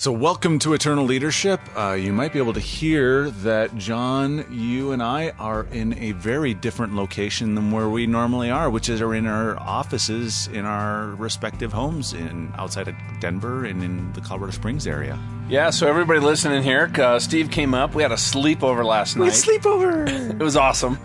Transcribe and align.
So, 0.00 0.12
welcome 0.12 0.60
to 0.60 0.74
Eternal 0.74 1.04
Leadership. 1.04 1.60
Uh, 1.76 1.94
you 1.94 2.12
might 2.12 2.32
be 2.32 2.38
able 2.38 2.52
to 2.52 2.60
hear 2.60 3.30
that 3.30 3.74
John, 3.76 4.46
you 4.48 4.92
and 4.92 5.02
I 5.02 5.30
are 5.40 5.66
in 5.72 5.98
a 5.98 6.12
very 6.12 6.54
different 6.54 6.94
location 6.94 7.56
than 7.56 7.72
where 7.72 7.88
we 7.88 8.06
normally 8.06 8.48
are, 8.48 8.70
which 8.70 8.88
is 8.88 9.00
in 9.00 9.26
our 9.26 9.58
offices 9.58 10.46
in 10.52 10.64
our 10.64 11.06
respective 11.16 11.72
homes 11.72 12.12
in 12.12 12.52
outside 12.56 12.86
of 12.86 12.94
Denver 13.18 13.64
and 13.64 13.82
in 13.82 14.12
the 14.12 14.20
Colorado 14.20 14.52
Springs 14.52 14.86
area. 14.86 15.18
Yeah, 15.48 15.70
so 15.70 15.88
everybody 15.88 16.20
listening 16.20 16.62
here, 16.62 16.88
uh, 16.94 17.18
Steve 17.18 17.50
came 17.50 17.74
up. 17.74 17.96
We 17.96 18.02
had 18.04 18.12
a 18.12 18.14
sleepover 18.14 18.84
last 18.84 19.16
night. 19.16 19.32
sleepover. 19.32 20.30
It 20.40 20.44
was 20.44 20.56
awesome. 20.56 20.96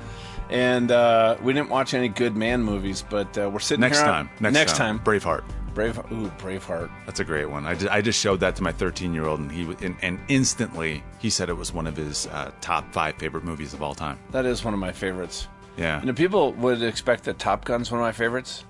And 0.51 0.91
uh, 0.91 1.37
we 1.41 1.51
didn't 1.53 1.69
watch 1.69 1.95
any 1.95 2.09
good 2.09 2.35
man 2.35 2.61
movies, 2.61 3.03
but 3.09 3.35
uh, 3.39 3.49
we're 3.49 3.57
sitting 3.57 3.81
Next 3.81 4.01
time. 4.01 4.29
Next, 4.39 4.75
time. 4.75 4.99
Braveheart. 4.99 5.43
Brave, 5.73 5.97
ooh, 6.11 6.29
Braveheart. 6.37 6.89
That's 7.05 7.19
a 7.19 7.23
great 7.23 7.49
one. 7.49 7.65
I 7.65 7.73
just, 7.73 7.91
I 7.91 8.01
just 8.01 8.19
showed 8.19 8.39
that 8.41 8.55
to 8.57 8.63
my 8.63 8.71
13 8.71 9.13
year 9.13 9.25
old, 9.25 9.39
and 9.39 9.51
he 9.51 9.63
and, 9.85 9.95
and 10.01 10.19
instantly 10.27 11.03
he 11.19 11.29
said 11.29 11.49
it 11.49 11.53
was 11.57 11.73
one 11.73 11.87
of 11.87 11.95
his 11.97 12.27
uh, 12.27 12.51
top 12.61 12.91
five 12.93 13.15
favorite 13.17 13.43
movies 13.43 13.73
of 13.73 13.81
all 13.81 13.95
time. 13.95 14.19
That 14.31 14.45
is 14.45 14.63
one 14.63 14.73
of 14.73 14.79
my 14.79 14.91
favorites. 14.91 15.47
Yeah, 15.77 15.99
You 16.01 16.05
know, 16.07 16.13
people 16.13 16.53
would 16.53 16.83
expect 16.83 17.23
that 17.23 17.39
Top 17.39 17.65
Gun's 17.65 17.89
one 17.91 17.99
of 17.99 18.05
my 18.05 18.11
favorites. 18.11 18.63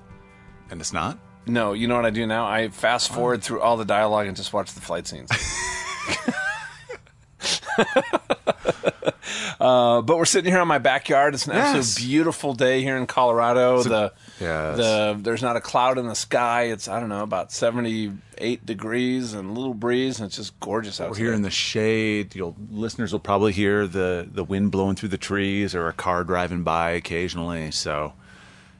and 0.72 0.80
it's 0.80 0.94
not. 0.94 1.18
No, 1.46 1.74
you 1.74 1.90
know 1.90 1.96
what 1.98 2.06
I 2.06 2.10
do 2.12 2.26
now? 2.26 2.46
I 2.48 2.70
fast 2.70 3.12
forward 3.12 3.44
through 3.44 3.60
all 3.60 3.76
the 3.76 3.84
dialogue 3.84 4.28
and 4.28 4.38
just 4.38 4.54
watch 4.54 4.74
the 4.74 4.80
flight 4.80 5.06
scenes. 5.06 5.30
uh, 9.60 10.02
but 10.02 10.18
we're 10.18 10.26
sitting 10.26 10.52
here 10.52 10.62
on 10.62 10.68
my 10.68 10.78
backyard. 10.78 11.34
It's 11.34 11.48
an 11.48 11.54
Yes. 11.54 11.76
absolute 11.78 12.08
beautiful 12.08 12.54
day 12.54 12.82
here 12.82 12.98
in 12.98 13.06
Colorado. 13.08 13.82
the 13.84 14.14
yes. 14.40 14.78
the 14.78 15.18
there's 15.22 15.42
not 15.42 15.56
a 15.56 15.62
cloud 15.62 15.98
in 15.98 16.08
the 16.08 16.16
sky. 16.16 16.64
It's 16.64 16.88
I 16.88 17.00
don't 17.00 17.10
know 17.10 17.24
about 17.24 17.52
78 17.52 18.66
degrees 18.66 19.34
and 19.34 19.50
a 19.50 19.54
little 19.54 19.74
breeze, 19.74 20.20
and 20.20 20.28
it's 20.28 20.36
just 20.38 20.60
gorgeous 20.60 21.00
out 21.00 21.12
We're 21.12 21.18
here 21.18 21.34
in 21.34 21.42
the 21.42 21.50
shade. 21.52 22.36
You'll 22.36 22.56
listeners 22.72 23.12
will 23.12 23.20
probably 23.20 23.54
hear 23.54 23.88
the 23.88 24.28
the 24.32 24.44
wind 24.44 24.72
blowing 24.72 24.96
through 24.96 25.10
the 25.10 25.18
trees 25.18 25.74
or 25.76 25.88
a 25.88 25.94
car 25.94 26.24
driving 26.24 26.64
by 26.64 26.92
occasionally. 26.92 27.72
So, 27.72 28.14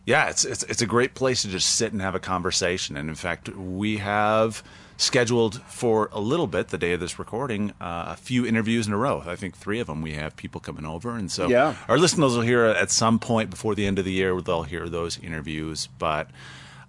yeah, 0.06 0.30
it's 0.30 0.44
it's 0.46 0.64
it's 0.64 0.82
a 0.82 0.88
great 0.88 1.14
place 1.16 1.42
to 1.44 1.48
just 1.48 1.76
sit 1.76 1.94
and 1.94 2.02
have 2.02 2.16
a 2.16 2.20
conversation. 2.20 2.98
And 2.98 3.10
in 3.10 3.16
fact, 3.16 3.50
we 3.56 3.98
have 3.98 4.64
scheduled 5.04 5.62
for 5.64 6.10
a 6.12 6.20
little 6.20 6.48
bit 6.48 6.70
the 6.70 6.78
day 6.78 6.94
of 6.94 7.00
this 7.00 7.20
recording 7.20 7.72
uh, 7.82 8.06
a 8.08 8.16
few 8.16 8.46
interviews 8.46 8.88
in 8.88 8.94
a 8.94 8.98
row. 8.98 9.24
I 9.26 9.36
think 9.36 9.56
three 9.58 9.80
of 9.80 9.88
them. 9.88 10.02
We 10.02 10.14
have 10.14 10.36
people 10.36 10.62
coming 10.62 10.86
over, 10.86 11.12
and 11.16 11.32
so 11.32 11.48
Yeah. 11.48 11.76
our 11.88 11.98
listeners 11.98 12.34
will 12.36 12.42
hear 12.42 12.66
at 12.66 12.90
some 12.92 13.20
point 13.20 13.50
before 13.50 13.76
the 13.76 13.86
end 13.86 14.00
of 14.00 14.06
the 14.06 14.12
year. 14.12 14.40
They'll 14.42 14.64
hear 14.64 14.88
those 14.90 15.20
interviews. 15.20 15.88
But 16.00 16.30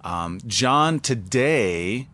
um, 0.02 0.40
John 0.46 1.00
today 1.00 2.08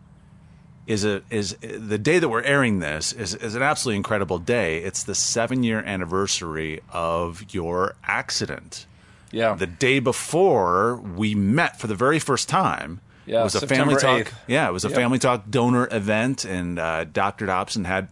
is 0.87 1.05
a 1.05 1.21
is 1.29 1.55
the 1.61 1.97
day 1.99 2.17
that 2.19 2.27
we're 2.27 2.41
airing 2.41 2.79
this 2.79 3.13
is 3.13 3.35
is 3.35 3.53
an 3.55 3.61
absolutely 3.61 3.97
incredible 3.97 4.39
day. 4.39 4.79
It's 4.79 5.03
the 5.03 5.15
seven 5.15 5.63
year 5.63 5.79
anniversary 5.79 6.81
of 6.91 7.45
your 7.53 7.95
accident. 8.03 8.87
yeah. 9.31 9.53
The 9.53 9.67
day 9.67 9.99
before 9.99 10.95
we 10.97 11.35
met 11.35 11.79
for 11.79 11.87
the 11.87 11.95
very 11.95 12.19
first 12.19 12.49
time. 12.49 12.99
Yeah, 13.31 13.41
it 13.41 13.43
was 13.45 13.55
a 13.55 13.59
September 13.61 13.97
family 13.99 14.23
talk. 14.25 14.33
Yeah, 14.47 14.67
it 14.67 14.71
was 14.73 14.85
a 14.85 14.89
Yep. 14.89 14.95
family 14.97 15.19
talk 15.19 15.49
donor 15.49 15.87
event, 15.91 16.43
and 16.45 16.77
uh, 16.77 17.05
Dr. 17.05 17.45
Dobson 17.45 17.85
had 17.85 18.09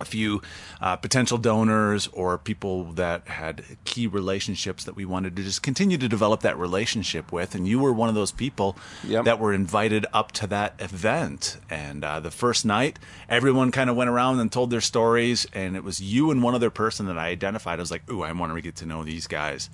a 0.00 0.04
few 0.06 0.40
uh, 0.80 0.96
potential 0.96 1.36
donors 1.36 2.08
or 2.14 2.38
people 2.38 2.84
that 2.92 3.28
had 3.28 3.62
key 3.84 4.06
relationships 4.06 4.84
that 4.84 4.96
we 4.96 5.04
wanted 5.04 5.36
to 5.36 5.42
just 5.42 5.62
continue 5.62 5.98
to 5.98 6.08
develop 6.08 6.40
that 6.40 6.56
relationship 6.56 7.30
with. 7.30 7.54
And 7.54 7.68
you 7.68 7.78
were 7.78 7.92
one 7.92 8.08
of 8.08 8.14
those 8.14 8.32
people 8.32 8.78
Yep. 9.04 9.26
that 9.26 9.38
were 9.38 9.52
invited 9.52 10.06
up 10.14 10.32
to 10.32 10.46
that 10.46 10.72
event. 10.78 11.58
And 11.68 12.02
uh, 12.02 12.18
the 12.18 12.30
first 12.30 12.64
night, 12.64 12.98
everyone 13.28 13.70
kind 13.70 13.90
of 13.90 13.96
went 13.96 14.08
around 14.08 14.40
and 14.40 14.50
told 14.50 14.70
their 14.70 14.80
stories. 14.80 15.46
And 15.52 15.76
it 15.76 15.84
was 15.84 16.00
you 16.00 16.30
and 16.30 16.42
one 16.42 16.54
other 16.54 16.70
person 16.70 17.04
that 17.08 17.18
I 17.18 17.26
identified. 17.28 17.78
I 17.78 17.82
was 17.82 17.90
like, 17.90 18.10
ooh, 18.10 18.22
I 18.22 18.32
want 18.32 18.54
to 18.54 18.60
get 18.62 18.76
to 18.76 18.86
know 18.86 19.04
these 19.04 19.26
guys. 19.26 19.68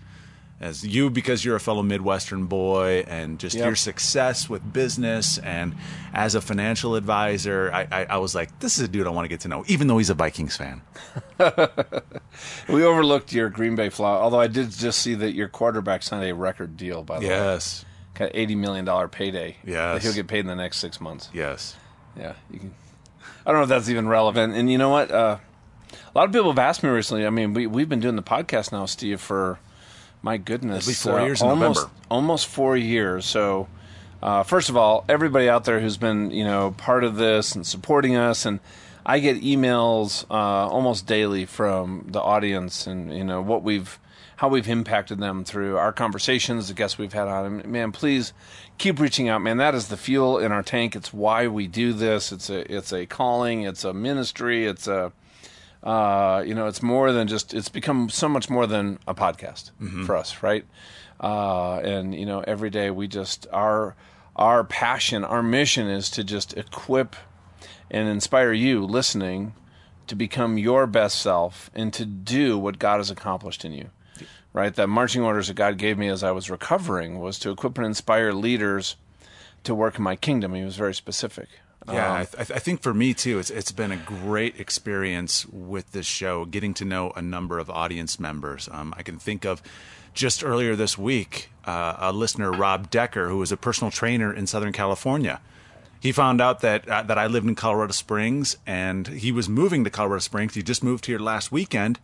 As 0.58 0.86
you, 0.86 1.10
because 1.10 1.44
you're 1.44 1.56
a 1.56 1.60
fellow 1.60 1.82
Midwestern 1.82 2.46
boy, 2.46 3.04
and 3.06 3.38
just 3.38 3.56
Yep. 3.56 3.64
your 3.66 3.76
success 3.76 4.48
with 4.48 4.72
business 4.72 5.36
and 5.36 5.74
as 6.14 6.34
a 6.34 6.40
financial 6.40 6.94
advisor, 6.94 7.70
I, 7.74 7.86
I, 7.92 8.04
I 8.10 8.16
was 8.16 8.34
like, 8.34 8.58
this 8.60 8.78
is 8.78 8.84
a 8.84 8.88
dude 8.88 9.06
I 9.06 9.10
want 9.10 9.26
to 9.26 9.28
get 9.28 9.40
to 9.40 9.48
know, 9.48 9.64
even 9.68 9.86
though 9.86 9.98
he's 9.98 10.08
a 10.08 10.14
Vikings 10.14 10.56
fan. 10.56 10.80
we 12.68 12.84
overlooked 12.84 13.32
your 13.32 13.50
Green 13.50 13.74
Bay 13.76 13.88
flaw, 13.88 14.20
although 14.20 14.40
I 14.40 14.46
did 14.46 14.70
just 14.70 15.00
see 15.00 15.14
that 15.14 15.32
your 15.34 15.48
quarterback 15.48 16.02
signed 16.02 16.24
a 16.28 16.34
record 16.34 16.76
deal. 16.76 17.02
By 17.02 17.20
the 17.20 17.26
way, 17.28 17.34
Yes, 17.34 17.84
got 18.14 18.30
80 18.34 18.54
million 18.56 18.84
dollar 18.84 19.08
payday. 19.08 19.56
Yes. 19.64 20.02
he'll 20.02 20.14
get 20.14 20.26
paid 20.26 20.40
in 20.40 20.46
the 20.46 20.54
next 20.56 20.78
six 20.78 21.00
months. 21.00 21.28
yes. 21.32 21.76
Yeah, 22.18 22.32
you 22.50 22.58
can. 22.60 22.74
I 23.44 23.50
don't 23.50 23.58
know 23.58 23.64
if 23.64 23.68
that's 23.68 23.90
even 23.90 24.08
relevant. 24.08 24.54
And 24.54 24.70
you 24.72 24.78
know 24.78 24.88
what? 24.88 25.10
Uh, 25.10 25.36
a 25.92 26.18
lot 26.18 26.24
of 26.24 26.32
people 26.32 26.50
have 26.50 26.58
asked 26.58 26.82
me 26.82 26.88
recently. 26.88 27.26
I 27.26 27.30
mean, 27.30 27.52
we 27.52 27.66
we've 27.66 27.90
been 27.90 28.00
doing 28.00 28.16
the 28.16 28.22
podcast 28.22 28.72
now, 28.72 28.86
Steve, 28.86 29.20
for 29.20 29.58
my 30.26 30.38
goodness, 30.38 30.88
It'll 30.88 30.90
be 30.90 30.94
four 31.12 31.20
uh, 31.20 31.24
years 31.24 31.40
in 31.40 31.46
almost 31.48 31.80
November. 31.82 32.00
almost 32.10 32.46
four 32.48 32.76
years. 32.76 33.24
So, 33.24 33.68
uh, 34.20 34.42
first 34.42 34.68
of 34.68 34.76
all, 34.76 35.04
everybody 35.08 35.48
out 35.48 35.64
there 35.64 35.78
who's 35.78 35.96
been 35.96 36.32
you 36.32 36.42
know 36.42 36.74
part 36.76 37.04
of 37.04 37.14
this 37.14 37.54
and 37.54 37.64
supporting 37.64 38.16
us, 38.16 38.44
and 38.44 38.58
I 39.06 39.20
get 39.20 39.40
emails 39.40 40.24
uh, 40.28 40.34
almost 40.68 41.06
daily 41.06 41.44
from 41.46 42.06
the 42.08 42.20
audience, 42.20 42.88
and 42.88 43.16
you 43.16 43.22
know 43.22 43.40
what 43.40 43.62
we've 43.62 44.00
how 44.38 44.48
we've 44.48 44.68
impacted 44.68 45.20
them 45.20 45.44
through 45.44 45.76
our 45.78 45.92
conversations, 45.92 46.66
the 46.66 46.74
guests 46.74 46.98
we've 46.98 47.12
had 47.12 47.28
on. 47.28 47.70
Man, 47.70 47.92
please 47.92 48.32
keep 48.78 48.98
reaching 48.98 49.28
out, 49.28 49.42
man. 49.42 49.58
That 49.58 49.76
is 49.76 49.86
the 49.86 49.96
fuel 49.96 50.38
in 50.40 50.50
our 50.50 50.64
tank. 50.64 50.96
It's 50.96 51.12
why 51.12 51.46
we 51.46 51.68
do 51.68 51.92
this. 51.92 52.32
It's 52.32 52.50
a 52.50 52.60
it's 52.74 52.92
a 52.92 53.06
calling. 53.06 53.62
It's 53.62 53.84
a 53.84 53.94
ministry. 53.94 54.66
It's 54.66 54.88
a 54.88 55.12
uh, 55.82 56.42
you 56.46 56.54
know, 56.54 56.66
it's 56.66 56.82
more 56.82 57.12
than 57.12 57.28
just. 57.28 57.54
It's 57.54 57.68
become 57.68 58.08
so 58.08 58.28
much 58.28 58.50
more 58.50 58.66
than 58.66 58.98
a 59.06 59.14
podcast 59.14 59.70
for 60.06 60.16
us, 60.16 60.42
right? 60.42 60.64
Uh, 61.20 61.76
and 61.78 62.14
you 62.14 62.26
know, 62.26 62.40
every 62.40 62.70
day 62.70 62.90
we 62.90 63.06
just 63.08 63.46
our 63.52 63.94
our 64.34 64.64
passion, 64.64 65.24
our 65.24 65.42
mission 65.42 65.88
is 65.88 66.10
to 66.10 66.24
just 66.24 66.56
equip 66.56 67.16
and 67.90 68.08
inspire 68.08 68.52
you 68.52 68.84
listening 68.84 69.54
to 70.06 70.14
become 70.14 70.58
your 70.58 70.86
best 70.86 71.18
self 71.20 71.70
and 71.74 71.92
to 71.94 72.04
do 72.04 72.58
what 72.58 72.78
God 72.78 72.98
has 72.98 73.10
accomplished 73.10 73.64
in 73.64 73.72
you. 73.72 73.90
Right? 74.52 74.74
The 74.74 74.86
marching 74.86 75.22
orders 75.22 75.48
that 75.48 75.54
God 75.54 75.78
gave 75.78 75.98
me 75.98 76.08
as 76.08 76.22
I 76.22 76.30
was 76.30 76.50
recovering 76.50 77.18
was 77.18 77.38
to 77.40 77.50
equip 77.50 77.76
and 77.76 77.86
inspire 77.86 78.32
leaders 78.32 78.96
to 79.64 79.74
work 79.74 79.98
in 79.98 80.04
my 80.04 80.16
kingdom. 80.16 80.54
He 80.54 80.64
was 80.64 80.76
very 80.76 80.94
specific. 80.94 81.48
Yeah, 81.88 82.10
Um, 82.12 82.16
I, 82.16 82.24
th- 82.24 82.50
I 82.50 82.58
think 82.58 82.82
for 82.82 82.92
me 82.92 83.14
too, 83.14 83.38
it's 83.38 83.50
it's 83.50 83.72
been 83.72 83.92
a 83.92 83.96
great 83.96 84.58
experience 84.58 85.46
with 85.46 85.92
this 85.92 86.06
show, 86.06 86.44
getting 86.44 86.74
to 86.74 86.84
know 86.84 87.12
a 87.14 87.22
number 87.22 87.58
of 87.58 87.70
audience 87.70 88.18
members. 88.18 88.68
Um, 88.72 88.92
I 88.96 89.02
can 89.02 89.18
think 89.18 89.44
of 89.44 89.62
just 90.14 90.42
earlier 90.42 90.74
this 90.74 90.96
week, 90.98 91.50
uh, 91.64 91.96
a 91.98 92.12
listener, 92.12 92.50
Rob 92.50 92.90
Decker, 92.90 93.28
who 93.28 93.40
is 93.42 93.52
a 93.52 93.56
personal 93.56 93.90
trainer 93.90 94.32
in 94.32 94.46
Southern 94.46 94.72
California. 94.72 95.40
He 96.00 96.12
found 96.12 96.40
out 96.40 96.60
that 96.60 96.88
uh, 96.88 97.02
that 97.02 97.18
I 97.18 97.26
lived 97.26 97.46
in 97.46 97.54
Colorado 97.54 97.92
Springs, 97.92 98.56
and 98.66 99.06
he 99.08 99.30
was 99.30 99.48
moving 99.48 99.84
to 99.84 99.90
Colorado 99.90 100.20
Springs. 100.20 100.54
He 100.54 100.62
just 100.62 100.82
moved 100.82 101.06
here 101.06 101.18
last 101.18 101.52
weekend, 101.52 102.00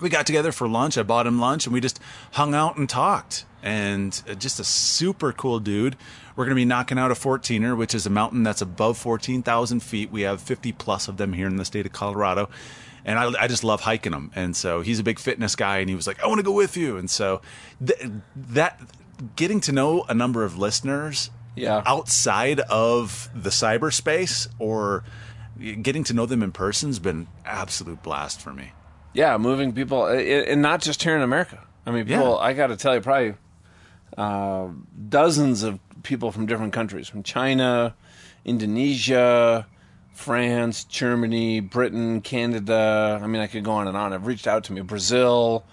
we 0.00 0.08
got 0.10 0.26
together 0.26 0.52
for 0.52 0.68
lunch. 0.68 0.98
I 0.98 1.02
bought 1.02 1.26
him 1.26 1.40
lunch 1.40 1.64
and 1.66 1.72
we 1.72 1.80
just 1.80 2.00
hung 2.32 2.54
out 2.54 2.76
and 2.76 2.88
talked. 2.88 3.46
And 3.62 4.20
uh, 4.28 4.34
just 4.34 4.58
a 4.58 4.64
super 4.64 5.32
cool 5.32 5.60
dude. 5.60 5.96
We're 6.36 6.44
going 6.44 6.54
to 6.56 6.60
be 6.60 6.64
knocking 6.64 6.98
out 6.98 7.10
a 7.10 7.14
14er, 7.14 7.76
which 7.76 7.94
is 7.94 8.06
a 8.06 8.10
mountain 8.10 8.42
that's 8.42 8.60
above 8.62 8.96
14,000 8.98 9.80
feet. 9.80 10.10
We 10.10 10.22
have 10.22 10.40
50 10.40 10.72
plus 10.72 11.08
of 11.08 11.16
them 11.16 11.32
here 11.32 11.46
in 11.46 11.56
the 11.56 11.64
state 11.64 11.84
of 11.86 11.92
Colorado. 11.92 12.48
And 13.04 13.18
I, 13.18 13.32
I 13.44 13.48
just 13.48 13.64
love 13.64 13.80
hiking 13.82 14.12
them. 14.12 14.30
And 14.34 14.56
so 14.56 14.80
he's 14.80 14.98
a 15.00 15.02
big 15.02 15.18
fitness 15.18 15.56
guy 15.56 15.78
and 15.78 15.88
he 15.88 15.94
was 15.96 16.06
like, 16.06 16.22
I 16.22 16.26
want 16.26 16.38
to 16.38 16.44
go 16.44 16.52
with 16.52 16.76
you. 16.76 16.96
And 16.96 17.10
so 17.10 17.40
th- 17.84 18.00
that 18.36 18.80
getting 19.36 19.60
to 19.62 19.72
know 19.72 20.04
a 20.08 20.14
number 20.14 20.44
of 20.44 20.56
listeners 20.58 21.30
Yeah. 21.56 21.82
outside 21.84 22.60
of 22.60 23.28
the 23.34 23.50
cyberspace 23.50 24.46
or 24.58 25.04
getting 25.82 26.02
to 26.04 26.14
know 26.14 26.26
them 26.26 26.42
in 26.42 26.52
person 26.52 26.88
has 26.88 26.98
been 26.98 27.26
absolute 27.44 28.02
blast 28.02 28.40
for 28.40 28.52
me. 28.52 28.72
Yeah, 29.12 29.36
moving 29.36 29.72
people, 29.72 30.04
i- 30.04 30.14
and 30.16 30.62
not 30.62 30.80
just 30.80 31.02
here 31.02 31.14
in 31.14 31.22
America. 31.22 31.58
I 31.84 31.90
mean, 31.90 32.06
people. 32.06 32.24
Yeah. 32.40 32.46
I 32.46 32.52
got 32.54 32.68
to 32.68 32.76
tell 32.76 32.94
you, 32.94 33.00
probably 33.00 33.34
uh, 34.16 34.68
dozens 35.08 35.62
of 35.62 35.78
people 36.02 36.30
from 36.32 36.46
different 36.46 36.72
countries, 36.72 37.08
from 37.08 37.22
China, 37.22 37.94
Indonesia, 38.44 39.66
France, 40.12 40.84
Germany, 40.84 41.60
Britain, 41.60 42.20
Canada. 42.20 43.18
I 43.22 43.26
mean, 43.26 43.40
I 43.42 43.46
could 43.46 43.64
go 43.64 43.72
on 43.72 43.88
and 43.88 43.96
on. 43.96 44.12
I've 44.12 44.26
reached 44.26 44.46
out 44.46 44.64
to 44.64 44.72
me, 44.72 44.80
Brazil. 44.82 45.64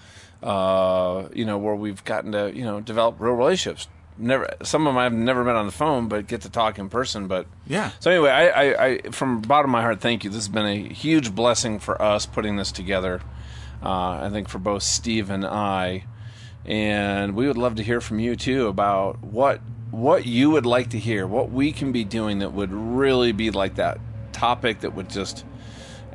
Uh, 0.42 1.28
you 1.34 1.44
know, 1.44 1.58
where 1.58 1.76
we've 1.76 2.04
gotten 2.06 2.32
to 2.32 2.50
you 2.56 2.64
know 2.64 2.80
develop 2.80 3.20
real 3.20 3.34
relationships. 3.34 3.88
Never, 4.18 4.50
some 4.64 4.86
of 4.88 4.94
them 4.94 4.98
I've 4.98 5.14
never 5.14 5.44
met 5.46 5.56
on 5.56 5.66
the 5.66 5.72
phone, 5.72 6.08
but 6.10 6.28
get 6.28 6.42
to 6.42 6.50
talk 6.50 6.78
in 6.80 6.90
person. 6.90 7.28
But 7.28 7.46
Yeah. 7.68 7.92
so 8.00 8.12
anyway, 8.12 8.32
I, 8.32 8.48
I, 8.48 8.86
I 8.86 8.98
from 9.12 9.42
the 9.42 9.48
bottom 9.48 9.70
of 9.70 9.74
my 9.74 9.82
heart, 9.82 10.02
thank 10.02 10.24
you. 10.24 10.30
This 10.30 10.40
has 10.40 10.50
been 10.50 10.66
a 10.66 10.94
huge 10.94 11.34
blessing 11.36 11.80
for 11.80 12.02
us 12.02 12.26
putting 12.26 12.56
this 12.58 12.72
together. 12.72 13.22
Uh, 13.84 14.20
I 14.24 14.30
think 14.30 14.50
for 14.50 14.60
both 14.60 14.84
Steve 14.84 15.30
and 15.30 15.46
I, 15.46 16.04
and 16.66 17.34
we 17.36 17.48
would 17.48 17.58
love 17.58 17.76
to 17.76 17.84
hear 17.84 18.02
from 18.02 18.20
you 18.20 18.36
too 18.36 18.68
about 18.68 19.22
what 19.24 19.62
what 19.92 20.26
you 20.26 20.50
would 20.52 20.66
like 20.66 20.90
to 20.92 21.00
hear, 21.00 21.26
what 21.28 21.52
we 21.52 21.72
can 21.72 21.92
be 21.92 22.04
doing 22.04 22.40
that 22.40 22.54
would 22.54 22.72
really 22.72 23.32
be 23.32 23.52
like 23.52 23.76
that 23.76 24.00
topic 24.32 24.82
that 24.82 24.94
would 24.96 25.10
just 25.10 25.44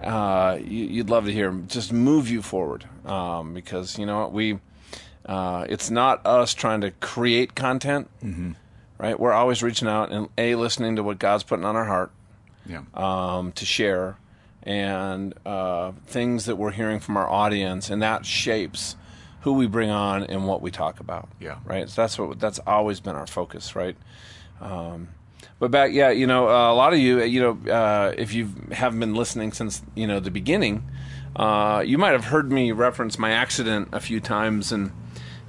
uh, 0.02 0.58
you, 0.60 0.84
you'd 0.86 1.10
love 1.10 1.24
to 1.26 1.32
hear 1.32 1.50
just 1.66 1.92
move 1.92 2.28
you 2.28 2.42
forward 2.42 2.84
um, 3.06 3.54
because 3.54 3.98
you 3.98 4.06
know 4.06 4.20
what 4.20 4.32
we 4.32 4.58
uh, 5.26 5.64
it's 5.68 5.90
not 5.90 6.24
us 6.26 6.52
trying 6.54 6.80
to 6.82 6.90
create 6.92 7.54
content 7.54 8.08
Mm-hmm. 8.22 8.52
right 8.98 9.18
we're 9.18 9.32
always 9.32 9.62
reaching 9.62 9.88
out 9.88 10.10
and 10.12 10.28
a 10.38 10.54
listening 10.56 10.96
to 10.96 11.02
what 11.02 11.18
god's 11.18 11.42
putting 11.42 11.64
on 11.64 11.74
our 11.76 11.84
heart 11.86 12.10
Yeah. 12.66 12.82
um, 12.94 13.52
to 13.52 13.64
share 13.64 14.16
and 14.62 15.34
uh, 15.44 15.92
things 16.06 16.44
that 16.46 16.56
we're 16.56 16.70
hearing 16.72 17.00
from 17.00 17.16
our 17.16 17.28
audience 17.28 17.90
and 17.90 18.00
that 18.02 18.24
shapes 18.26 18.96
who 19.44 19.52
we 19.54 19.66
bring 19.66 19.90
on 19.90 20.24
and 20.24 20.46
what 20.46 20.60
we 20.60 20.70
talk 20.70 21.00
about 21.00 21.28
Yeah. 21.38 21.56
right 21.64 21.88
so 21.88 22.02
that's 22.02 22.18
what 22.18 22.40
that's 22.40 22.58
always 22.66 23.00
been 23.00 23.14
our 23.14 23.26
focus 23.26 23.76
right 23.76 23.96
um, 24.60 25.08
but 25.58 25.70
back, 25.70 25.92
yeah, 25.92 26.10
you 26.10 26.26
know, 26.26 26.48
uh, 26.48 26.72
a 26.72 26.74
lot 26.74 26.92
of 26.92 26.98
you, 26.98 27.22
you 27.22 27.40
know, 27.40 27.72
uh, 27.72 28.12
if 28.16 28.34
you 28.34 28.50
haven't 28.72 29.00
been 29.00 29.14
listening 29.14 29.52
since 29.52 29.82
you 29.94 30.06
know 30.06 30.18
the 30.20 30.30
beginning, 30.30 30.88
uh, 31.36 31.82
you 31.86 31.96
might 31.98 32.12
have 32.12 32.26
heard 32.26 32.50
me 32.50 32.72
reference 32.72 33.18
my 33.18 33.30
accident 33.30 33.88
a 33.92 34.00
few 34.00 34.20
times, 34.20 34.72
and 34.72 34.90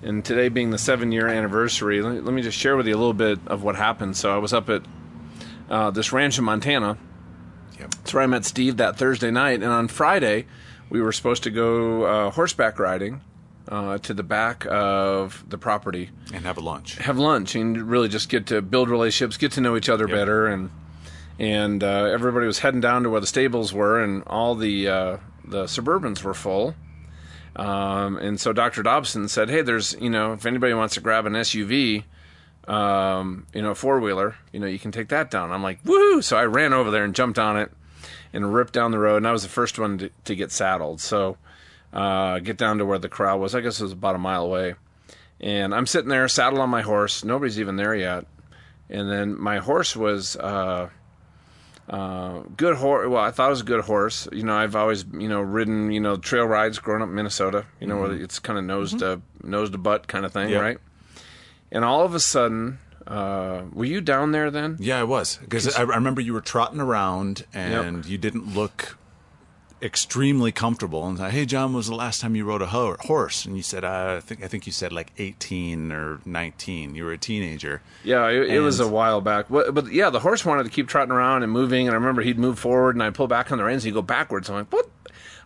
and 0.04 0.24
today 0.24 0.50
being 0.50 0.70
the 0.70 0.78
seven 0.78 1.12
year 1.12 1.28
anniversary, 1.28 2.02
let 2.02 2.14
me, 2.14 2.20
let 2.22 2.34
me 2.34 2.42
just 2.42 2.58
share 2.58 2.78
with 2.78 2.88
you 2.88 2.94
a 2.96 2.98
little 2.98 3.14
bit 3.14 3.40
of 3.48 3.64
what 3.64 3.76
happened. 3.76 4.16
So 4.16 4.34
I 4.34 4.38
was 4.38 4.54
up 4.54 4.70
at 4.70 4.84
uh, 5.70 5.92
this 5.92 6.12
ranch 6.14 6.38
in 6.38 6.44
Montana. 6.44 6.98
Yep. 7.80 7.92
That's 7.96 8.14
where 8.14 8.24
I 8.24 8.28
met 8.28 8.46
Steve 8.46 8.78
that 8.78 8.98
Thursday 8.98 9.32
night, 9.32 9.64
and 9.64 9.72
on 9.72 9.88
Friday 9.88 10.46
we 10.90 11.02
were 11.02 11.12
supposed 11.12 11.44
to 11.44 11.50
go 11.50 12.04
uh, 12.04 12.32
horseback 12.32 12.80
riding 12.80 13.22
uh, 13.68 13.98
to 14.00 14.14
the 14.14 14.24
back 14.24 14.66
of 14.70 15.44
the 15.50 15.58
property 15.58 16.10
And 16.34 16.46
have 16.46 16.58
a 16.58 16.62
lunch. 16.62 16.96
have 17.00 17.18
lunch 17.18 17.56
and 17.56 17.90
really 17.90 18.08
just 18.08 18.30
get 18.30 18.46
to 18.48 18.62
build 18.62 18.90
relationships, 18.90 19.38
get 19.38 19.52
to 19.54 19.62
know 19.62 19.76
each 19.76 19.90
other 19.90 20.08
better, 20.08 20.48
and 20.48 20.70
and 21.40 21.84
uh, 21.84 22.06
everybody 22.06 22.46
was 22.46 22.60
heading 22.60 22.80
down 22.82 23.04
to 23.04 23.10
where 23.10 23.20
the 23.22 23.28
stables 23.28 23.74
were, 23.74 24.02
and 24.02 24.24
all 24.28 24.56
the 24.56 24.88
uh, 24.88 25.18
the 25.44 25.64
Suburbans 25.66 26.24
were 26.24 26.34
full. 26.34 26.76
Um, 27.56 28.18
and 28.18 28.40
so 28.40 28.52
Dr. 28.54 28.84
Dobson 28.84 29.28
said, 29.28 29.50
"Hey, 29.50 29.62
there's 29.62 29.96
you 30.00 30.10
know 30.10 30.34
if 30.34 30.46
anybody 30.46 30.74
wants 30.74 30.94
to 30.96 31.02
grab 31.02 31.26
an 31.26 31.34
SUV, 31.34 32.04
um, 32.68 33.46
you 33.54 33.62
know, 33.62 33.72
a 33.72 33.76
four 33.76 34.00
wheeler, 34.00 34.36
you 34.52 34.60
know, 34.60 34.68
you 34.68 34.80
can 34.80 34.92
take 34.92 35.10
that 35.10 35.30
down." 35.32 35.52
I'm 35.52 35.64
like, 35.64 35.80
"Woo!" 35.86 36.22
So 36.22 36.38
I 36.38 36.46
ran 36.46 36.74
over 36.74 36.92
there 36.92 37.04
and 37.04 37.16
jumped 37.16 37.40
on 37.40 37.58
it 37.58 37.72
and 38.34 38.54
ripped 38.54 38.74
down 38.74 38.92
the 38.92 39.00
road, 39.00 39.18
and 39.18 39.28
I 39.28 39.32
was 39.32 39.44
the 39.44 39.50
first 39.50 39.80
one 39.80 39.98
to, 40.00 40.10
to 40.26 40.36
get 40.36 40.52
saddled. 40.52 41.00
So 41.02 41.38
uh, 41.96 42.40
get 42.40 42.58
down 42.58 42.78
to 42.80 42.86
where 42.86 43.00
the 43.00 43.10
crowd 43.10 43.40
was. 43.40 43.56
I 43.56 43.62
guess 43.62 43.80
it 43.80 43.84
was 43.84 43.94
about 43.94 44.16
a 44.16 44.20
mile 44.20 44.44
away. 44.44 44.76
And 45.40 45.74
I'm 45.74 45.88
sitting 45.88 46.10
there, 46.10 46.28
saddled 46.28 46.62
on 46.62 46.70
my 46.70 46.82
horse. 46.82 47.24
Nobody's 47.24 47.60
even 47.60 47.78
there 47.78 47.96
yet. 47.96 48.26
And 48.90 49.10
then 49.10 49.40
my 49.40 49.60
horse 49.60 49.96
was 49.96 50.36
uh, 50.36 50.90
uh, 51.90 52.40
good 52.56 52.76
horse. 52.76 53.08
Well, 53.08 53.24
I 53.24 53.32
thought 53.32 53.48
it 53.48 53.52
was 53.52 53.62
a 53.62 53.66
good 53.66 53.84
horse. 53.86 54.28
You 54.32 54.44
know, 54.44 54.56
I've 54.56 54.76
always 54.76 55.06
you 55.14 55.28
know 55.28 55.42
ridden 55.42 55.92
you 55.92 56.00
know 56.00 56.18
trail 56.18 56.46
rides 56.46 56.78
growing 56.80 57.02
up 57.02 57.10
in 57.10 57.16
Minnesota. 57.16 57.66
You 57.80 57.88
know, 57.88 58.00
where 58.00 58.14
it's 58.14 58.40
kind 58.40 58.60
of 58.60 58.66
nose 58.66 58.94
to 58.96 59.22
nose 59.44 59.72
to 59.72 59.78
butt 59.78 60.08
kind 60.08 60.26
of 60.26 60.34
thing, 60.34 60.52
right? 60.54 60.78
And 61.72 61.84
all 61.84 62.06
of 62.06 62.14
a 62.14 62.20
sudden, 62.20 62.80
uh, 63.08 63.64
were 63.74 63.86
you 63.86 64.02
down 64.02 64.32
there 64.32 64.52
then? 64.52 64.78
Yeah, 64.80 65.00
I 65.00 65.04
was 65.04 65.38
because 65.38 65.76
I, 65.76 65.82
I 65.82 65.84
remember 65.84 66.22
you 66.22 66.34
were 66.34 66.42
trotting 66.42 66.80
around 66.80 67.46
and 67.54 68.06
you 68.06 68.18
didn't 68.18 68.54
look 68.54 68.98
extremely 69.86 70.52
comfortable. 70.52 71.08
And 71.08 71.20
I, 71.22 71.30
hey, 71.30 71.46
John, 71.46 71.70
when 71.70 71.78
was 71.78 71.88
the 71.88 71.96
last 71.96 72.20
time 72.20 72.36
you 72.36 72.44
rode 72.44 72.62
a 72.62 72.66
ho- 72.66 72.98
horse? 73.00 73.46
And 73.46 73.56
you 73.56 73.64
said, 73.64 73.86
I 73.86 74.20
think 74.20 74.44
I 74.44 74.48
think 74.48 74.66
you 74.66 74.74
said 74.74 74.92
like 74.92 75.14
eighteen 75.18 75.92
or 75.92 76.20
nineteen. 76.26 76.96
You 76.96 77.06
were 77.06 77.14
a 77.14 77.18
teenager. 77.18 77.82
Yeah, 78.04 78.28
it, 78.28 78.50
it 78.50 78.60
was 78.60 78.80
a 78.80 78.88
while 78.88 79.22
back. 79.22 79.46
But, 79.50 79.74
but 79.74 79.92
yeah, 79.92 80.10
the 80.10 80.20
horse 80.20 80.44
wanted 80.44 80.64
to 80.64 80.70
keep 80.70 80.88
trotting 80.88 81.12
around 81.12 81.44
and 81.44 81.52
moving. 81.52 81.88
And 81.88 81.96
I 81.96 81.98
remember 81.98 82.22
he'd 82.22 82.40
move 82.40 82.60
forward, 82.60 82.96
and 82.96 83.04
I'd 83.04 83.16
pull 83.16 83.28
back 83.28 83.52
on 83.52 83.58
the 83.58 83.64
reins, 83.64 83.84
and 83.84 83.90
he'd 83.90 83.94
go 83.94 84.02
backwards. 84.02 84.50
I'm 84.50 84.56
like, 84.56 84.74
what? 84.74 84.90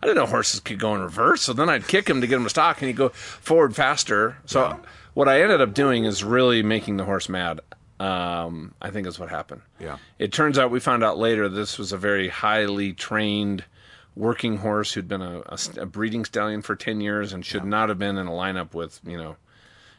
I 0.02 0.06
didn't 0.06 0.16
know 0.16 0.26
horses 0.26 0.60
could 0.60 0.80
go 0.80 0.94
in 0.94 1.02
reverse. 1.02 1.42
So 1.42 1.52
then 1.52 1.68
I'd 1.68 1.86
kick 1.86 2.08
him 2.08 2.22
to 2.22 2.26
get 2.26 2.36
him 2.36 2.44
to 2.44 2.50
stop, 2.50 2.78
and 2.78 2.86
he'd 2.88 2.96
go 2.96 3.10
forward 3.10 3.76
faster. 3.76 4.38
So 4.46 4.80
what 5.14 5.28
I 5.28 5.42
ended 5.42 5.60
up 5.60 5.74
doing 5.74 6.04
is 6.04 6.24
really 6.24 6.62
making 6.62 6.96
the 6.96 7.04
horse 7.04 7.28
mad. 7.28 7.60
Um, 7.98 8.72
I 8.80 8.90
think 8.90 9.06
is 9.06 9.18
what 9.18 9.28
happened. 9.28 9.60
Yeah. 9.78 9.98
It 10.18 10.32
turns 10.32 10.58
out 10.58 10.70
we 10.70 10.80
found 10.80 11.04
out 11.04 11.18
later 11.18 11.50
this 11.50 11.76
was 11.76 11.92
a 11.92 11.98
very 11.98 12.28
highly 12.28 12.94
trained 12.94 13.62
working 14.20 14.58
horse 14.58 14.92
who'd 14.92 15.08
been 15.08 15.22
a, 15.22 15.42
a 15.46 15.58
a 15.78 15.86
breeding 15.86 16.26
stallion 16.26 16.60
for 16.60 16.76
10 16.76 17.00
years 17.00 17.32
and 17.32 17.44
should 17.44 17.64
not 17.64 17.88
have 17.88 17.98
been 17.98 18.18
in 18.18 18.26
a 18.26 18.30
lineup 18.30 18.74
with, 18.74 19.00
you 19.04 19.16
know, 19.16 19.36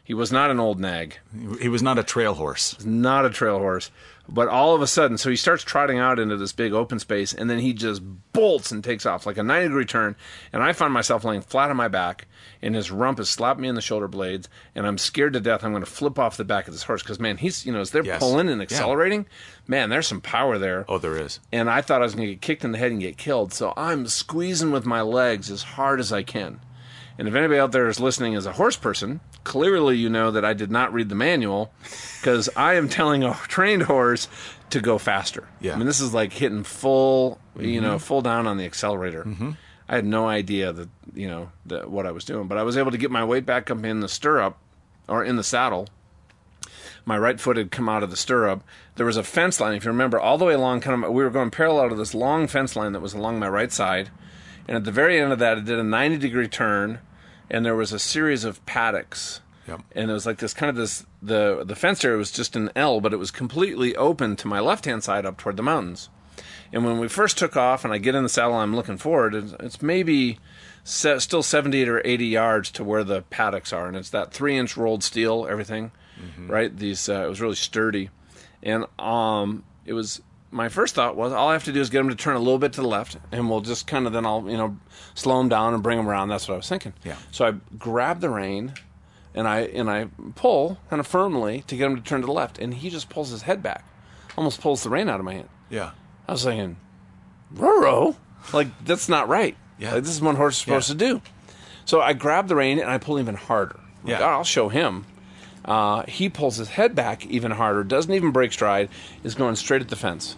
he 0.04 0.14
was 0.14 0.32
not 0.32 0.50
an 0.50 0.58
old 0.60 0.80
nag 0.80 1.18
He 1.60 1.68
was 1.68 1.82
not 1.82 1.98
a 1.98 2.02
trail 2.02 2.34
horse. 2.34 2.76
not 2.84 3.24
a 3.24 3.30
trail 3.30 3.58
horse. 3.58 3.90
But 4.28 4.46
all 4.46 4.72
of 4.74 4.80
a 4.80 4.86
sudden, 4.86 5.18
so 5.18 5.30
he 5.30 5.36
starts 5.36 5.64
trotting 5.64 5.98
out 5.98 6.20
into 6.20 6.36
this 6.36 6.52
big 6.52 6.72
open 6.72 7.00
space, 7.00 7.34
and 7.34 7.50
then 7.50 7.58
he 7.58 7.72
just 7.72 8.00
bolts 8.32 8.70
and 8.70 8.82
takes 8.82 9.04
off 9.04 9.26
like 9.26 9.36
a 9.36 9.42
90 9.42 9.66
degree 9.68 9.84
turn. 9.84 10.14
And 10.52 10.62
I 10.62 10.72
find 10.72 10.92
myself 10.92 11.24
laying 11.24 11.42
flat 11.42 11.70
on 11.70 11.76
my 11.76 11.88
back, 11.88 12.28
and 12.62 12.72
his 12.76 12.92
rump 12.92 13.18
has 13.18 13.28
slapped 13.28 13.58
me 13.58 13.66
in 13.66 13.74
the 13.74 13.80
shoulder 13.80 14.06
blades, 14.06 14.48
and 14.76 14.86
I'm 14.86 14.96
scared 14.96 15.32
to 15.32 15.40
death 15.40 15.64
I'm 15.64 15.72
going 15.72 15.82
to 15.84 15.90
flip 15.90 16.20
off 16.20 16.36
the 16.36 16.44
back 16.44 16.68
of 16.68 16.72
this 16.72 16.84
horse 16.84 17.02
because, 17.02 17.18
man, 17.18 17.36
he's, 17.36 17.66
you 17.66 17.72
know, 17.72 17.80
as 17.80 17.90
they're 17.90 18.04
Yes. 18.04 18.20
pulling 18.20 18.48
and 18.48 18.58
Yeah. 18.60 18.62
accelerating, 18.62 19.26
man, 19.66 19.90
there's 19.90 20.06
some 20.06 20.20
power 20.20 20.56
there. 20.56 20.84
Oh, 20.88 20.98
there 20.98 21.16
is. 21.16 21.40
And 21.50 21.68
I 21.68 21.80
thought 21.80 22.00
I 22.00 22.04
was 22.04 22.14
going 22.14 22.28
to 22.28 22.34
get 22.34 22.40
kicked 22.42 22.64
in 22.64 22.70
the 22.70 22.78
head 22.78 22.92
and 22.92 23.00
get 23.00 23.16
killed. 23.18 23.52
So 23.52 23.74
I'm 23.76 24.06
squeezing 24.06 24.70
with 24.70 24.86
my 24.86 25.02
legs 25.02 25.50
as 25.50 25.64
hard 25.64 25.98
as 25.98 26.12
I 26.12 26.22
can. 26.22 26.60
And 27.18 27.28
if 27.28 27.34
anybody 27.34 27.60
out 27.60 27.72
there 27.72 27.88
is 27.88 28.00
listening 28.00 28.34
as 28.34 28.46
a 28.46 28.52
horse 28.52 28.76
person, 28.76 29.20
clearly 29.44 29.96
you 29.96 30.08
know 30.08 30.30
that 30.30 30.44
I 30.44 30.54
did 30.54 30.70
not 30.70 30.92
read 30.92 31.08
the 31.08 31.14
manual 31.14 31.72
because 32.20 32.48
I 32.56 32.74
am 32.74 32.88
telling 32.88 33.22
a 33.22 33.34
trained 33.34 33.82
horse 33.82 34.28
to 34.70 34.80
go 34.80 34.98
faster. 34.98 35.46
Yeah. 35.60 35.74
I 35.74 35.76
mean, 35.76 35.86
this 35.86 36.00
is 36.00 36.14
like 36.14 36.32
hitting 36.32 36.64
full, 36.64 37.38
you 37.58 37.80
know, 37.80 37.96
mm-hmm. 37.96 37.98
full 37.98 38.22
down 38.22 38.46
on 38.46 38.56
the 38.56 38.64
accelerator. 38.64 39.24
Mm-hmm. 39.24 39.52
I 39.88 39.94
had 39.96 40.06
no 40.06 40.26
idea 40.26 40.72
that, 40.72 40.88
you 41.14 41.28
know, 41.28 41.50
that 41.66 41.90
what 41.90 42.06
I 42.06 42.12
was 42.12 42.24
doing, 42.24 42.48
but 42.48 42.56
I 42.56 42.62
was 42.62 42.78
able 42.78 42.92
to 42.92 42.98
get 42.98 43.10
my 43.10 43.24
weight 43.24 43.44
back 43.44 43.70
up 43.70 43.84
in 43.84 44.00
the 44.00 44.08
stirrup 44.08 44.56
or 45.06 45.22
in 45.22 45.36
the 45.36 45.44
saddle 45.44 45.88
my 47.04 47.18
right 47.18 47.40
foot 47.40 47.56
had 47.56 47.70
come 47.70 47.88
out 47.88 48.02
of 48.02 48.10
the 48.10 48.16
stirrup. 48.16 48.62
There 48.96 49.06
was 49.06 49.16
a 49.16 49.24
fence 49.24 49.60
line, 49.60 49.74
if 49.74 49.84
you 49.84 49.90
remember, 49.90 50.18
all 50.18 50.38
the 50.38 50.44
way 50.44 50.54
along. 50.54 50.80
Kind 50.80 51.04
of, 51.04 51.10
we 51.10 51.22
were 51.22 51.30
going 51.30 51.50
parallel 51.50 51.88
to 51.88 51.94
this 51.94 52.14
long 52.14 52.46
fence 52.46 52.76
line 52.76 52.92
that 52.92 53.00
was 53.00 53.14
along 53.14 53.38
my 53.38 53.48
right 53.48 53.72
side, 53.72 54.10
and 54.68 54.76
at 54.76 54.84
the 54.84 54.92
very 54.92 55.20
end 55.20 55.32
of 55.32 55.38
that, 55.38 55.58
it 55.58 55.64
did 55.64 55.78
a 55.78 55.84
ninety 55.84 56.18
degree 56.18 56.48
turn, 56.48 57.00
and 57.50 57.64
there 57.64 57.76
was 57.76 57.92
a 57.92 57.98
series 57.98 58.44
of 58.44 58.64
paddocks. 58.66 59.40
Yep. 59.68 59.82
And 59.92 60.10
it 60.10 60.12
was 60.12 60.26
like 60.26 60.38
this 60.38 60.54
kind 60.54 60.70
of 60.70 60.76
this 60.76 61.06
the 61.22 61.62
the 61.64 61.76
fence 61.76 62.04
area 62.04 62.18
was 62.18 62.32
just 62.32 62.56
an 62.56 62.70
L, 62.74 63.00
but 63.00 63.12
it 63.12 63.18
was 63.18 63.30
completely 63.30 63.94
open 63.96 64.36
to 64.36 64.48
my 64.48 64.60
left 64.60 64.84
hand 64.84 65.04
side 65.04 65.24
up 65.24 65.36
toward 65.38 65.56
the 65.56 65.62
mountains. 65.62 66.08
And 66.72 66.84
when 66.84 66.98
we 66.98 67.08
first 67.08 67.36
took 67.38 67.56
off, 67.56 67.84
and 67.84 67.92
I 67.92 67.98
get 67.98 68.14
in 68.14 68.22
the 68.22 68.28
saddle, 68.28 68.54
I'm 68.54 68.74
looking 68.74 68.96
forward. 68.96 69.34
It's, 69.34 69.52
it's 69.60 69.82
maybe 69.82 70.38
se- 70.84 71.18
still 71.18 71.42
70 71.42 71.86
or 71.86 72.00
80 72.02 72.26
yards 72.26 72.70
to 72.72 72.84
where 72.84 73.04
the 73.04 73.22
paddocks 73.22 73.72
are, 73.72 73.86
and 73.86 73.96
it's 73.96 74.10
that 74.10 74.32
three 74.32 74.56
inch 74.56 74.76
rolled 74.76 75.04
steel, 75.04 75.46
everything, 75.48 75.92
right? 76.48 76.74
These 76.74 77.08
uh, 77.08 77.24
it 77.24 77.28
was 77.28 77.40
really 77.40 77.56
sturdy, 77.56 78.10
and 78.62 78.86
um, 78.98 79.64
it 79.84 79.92
was 79.92 80.22
my 80.52 80.68
first 80.68 80.94
thought 80.94 81.16
was 81.16 81.32
all 81.32 81.48
I 81.48 81.54
have 81.54 81.64
to 81.64 81.72
do 81.72 81.80
is 81.80 81.90
get 81.90 82.00
him 82.00 82.08
to 82.10 82.14
turn 82.14 82.36
a 82.36 82.38
little 82.38 82.58
bit 82.58 82.74
to 82.74 82.82
the 82.82 82.86
left, 82.88 83.16
and 83.32 83.50
we'll 83.50 83.60
just 83.62 83.86
kind 83.86 84.06
of 84.06 84.12
then 84.12 84.24
I'll 84.24 84.48
you 84.48 84.56
know 84.56 84.76
slow 85.14 85.40
him 85.40 85.48
down 85.48 85.74
and 85.74 85.82
bring 85.82 85.98
him 85.98 86.08
around. 86.08 86.28
That's 86.28 86.46
what 86.46 86.54
I 86.54 86.56
was 86.58 86.68
thinking. 86.68 86.92
Yeah. 87.04 87.16
So 87.30 87.46
I 87.46 87.52
grab 87.78 88.20
the 88.20 88.30
rein, 88.30 88.74
and 89.34 89.48
I 89.48 89.60
and 89.62 89.90
I 89.90 90.08
pull 90.36 90.78
kind 90.90 91.00
of 91.00 91.06
firmly 91.06 91.64
to 91.66 91.76
get 91.76 91.86
him 91.86 91.96
to 91.96 92.02
turn 92.02 92.20
to 92.20 92.26
the 92.26 92.32
left, 92.32 92.58
and 92.58 92.74
he 92.74 92.90
just 92.90 93.08
pulls 93.08 93.30
his 93.30 93.42
head 93.42 93.62
back, 93.62 93.84
almost 94.36 94.60
pulls 94.60 94.82
the 94.82 94.90
rein 94.90 95.08
out 95.08 95.18
of 95.18 95.24
my 95.24 95.34
hand. 95.34 95.48
Yeah. 95.70 95.90
I 96.28 96.32
was 96.32 96.44
thinking, 96.44 96.76
Roro, 97.54 98.16
like 98.52 98.68
that's 98.84 99.08
not 99.08 99.28
right. 99.28 99.56
Yeah. 99.78 99.94
Like, 99.94 100.04
this 100.04 100.12
is 100.12 100.20
what 100.22 100.36
horse 100.36 100.54
is 100.56 100.60
supposed 100.60 100.88
Yeah. 100.90 100.94
to 100.94 100.98
do. 101.14 101.22
So 101.84 102.00
I 102.00 102.12
grab 102.12 102.46
the 102.48 102.54
rein 102.56 102.78
and 102.78 102.88
I 102.90 102.98
pull 102.98 103.18
even 103.18 103.34
harder. 103.34 103.80
Like, 104.04 104.20
Yeah. 104.20 104.26
I'll 104.26 104.44
show 104.44 104.68
him. 104.68 105.06
Uh, 105.64 106.02
he 106.06 106.28
pulls 106.28 106.56
his 106.56 106.68
head 106.70 106.94
back 106.94 107.24
even 107.26 107.52
harder, 107.52 107.84
doesn't 107.84 108.12
even 108.12 108.30
break 108.32 108.52
stride, 108.52 108.88
is 109.24 109.34
going 109.34 109.56
straight 109.56 109.80
at 109.80 109.88
the 109.88 109.96
fence. 109.96 110.36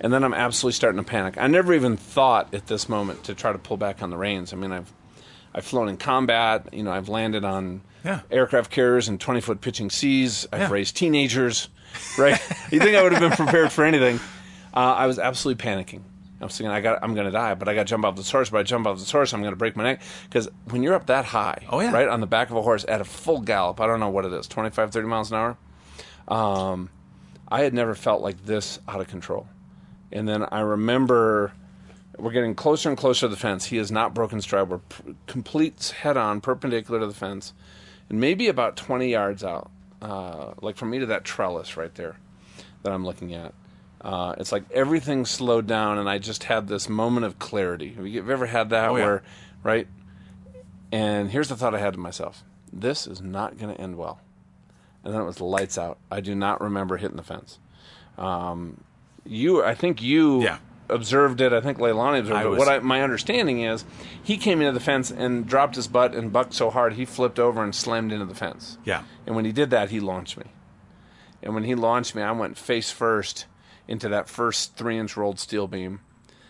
And 0.00 0.12
then 0.12 0.24
I'm 0.24 0.32
absolutely 0.34 0.72
starting 0.74 1.02
to 1.02 1.08
panic. 1.08 1.36
I 1.38 1.46
never 1.46 1.74
even 1.74 1.96
thought 1.96 2.54
at 2.54 2.66
this 2.68 2.88
moment 2.88 3.24
to 3.24 3.34
try 3.34 3.52
to 3.52 3.58
pull 3.58 3.76
back 3.76 4.02
on 4.02 4.08
the 4.10 4.16
reins. 4.16 4.52
I 4.52 4.56
mean, 4.56 4.72
I've 4.72 4.90
I've 5.54 5.64
flown 5.64 5.88
in 5.88 5.96
combat. 5.96 6.72
You 6.72 6.84
know, 6.84 6.92
I've 6.92 7.08
landed 7.08 7.44
on 7.44 7.82
Yeah. 8.04 8.20
aircraft 8.30 8.70
carriers 8.70 9.08
and 9.08 9.20
20 9.20 9.40
foot 9.40 9.60
pitching 9.60 9.90
seas. 9.90 10.46
I've 10.52 10.60
Yeah. 10.60 10.70
raised 10.70 10.96
teenagers. 10.96 11.68
Right? 12.16 12.40
you 12.70 12.78
think 12.78 12.96
I 12.96 13.02
would 13.02 13.12
have 13.12 13.20
been 13.20 13.32
prepared 13.46 13.72
for 13.72 13.84
anything? 13.84 14.20
Uh, 14.72 14.78
I 14.94 15.06
was 15.06 15.18
absolutely 15.18 15.62
panicking. 15.62 16.02
I 16.40 16.44
was 16.44 16.56
thinking, 16.56 16.70
I 16.70 16.80
got, 16.80 17.00
I'm 17.02 17.12
going 17.14 17.26
to 17.26 17.32
die, 17.32 17.52
but 17.54 17.68
I 17.68 17.74
got 17.74 17.80
to 17.82 17.90
jump 17.90 18.04
off 18.06 18.16
this 18.16 18.30
horse. 18.30 18.48
But 18.48 18.58
I 18.58 18.62
jump 18.62 18.86
off 18.86 18.98
this 18.98 19.10
horse, 19.10 19.34
I'm 19.34 19.40
going 19.42 19.52
to 19.52 19.56
break 19.56 19.76
my 19.76 19.82
neck. 19.82 20.00
Because 20.24 20.48
when 20.70 20.82
you're 20.82 20.94
up 20.94 21.06
that 21.08 21.26
high, 21.26 21.66
Oh, 21.68 21.80
yeah. 21.80 21.92
right 21.92 22.08
on 22.08 22.20
the 22.20 22.26
back 22.26 22.48
of 22.48 22.56
a 22.56 22.62
horse 22.62 22.86
at 22.88 23.00
a 23.02 23.04
full 23.04 23.40
gallop, 23.40 23.78
I 23.80 23.86
don't 23.86 24.00
know 24.00 24.08
what 24.08 24.24
it 24.24 24.32
is, 24.32 24.46
25, 24.46 24.90
30 24.92 25.06
miles 25.08 25.30
an 25.32 25.36
hour. 25.36 25.56
Um, 26.28 26.88
I 27.48 27.62
had 27.62 27.74
never 27.74 27.94
felt 27.94 28.22
like 28.22 28.46
this 28.46 28.78
out 28.88 29.00
of 29.00 29.08
control. 29.08 29.48
And 30.12 30.28
then 30.28 30.44
I 30.50 30.60
remember 30.60 31.52
we're 32.18 32.32
getting 32.32 32.54
closer 32.54 32.88
and 32.88 32.98
closer 32.98 33.20
to 33.20 33.28
the 33.28 33.36
fence. 33.36 33.66
He 33.66 33.76
has 33.78 33.90
not 33.92 34.12
broken 34.14 34.40
stride. 34.40 34.68
We're 34.68 34.78
p- 34.78 35.14
complete 35.26 35.94
head 36.02 36.16
on, 36.16 36.40
perpendicular 36.40 37.00
to 37.00 37.06
the 37.06 37.14
fence, 37.14 37.52
and 38.08 38.20
maybe 38.20 38.48
about 38.48 38.76
20 38.76 39.08
yards 39.08 39.42
out, 39.44 39.70
uh, 40.02 40.52
like 40.60 40.76
from 40.76 40.90
me 40.90 40.98
to 40.98 41.06
that 41.06 41.24
trellis 41.24 41.76
right 41.76 41.94
there 41.94 42.16
that 42.82 42.92
I'm 42.92 43.04
looking 43.04 43.32
at. 43.34 43.54
Uh, 44.00 44.34
it's 44.38 44.50
like 44.52 44.64
everything 44.72 45.24
slowed 45.26 45.66
down, 45.66 45.98
and 45.98 46.08
I 46.08 46.18
just 46.18 46.44
had 46.44 46.66
this 46.68 46.88
moment 46.88 47.26
of 47.26 47.38
clarity. 47.38 47.92
Have 47.94 48.06
you 48.06 48.28
ever 48.30 48.46
had 48.46 48.70
that 48.70 48.90
Oh, 48.90 48.96
yeah. 48.96 49.04
where, 49.04 49.22
right? 49.62 49.86
And 50.92 51.30
here's 51.30 51.48
the 51.48 51.56
thought 51.56 51.74
I 51.74 51.78
had 51.78 51.92
to 51.94 52.00
myself: 52.00 52.42
This 52.72 53.06
is 53.06 53.20
not 53.20 53.58
going 53.58 53.74
to 53.74 53.80
end 53.80 53.96
well. 53.96 54.20
And 55.04 55.14
then 55.14 55.20
it 55.20 55.24
was 55.24 55.40
lights 55.40 55.78
out. 55.78 55.98
I 56.10 56.20
do 56.20 56.34
not 56.34 56.60
remember 56.60 56.96
hitting 56.96 57.16
the 57.16 57.22
fence. 57.22 57.58
Um, 58.18 58.82
you, 59.30 59.62
I 59.64 59.74
think 59.74 60.02
you 60.02 60.42
Yeah. 60.42 60.58
observed 60.88 61.40
it. 61.40 61.52
I 61.52 61.60
think 61.60 61.78
Leilani 61.78 62.18
observed 62.20 62.36
I 62.38 62.42
it. 62.44 62.48
was- 62.48 62.58
What 62.58 62.68
I, 62.68 62.78
my 62.80 63.02
understanding 63.02 63.60
is, 63.62 63.84
he 64.22 64.36
came 64.36 64.60
into 64.60 64.72
the 64.72 64.80
fence 64.84 65.10
and 65.10 65.46
dropped 65.46 65.76
his 65.76 65.86
butt 65.88 66.14
and 66.14 66.32
bucked 66.32 66.52
so 66.54 66.70
hard 66.70 66.94
he 66.94 67.04
flipped 67.04 67.38
over 67.38 67.62
and 67.62 67.74
slammed 67.74 68.12
into 68.12 68.26
the 68.26 68.34
fence. 68.34 68.76
Yeah. 68.84 69.02
And 69.26 69.36
when 69.36 69.44
he 69.44 69.52
did 69.52 69.70
that, 69.70 69.90
he 69.90 70.00
launched 70.00 70.36
me. 70.36 70.44
And 71.42 71.54
when 71.54 71.64
he 71.64 71.74
launched 71.74 72.14
me, 72.14 72.22
I 72.22 72.32
went 72.32 72.58
face 72.58 72.90
first 72.90 73.46
into 73.88 74.08
that 74.08 74.28
first 74.28 74.76
three 74.76 74.98
inch 74.98 75.16
rolled 75.16 75.38
steel 75.38 75.66
beam, 75.66 76.00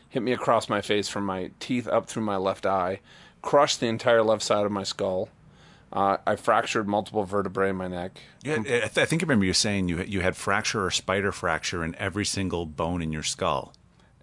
hit 0.08 0.22
me 0.22 0.32
across 0.32 0.68
my 0.68 0.80
face 0.80 1.08
from 1.08 1.25
my 1.26 1.50
teeth 1.60 1.87
up 1.87 2.06
through 2.08 2.25
my 2.25 2.37
left 2.37 2.66
eye, 2.66 3.00
crushed 3.42 3.78
the 3.80 3.87
entire 3.87 4.22
left 4.22 4.42
side 4.42 4.66
of 4.66 4.72
my 4.72 4.82
skull. 4.82 5.28
Uh, 5.92 6.18
I 6.26 6.37
fractured 6.37 6.87
multiple 6.87 7.25
vertebrae 7.25 7.70
in 7.70 7.76
my 7.76 7.88
neck. 7.88 8.20
Yeah, 8.44 8.59
I, 8.61 8.62
th- 8.62 8.99
I 8.99 9.04
think 9.06 9.23
I 9.23 9.25
remember 9.25 9.44
you 9.44 9.52
saying 9.52 9.88
you 9.88 10.02
you 10.04 10.20
had 10.20 10.37
fracture 10.37 10.85
or 10.85 10.90
spider 10.92 11.32
fracture 11.32 11.82
in 11.85 11.94
every 11.97 12.25
single 12.25 12.64
bone 12.64 13.02
in 13.02 13.11
your 13.12 13.25
skull. 13.25 13.73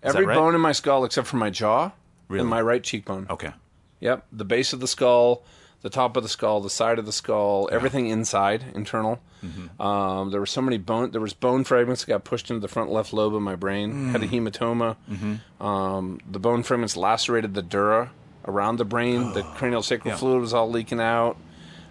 Is 0.02 0.14
Every 0.16 0.26
right? 0.26 0.36
bone 0.36 0.56
in 0.56 0.62
my 0.62 0.72
skull 0.72 1.04
except 1.04 1.28
for 1.28 1.36
my 1.38 1.50
jaw 1.50 1.92
Really? 2.30 2.42
and 2.42 2.50
my 2.50 2.62
right 2.62 2.82
cheekbone. 2.84 3.28
Okay. 3.30 3.52
Yep, 4.00 4.26
the 4.32 4.46
base 4.46 4.72
of 4.74 4.80
the 4.80 4.88
skull, 4.88 5.44
the 5.82 5.90
top 5.90 6.16
of 6.16 6.24
the 6.24 6.30
skull, 6.30 6.62
the 6.62 6.70
side 6.70 7.00
of 7.00 7.06
the 7.06 7.12
skull, 7.12 7.68
everything 7.72 8.08
inside, 8.08 8.64
internal. 8.76 9.20
Mm-hmm. 9.44 9.82
Um, 9.82 10.32
there 10.32 10.40
were 10.40 10.46
so 10.46 10.62
many 10.62 10.78
bone. 10.78 11.12
There 11.12 11.20
was 11.22 11.34
bone 11.34 11.64
fragments 11.64 12.06
that 12.06 12.08
got 12.10 12.24
pushed 12.24 12.50
into 12.50 12.62
the 12.62 12.68
front 12.68 12.92
left 12.92 13.12
lobe 13.12 13.36
of 13.36 13.42
my 13.42 13.56
brain. 13.56 14.10
Had 14.10 14.24
a 14.24 14.28
Mm. 14.28 14.32
hematoma. 14.52 14.96
Mm-hmm. 15.12 15.64
Um, 15.66 16.20
the 16.30 16.40
bone 16.40 16.64
fragments 16.64 16.96
lacerated 16.96 17.54
the 17.56 17.62
dura 17.62 18.12
around 18.46 18.78
the 18.78 18.86
brain. 18.86 19.34
the 19.34 19.44
cranial 19.44 19.82
sacral 19.84 20.14
Yeah. 20.14 20.18
fluid 20.18 20.40
was 20.42 20.54
all 20.54 20.70
leaking 20.70 21.02
out. 21.02 21.36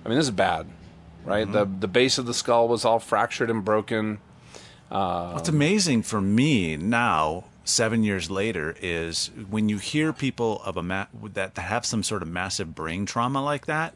I 0.06 0.08
mean, 0.08 0.18
this 0.18 0.26
is 0.26 0.30
bad, 0.30 0.66
right? 1.25 1.50
The 1.50 1.66
Mm-hmm. 1.66 1.80
the 1.80 1.88
base 1.88 2.16
of 2.16 2.26
the 2.26 2.34
skull 2.34 2.68
was 2.68 2.84
all 2.84 3.00
fractured 3.00 3.50
and 3.50 3.64
broken. 3.64 4.18
What's 4.88 5.48
amazing 5.48 6.02
for 6.04 6.20
me 6.20 6.76
now, 6.76 7.44
seven 7.64 8.04
years 8.04 8.30
later, 8.30 8.76
is 8.80 9.32
when 9.50 9.68
you 9.68 9.78
hear 9.78 10.12
people 10.12 10.62
of 10.64 10.76
a 10.76 10.82
ma- 10.84 11.06
that, 11.34 11.56
that 11.56 11.62
have 11.62 11.84
some 11.84 12.04
sort 12.04 12.22
of 12.22 12.28
massive 12.28 12.72
brain 12.76 13.04
trauma 13.04 13.42
like 13.42 13.66
that, 13.66 13.94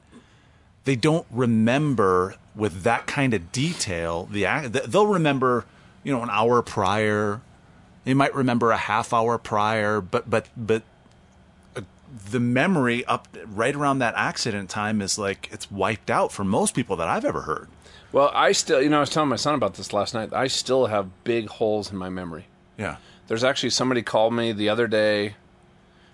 they 0.83 0.97
don't 0.97 1.27
remember 1.31 2.35
with 2.57 2.83
that 2.83 3.07
kind 3.07 3.35
of 3.35 3.53
detail. 3.53 4.27
The 4.33 4.45
they'll 4.89 5.07
remember, 5.07 5.65
you 6.03 6.13
know, 6.13 6.25
an 6.25 6.31
hour 6.31 6.61
prior. 6.61 7.41
They 8.03 8.15
might 8.15 8.35
remember 8.35 8.73
a 8.73 8.77
half 8.77 9.13
hour 9.13 9.39
prior, 9.39 10.01
but 10.01 10.29
but 10.29 10.49
but 10.57 10.83
uh, 10.83 10.85
the 12.31 12.41
memory 12.41 13.05
up 13.07 13.29
right 13.47 13.75
around 13.75 13.99
that 14.01 14.15
accident 14.17 14.69
time 14.71 15.01
is 15.01 15.19
like 15.19 15.49
it's 15.53 15.71
wiped 15.71 16.11
out 16.11 16.33
for 16.33 16.45
most 16.45 16.75
people 16.75 16.97
that 16.97 17.09
I've 17.09 17.25
ever 17.25 17.43
heard. 17.43 17.69
Well, 18.13 18.31
I 18.35 18.53
still, 18.53 18.83
you 18.83 18.89
know, 18.89 18.97
I 18.97 19.01
was 19.01 19.11
telling 19.11 19.29
my 19.29 19.37
son 19.37 19.55
about 19.55 19.75
this 19.75 19.93
last 19.93 20.15
night. 20.15 20.33
I 20.33 20.49
still 20.49 20.87
have 20.87 21.23
big 21.25 21.49
holes 21.49 21.93
in 21.93 21.97
my 21.97 22.09
memory. 22.09 22.47
Yeah. 22.77 22.97
There's 23.29 23.45
actually 23.45 23.71
somebody 23.71 24.03
called 24.03 24.35
me 24.35 24.51
the 24.53 24.69
other 24.69 24.89
day. 24.89 25.37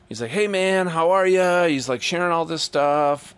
He's 0.09 0.21
like, 0.21 0.31
"Hey 0.31 0.47
man, 0.47 0.89
how 0.89 1.11
are 1.13 1.27
you?" 1.27 1.69
He's 1.69 1.89
like 1.89 2.03
sharing 2.03 2.31
all 2.33 2.45
this 2.45 2.63
stuff. 2.63 3.35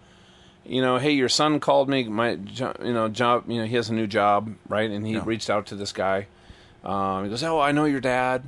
You 0.66 0.82
know, 0.82 0.98
hey, 0.98 1.12
your 1.12 1.28
son 1.28 1.60
called 1.60 1.88
me. 1.88 2.04
My, 2.08 2.32
you 2.32 2.92
know, 2.92 3.08
job. 3.08 3.44
You 3.48 3.60
know, 3.60 3.66
he 3.66 3.76
has 3.76 3.88
a 3.88 3.94
new 3.94 4.06
job, 4.08 4.54
right? 4.68 4.90
And 4.90 5.06
he 5.06 5.14
Yeah. 5.14 5.22
reached 5.24 5.48
out 5.48 5.66
to 5.66 5.76
this 5.76 5.92
guy. 5.92 6.26
Um, 6.84 7.24
he 7.24 7.30
goes, 7.30 7.42
"Oh, 7.44 7.60
I 7.60 7.72
know 7.72 7.84
your 7.86 8.00
dad," 8.00 8.42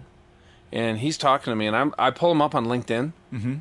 and 0.73 0.99
he's 0.99 1.17
talking 1.17 1.50
to 1.52 1.57
me, 1.57 1.67
and 1.67 1.76
I'm 1.76 1.95
I 1.99 2.11
pull 2.11 2.31
him 2.33 2.43
up 2.43 2.55
on 2.55 2.67
LinkedIn, 2.67 3.12
mm-hmm. 3.33 3.55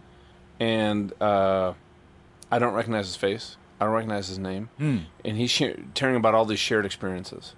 And 0.59 1.13
uh, 1.21 1.73
I 2.51 2.59
don't 2.59 2.73
recognize 2.73 3.07
his 3.07 3.15
face. 3.15 3.57
I 3.79 3.85
don't 3.85 3.93
recognize 3.93 4.27
his 4.27 4.37
name, 4.39 4.69
and 5.23 5.37
he's 5.37 5.51
sh- 5.51 5.79
telling 5.93 6.15
about 6.17 6.35
all 6.35 6.45
these 6.45 6.59
shared 6.59 6.85
experiences. 6.85 7.55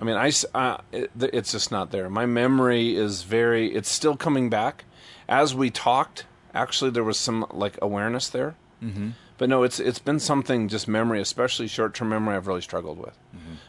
I 0.00 0.04
mean, 0.04 0.16
I, 0.16 0.30
uh, 0.54 0.78
it, 0.92 1.10
it's 1.18 1.52
just 1.52 1.70
not 1.70 1.90
there. 1.90 2.08
My 2.08 2.24
memory 2.26 2.96
is 2.96 3.22
very, 3.24 3.74
it's 3.74 3.90
still 3.90 4.16
coming 4.16 4.48
back. 4.50 4.84
As 5.28 5.54
we 5.54 5.70
talked, 5.70 6.24
actually, 6.54 6.90
there 6.90 7.04
was 7.04 7.18
some 7.18 7.46
like 7.52 7.78
awareness 7.82 8.28
there. 8.28 8.54
Mm-hmm. 8.82 9.10
But 9.38 9.48
no, 9.48 9.62
it's 9.62 9.80
it's 9.80 9.98
been 9.98 10.18
something 10.18 10.68
just 10.68 10.86
memory, 10.86 11.20
especially 11.20 11.66
short 11.66 11.94
term 11.94 12.10
memory. 12.10 12.36
I've 12.36 12.46
really 12.46 12.60
struggled 12.60 12.98
with. 12.98 13.16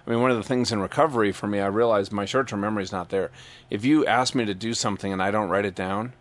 I 0.05 0.09
mean, 0.09 0.21
one 0.21 0.31
of 0.31 0.37
the 0.37 0.43
things 0.43 0.71
in 0.71 0.79
recovery 0.81 1.31
for 1.31 1.47
me, 1.47 1.59
I 1.59 1.67
realized 1.67 2.11
my 2.11 2.25
short 2.25 2.49
term 2.49 2.59
memory 2.61 2.83
is 2.83 2.91
not 2.91 3.09
there. 3.09 3.31
If 3.69 3.85
you 3.85 4.05
ask 4.05 4.35
me 4.35 4.43
to 4.45 4.53
do 4.53 4.73
something 4.73 5.13
and 5.13 5.23
I 5.23 5.31
don't 5.31 5.49
write 5.49 5.63
it 5.65 5.75
down, 5.75 6.11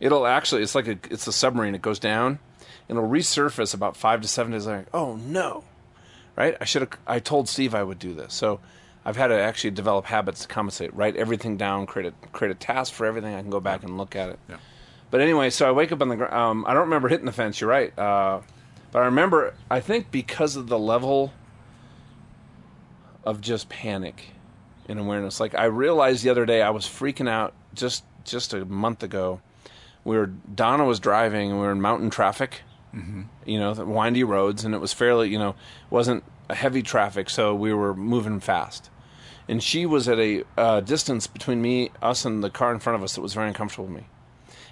it'll 0.00 0.26
actually 0.26 0.62
it's 0.62 0.74
like 0.74 0.88
a 0.88 0.98
it's 1.10 1.26
a 1.26 1.32
submarine. 1.32 1.74
It 1.74 1.82
goes 1.82 1.98
down, 1.98 2.38
and 2.88 2.98
it'll 2.98 3.08
resurface 3.08 3.74
about 3.74 3.96
five 3.96 4.20
to 4.22 4.28
seven 4.28 4.52
days 4.52 4.66
later. 4.66 4.86
Oh 4.92 5.16
no, 5.16 5.64
right? 6.36 6.56
I 6.60 6.64
should 6.64 6.82
have. 6.82 6.90
I 7.06 7.18
told 7.18 7.48
Steve 7.48 7.74
I 7.74 7.82
would 7.82 7.98
do 7.98 8.14
this. 8.14 8.34
So 8.34 8.60
I've 9.04 9.16
had 9.16 9.28
to 9.28 9.38
actually 9.38 9.70
develop 9.70 10.06
habits 10.06 10.42
to 10.42 10.48
compensate. 10.48 10.94
Write 10.94 11.16
everything 11.16 11.56
down. 11.56 11.86
Create 11.86 12.12
a 12.12 12.28
create 12.28 12.52
a 12.52 12.54
task 12.54 12.92
for 12.92 13.06
everything. 13.06 13.34
I 13.34 13.40
can 13.40 13.50
go 13.50 13.60
back 13.60 13.82
and 13.82 13.98
look 13.98 14.16
at 14.16 14.30
it. 14.30 14.38
Yeah. 14.48 14.56
But 15.10 15.20
anyway, 15.20 15.50
so 15.50 15.68
I 15.68 15.72
wake 15.72 15.92
up 15.92 16.02
on 16.02 16.08
the. 16.08 16.16
ground. 16.16 16.34
Um, 16.34 16.64
I 16.66 16.74
don't 16.74 16.84
remember 16.84 17.08
hitting 17.08 17.26
the 17.26 17.32
fence. 17.32 17.60
You're 17.60 17.70
right. 17.70 17.96
Uh, 17.98 18.40
but 18.90 19.02
I 19.02 19.04
remember. 19.06 19.54
I 19.70 19.80
think 19.80 20.10
because 20.10 20.56
of 20.56 20.68
the 20.68 20.78
level 20.78 21.32
of 23.24 23.40
just 23.40 23.68
panic 23.68 24.30
and 24.88 24.98
awareness. 24.98 25.40
Like 25.40 25.54
I 25.54 25.64
realized 25.64 26.24
the 26.24 26.30
other 26.30 26.46
day, 26.46 26.62
I 26.62 26.70
was 26.70 26.84
freaking 26.84 27.28
out 27.28 27.54
just 27.74 28.04
just 28.24 28.54
a 28.54 28.64
month 28.64 29.02
ago. 29.02 29.40
We 30.04 30.16
were 30.16 30.26
Donna 30.26 30.84
was 30.84 31.00
driving 31.00 31.50
and 31.50 31.58
we 31.60 31.66
were 31.66 31.72
in 31.72 31.80
mountain 31.80 32.10
traffic 32.10 32.62
you 33.44 33.58
know, 33.58 33.74
the 33.74 33.84
windy 33.84 34.22
roads, 34.22 34.64
and 34.64 34.72
it 34.72 34.78
was 34.78 34.92
fairly, 34.92 35.28
you 35.28 35.36
know, 35.38 35.56
wasn't 35.90 36.22
a 36.48 36.54
heavy 36.54 36.80
traffic, 36.80 37.28
so 37.28 37.52
we 37.52 37.74
were 37.74 37.92
moving 37.92 38.38
fast. 38.38 38.88
And 39.48 39.60
she 39.60 39.84
was 39.84 40.08
at 40.08 40.20
a 40.20 40.44
uh, 40.56 40.80
distance 40.80 41.26
between 41.26 41.60
me, 41.60 41.90
us, 42.00 42.24
and 42.24 42.42
the 42.44 42.50
car 42.50 42.72
in 42.72 42.78
front 42.78 42.96
of 42.96 43.02
us 43.02 43.16
that 43.16 43.20
was 43.20 43.34
very 43.34 43.48
uncomfortable 43.48 43.86
with 43.86 43.96
me. 43.96 44.06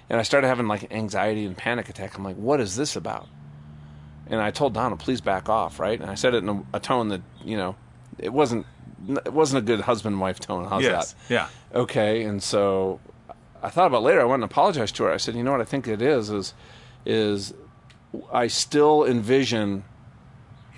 And 0.09 0.19
I 0.21 0.23
started 0.23 0.47
having 0.47 0.67
like 0.67 0.89
anxiety 0.93 1.45
and 1.45 1.57
panic 1.57 1.89
attack. 1.89 2.17
I'm 2.17 2.23
like, 2.23 2.37
what 2.37 2.61
is 2.61 2.77
this 2.77 2.95
about? 2.95 3.27
And 4.27 4.39
I 4.39 4.51
told 4.51 4.73
Donna, 4.73 4.95
please 4.95 5.19
back 5.19 5.49
off, 5.49 5.77
right? 5.77 5.99
And 5.99 6.09
I 6.09 6.15
said 6.15 6.33
it 6.33 6.43
in 6.43 6.49
a, 6.49 6.63
a 6.77 6.79
tone 6.79 7.09
that, 7.09 7.21
you 7.43 7.57
know, 7.57 7.75
it 8.17 8.31
wasn't 8.31 8.65
it 9.25 9.33
wasn't 9.33 9.59
a 9.59 9.65
good 9.65 9.81
husband 9.81 10.21
wife 10.21 10.39
tone. 10.39 10.65
How's 10.65 10.83
Yes. 10.83 11.11
that? 11.27 11.33
Yeah. 11.33 11.47
okay 11.81 12.23
and 12.23 12.41
so 12.41 13.01
i 13.63 13.69
thought 13.69 13.87
about 13.87 13.97
it 13.97 14.05
later 14.05 14.21
i 14.21 14.23
went 14.25 14.43
and 14.43 14.51
apologized 14.51 14.95
to 14.95 15.03
her 15.03 15.11
i 15.11 15.17
said 15.17 15.35
you 15.35 15.41
know 15.43 15.51
what 15.51 15.61
i 15.61 15.65
think 15.65 15.87
it 15.87 16.01
is 16.01 16.29
is 16.29 16.53
is 17.05 17.53
i 18.31 18.45
still 18.47 19.03
envision 19.05 19.83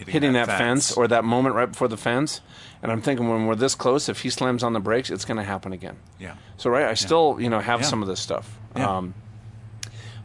hitting 0.08 0.34
that, 0.34 0.48
fence. 0.48 0.92
or 0.92 1.08
that 1.08 1.24
moment 1.24 1.56
right 1.56 1.72
before 1.72 1.88
the 1.88 1.98
fence 1.98 2.42
and 2.84 2.92
i'm 2.92 3.02
thinking 3.02 3.30
when 3.30 3.46
we're 3.48 3.56
this 3.56 3.76
close 3.76 4.08
if 4.10 4.22
he 4.22 4.30
slams 4.30 4.62
on 4.64 4.74
the 4.74 4.80
brakes 4.80 5.10
it's 5.10 5.26
going 5.26 5.38
to 5.38 5.44
happen 5.44 5.72
again 5.74 5.96
yeah. 6.20 6.36
so 6.58 6.70
right 6.70 6.86
i 6.86 6.94
still 6.94 7.38
you 7.40 7.50
know 7.50 7.60
have 7.60 7.82
Yeah. 7.82 7.86
some 7.88 8.02
of 8.02 8.08
this 8.08 8.20
stuff 8.20 8.58
Yeah. 8.76 8.98
um, 8.98 9.14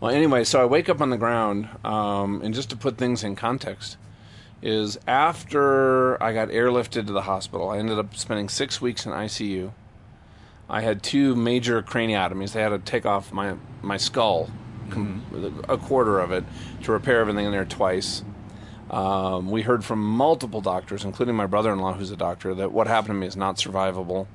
well 0.00 0.10
anyway 0.10 0.44
so 0.44 0.60
i 0.60 0.64
wake 0.64 0.88
up 0.88 1.00
on 1.00 1.10
the 1.10 1.16
ground 1.18 1.68
um, 1.84 2.40
and 2.42 2.52
just 2.54 2.70
to 2.70 2.76
put 2.76 2.98
things 2.98 3.22
in 3.24 3.36
context 3.36 3.96
is 4.62 4.98
after 5.06 6.20
i 6.22 6.32
got 6.32 6.48
airlifted 6.48 7.06
to 7.06 7.12
the 7.12 7.22
hospital 7.22 7.70
i 7.70 7.78
ended 7.78 7.98
up 7.98 8.16
spending 8.16 8.48
six 8.48 8.80
weeks 8.80 9.06
in 9.06 9.12
icu 9.12 9.72
I 10.70 10.80
had 10.82 11.02
two 11.02 11.34
major 11.36 11.82
craniotomies. 11.82 12.52
They 12.52 12.62
had 12.62 12.68
to 12.70 12.78
take 12.78 13.04
off 13.06 13.32
my 13.32 13.54
my 13.82 13.96
skull, 13.96 14.48
com- 14.90 15.22
a 15.68 15.76
quarter 15.76 16.20
of 16.20 16.30
it, 16.32 16.44
to 16.84 16.92
repair 16.92 17.20
everything 17.20 17.46
in 17.46 17.52
there 17.52 17.64
twice. 17.64 18.22
Um, 18.90 19.50
we 19.50 19.62
heard 19.62 19.84
from 19.84 20.02
multiple 20.04 20.60
doctors, 20.60 21.04
including 21.04 21.36
my 21.36 21.46
brother-in-law, 21.46 21.92
who's 21.94 22.10
a 22.10 22.16
doctor, 22.16 22.54
that 22.54 22.72
what 22.72 22.86
happened 22.88 23.10
to 23.14 23.14
me 23.14 23.26
is 23.26 23.36
not 23.36 23.56
survivable. 23.56 24.26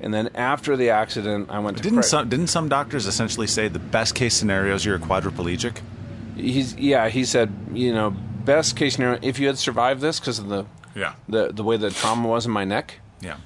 And 0.00 0.14
then 0.14 0.30
after 0.34 0.76
the 0.76 0.90
accident, 0.90 1.50
I 1.50 1.58
went 1.58 1.76
to 1.78 1.82
Didn't 1.82 1.98
cra- 1.98 2.08
some 2.08 2.28
didn't 2.28 2.46
some 2.48 2.68
doctors 2.68 3.06
essentially 3.06 3.46
say 3.46 3.68
the 3.68 3.78
best 3.78 4.14
case 4.14 4.34
scenario 4.34 4.74
is 4.74 4.84
you're 4.84 4.96
a 4.96 4.98
quadriplegic? 4.98 5.78
he's 6.36 6.74
yeah 6.76 7.08
he 7.10 7.22
said 7.24 7.52
you 7.74 7.92
know 7.92 8.08
best 8.10 8.74
case 8.74 8.94
scenario 8.94 9.18
if 9.20 9.38
you 9.38 9.46
had 9.46 9.58
survived 9.58 10.00
this 10.00 10.18
because 10.18 10.38
of 10.38 10.48
the 10.48 10.64
Yeah. 10.94 11.12
the 11.28 11.52
the 11.52 11.62
way 11.62 11.76
the 11.76 11.90
trauma 11.90 12.26
was 12.28 12.46
in 12.46 12.52
my 12.52 12.64
neck 12.64 13.00
Yeah. 13.20 13.36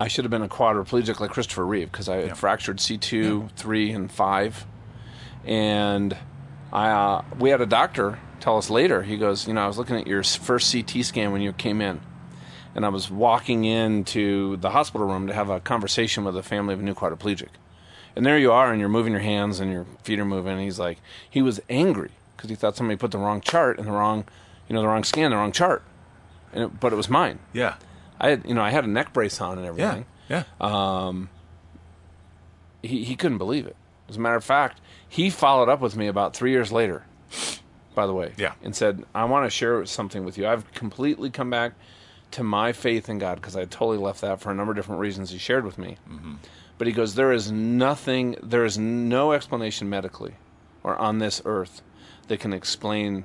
I 0.00 0.08
should 0.08 0.24
have 0.24 0.30
been 0.30 0.42
a 0.42 0.48
quadriplegic 0.48 1.20
like 1.20 1.30
Christopher 1.30 1.64
Reeve 1.64 1.90
because 1.90 2.08
I 2.08 2.16
had 2.16 2.26
Yeah. 2.28 2.34
fractured 2.34 2.80
C 2.80 2.98
two, 2.98 3.48
three, 3.56 3.90
and 3.92 4.10
five, 4.10 4.66
and 5.44 6.16
I 6.72 6.90
uh, 6.90 7.22
we 7.38 7.50
had 7.50 7.60
a 7.60 7.66
doctor 7.66 8.18
tell 8.40 8.58
us 8.58 8.70
later. 8.70 9.02
He 9.02 9.16
goes, 9.16 9.46
you 9.46 9.54
know, 9.54 9.62
I 9.62 9.66
was 9.66 9.78
looking 9.78 9.96
at 9.96 10.06
your 10.06 10.22
first 10.22 10.72
CT 10.72 11.04
scan 11.04 11.32
when 11.32 11.40
you 11.42 11.52
came 11.52 11.80
in, 11.80 12.00
and 12.74 12.84
I 12.84 12.88
was 12.88 13.10
walking 13.10 13.64
into 13.64 14.56
the 14.56 14.70
hospital 14.70 15.06
room 15.06 15.26
to 15.28 15.32
have 15.34 15.48
a 15.50 15.60
conversation 15.60 16.24
with 16.24 16.36
a 16.36 16.42
family 16.42 16.74
of 16.74 16.80
a 16.80 16.82
new 16.82 16.94
quadriplegic, 16.94 17.48
and 18.16 18.26
there 18.26 18.38
you 18.38 18.52
are, 18.52 18.70
and 18.70 18.80
you're 18.80 18.88
moving 18.88 19.12
your 19.12 19.22
hands 19.22 19.60
and 19.60 19.70
your 19.70 19.86
feet 20.02 20.18
are 20.18 20.24
moving. 20.24 20.52
And 20.54 20.62
he's 20.62 20.78
like, 20.78 20.98
he 21.28 21.40
was 21.42 21.60
angry 21.70 22.10
because 22.36 22.50
he 22.50 22.56
thought 22.56 22.76
somebody 22.76 22.96
put 22.96 23.12
the 23.12 23.18
wrong 23.18 23.40
chart 23.40 23.78
in 23.78 23.84
the 23.86 23.92
wrong, 23.92 24.24
you 24.68 24.74
know, 24.74 24.82
the 24.82 24.88
wrong 24.88 25.04
scan, 25.04 25.30
the 25.30 25.36
wrong 25.36 25.52
chart, 25.52 25.82
and 26.52 26.64
it, 26.64 26.80
but 26.80 26.92
it 26.92 26.96
was 26.96 27.08
mine. 27.08 27.38
yeah. 27.52 27.74
I 28.20 28.30
had, 28.30 28.46
you 28.46 28.54
know, 28.54 28.62
I 28.62 28.70
had 28.70 28.84
a 28.84 28.88
neck 28.88 29.12
brace 29.12 29.40
on 29.40 29.58
and 29.58 29.66
everything. 29.66 30.06
Yeah. 30.28 30.44
Yeah. 30.60 31.12
He 32.82 33.04
he 33.04 33.16
couldn't 33.16 33.38
believe 33.38 33.66
it. 33.66 33.76
As 34.08 34.16
a 34.16 34.20
matter 34.20 34.36
of 34.36 34.44
fact, 34.44 34.80
he 35.08 35.30
followed 35.30 35.68
up 35.68 35.80
with 35.80 35.96
me 35.96 36.06
about 36.06 36.34
three 36.34 36.50
years 36.50 36.70
later. 36.70 37.04
By 37.94 38.06
the 38.06 38.12
way, 38.12 38.32
Yeah. 38.36 38.54
and 38.62 38.74
said, 38.74 39.04
"I 39.14 39.24
want 39.24 39.46
to 39.46 39.50
share 39.50 39.84
something 39.86 40.24
with 40.24 40.36
you. 40.36 40.46
I've 40.46 40.70
completely 40.72 41.30
come 41.30 41.48
back 41.48 41.74
to 42.32 42.42
my 42.42 42.72
faith 42.72 43.08
in 43.08 43.18
God 43.18 43.36
because 43.36 43.54
I 43.56 43.64
totally 43.64 43.98
left 43.98 44.20
that 44.20 44.40
for 44.40 44.50
a 44.50 44.54
number 44.54 44.72
of 44.72 44.76
different 44.76 45.00
reasons." 45.00 45.30
He 45.30 45.38
shared 45.38 45.64
with 45.64 45.78
me, 45.78 45.96
mm-hmm. 46.10 46.34
but 46.76 46.86
he 46.88 46.92
goes, 46.92 47.14
"There 47.14 47.32
is 47.32 47.50
nothing. 47.52 48.36
There 48.42 48.64
is 48.64 48.76
no 48.76 49.32
explanation 49.32 49.88
medically, 49.88 50.34
or 50.82 50.96
on 50.96 51.18
this 51.20 51.40
earth, 51.44 51.82
that 52.28 52.40
can 52.40 52.52
explain 52.52 53.24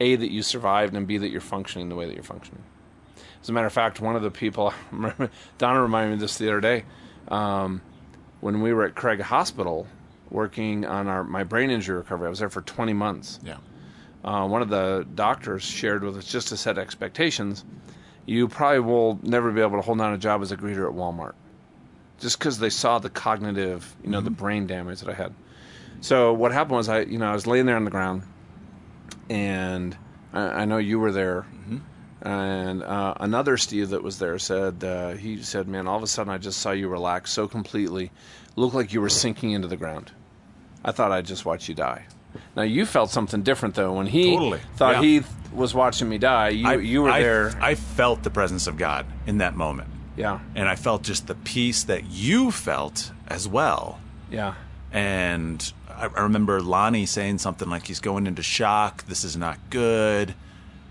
a 0.00 0.16
that 0.16 0.30
you 0.30 0.42
survived 0.42 0.94
and 0.94 1.06
b 1.06 1.16
that 1.16 1.30
you're 1.30 1.40
functioning 1.40 1.88
the 1.88 1.96
way 1.96 2.06
that 2.06 2.14
you're 2.14 2.22
functioning." 2.22 2.62
As 3.42 3.48
a 3.48 3.52
matter 3.52 3.66
of 3.66 3.72
fact, 3.72 4.00
one 4.00 4.16
of 4.16 4.22
the 4.22 4.30
people, 4.30 4.74
Donna 5.58 5.80
reminded 5.80 6.08
me 6.08 6.14
of 6.14 6.20
this 6.20 6.36
the 6.38 6.48
other 6.48 6.60
day, 6.60 6.84
um, 7.28 7.80
when 8.40 8.60
we 8.60 8.72
were 8.72 8.84
at 8.84 8.94
Craig 8.94 9.20
Hospital 9.20 9.86
working 10.30 10.84
on 10.86 11.08
our 11.08 11.24
my 11.24 11.44
brain 11.44 11.70
injury 11.70 11.96
recovery. 11.96 12.26
I 12.26 12.30
was 12.30 12.38
there 12.38 12.50
for 12.50 12.62
20 12.62 12.92
months. 12.92 13.40
Yeah. 13.44 13.58
Uh, 14.24 14.46
one 14.46 14.62
of 14.62 14.68
the 14.68 15.06
doctors 15.14 15.62
shared 15.62 16.04
with 16.04 16.16
us 16.16 16.24
just 16.24 16.48
to 16.48 16.56
set 16.56 16.78
expectations. 16.78 17.64
You 18.26 18.48
probably 18.48 18.80
will 18.80 19.18
never 19.22 19.50
be 19.50 19.60
able 19.60 19.76
to 19.76 19.82
hold 19.82 19.98
down 19.98 20.12
a 20.12 20.18
job 20.18 20.42
as 20.42 20.52
a 20.52 20.56
greeter 20.56 20.88
at 20.88 20.94
Walmart, 20.94 21.32
just 22.18 22.38
because 22.38 22.58
they 22.58 22.70
saw 22.70 22.98
the 22.98 23.10
cognitive, 23.10 23.96
you 24.04 24.10
know, 24.10 24.20
the 24.20 24.30
brain 24.30 24.66
damage 24.66 25.00
that 25.00 25.08
I 25.08 25.14
had. 25.14 25.34
So 26.02 26.32
what 26.32 26.52
happened 26.52 26.76
was 26.76 26.88
I, 26.88 27.00
you 27.00 27.18
know, 27.18 27.30
I 27.30 27.32
was 27.32 27.46
laying 27.46 27.66
there 27.66 27.76
on 27.76 27.84
the 27.84 27.90
ground, 27.90 28.22
and 29.30 29.96
I, 30.32 30.40
I 30.40 30.64
know 30.66 30.76
you 30.76 31.00
were 31.00 31.12
there, 31.12 31.46
and 32.22 32.82
uh, 32.82 33.14
another 33.20 33.56
Steve 33.56 33.90
that 33.90 34.02
was 34.02 34.18
there 34.18 34.38
said 34.38 34.84
uh, 34.84 35.10
he 35.12 35.42
said, 35.42 35.68
"Man, 35.68 35.86
all 35.86 35.96
of 35.96 36.02
a 36.02 36.06
sudden 36.06 36.32
I 36.32 36.38
just 36.38 36.58
saw 36.60 36.70
you 36.72 36.88
relax 36.88 37.30
so 37.32 37.48
completely, 37.48 38.10
looked 38.56 38.74
like 38.74 38.92
you 38.92 39.00
were 39.00 39.08
sinking 39.08 39.52
into 39.52 39.68
the 39.68 39.76
ground. 39.76 40.12
I 40.84 40.92
thought 40.92 41.12
I'd 41.12 41.26
just 41.26 41.44
watch 41.44 41.68
you 41.68 41.74
die." 41.74 42.06
Now 42.54 42.62
you 42.62 42.86
felt 42.86 43.10
something 43.10 43.42
different 43.42 43.74
though 43.74 43.92
when 43.94 44.06
he 44.06 44.34
Totally. 44.36 44.60
thought 44.76 44.96
Yeah. 44.96 45.02
he 45.02 45.20
th- 45.20 45.32
was 45.52 45.74
watching 45.74 46.08
me 46.08 46.18
die. 46.18 46.50
You 46.50 46.66
I, 46.68 46.74
you 46.76 47.02
were 47.02 47.10
I- 47.10 47.22
there, 47.22 47.58
I 47.60 47.74
felt 47.74 48.22
the 48.22 48.30
presence 48.30 48.66
of 48.68 48.76
God 48.76 49.04
in 49.26 49.38
that 49.38 49.56
moment. 49.56 49.88
yeah, 50.16 50.38
And 50.54 50.68
I 50.68 50.76
felt 50.76 51.02
just 51.02 51.26
the 51.26 51.34
peace 51.34 51.82
that 51.84 52.04
you 52.04 52.52
felt 52.52 53.10
as 53.26 53.48
well. 53.48 53.98
yeah, 54.30 54.54
And 54.92 55.72
I, 55.88 56.04
I 56.06 56.20
remember 56.22 56.60
Lonnie 56.60 57.06
saying 57.06 57.38
something 57.38 57.68
like 57.68 57.88
he's 57.88 57.98
going 58.00 58.28
into 58.28 58.42
shock. 58.44 59.04
This 59.06 59.24
is 59.24 59.36
not 59.36 59.58
good. 59.70 60.34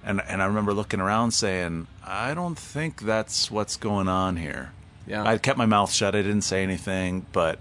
And 0.04 0.22
and 0.28 0.42
I 0.42 0.46
remember 0.46 0.74
looking 0.74 1.00
around 1.00 1.32
saying, 1.32 1.88
I 2.06 2.34
don't 2.34 2.58
think 2.58 3.02
that's 3.02 3.52
what's 3.52 3.76
going 3.78 4.08
on 4.08 4.38
here. 4.38 4.72
Yeah. 5.08 5.24
I 5.24 5.38
kept 5.38 5.58
my 5.58 5.66
mouth 5.66 5.92
shut. 5.92 6.16
I 6.16 6.22
didn't 6.22 6.42
say 6.44 6.64
anything. 6.64 7.26
But 7.32 7.60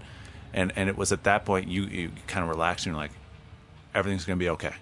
and 0.53 0.71
and 0.75 0.89
it 0.89 0.97
was 0.97 1.11
at 1.11 1.23
that 1.23 1.45
point 1.45 1.67
you 1.67 1.83
you 1.83 2.11
kind 2.27 2.43
of 2.43 2.49
relaxed 2.49 2.85
and 2.85 2.93
you're 2.93 3.01
like, 3.01 3.11
everything's 3.93 4.25
gonna 4.25 4.37
be 4.37 4.49
okay. 4.49 4.73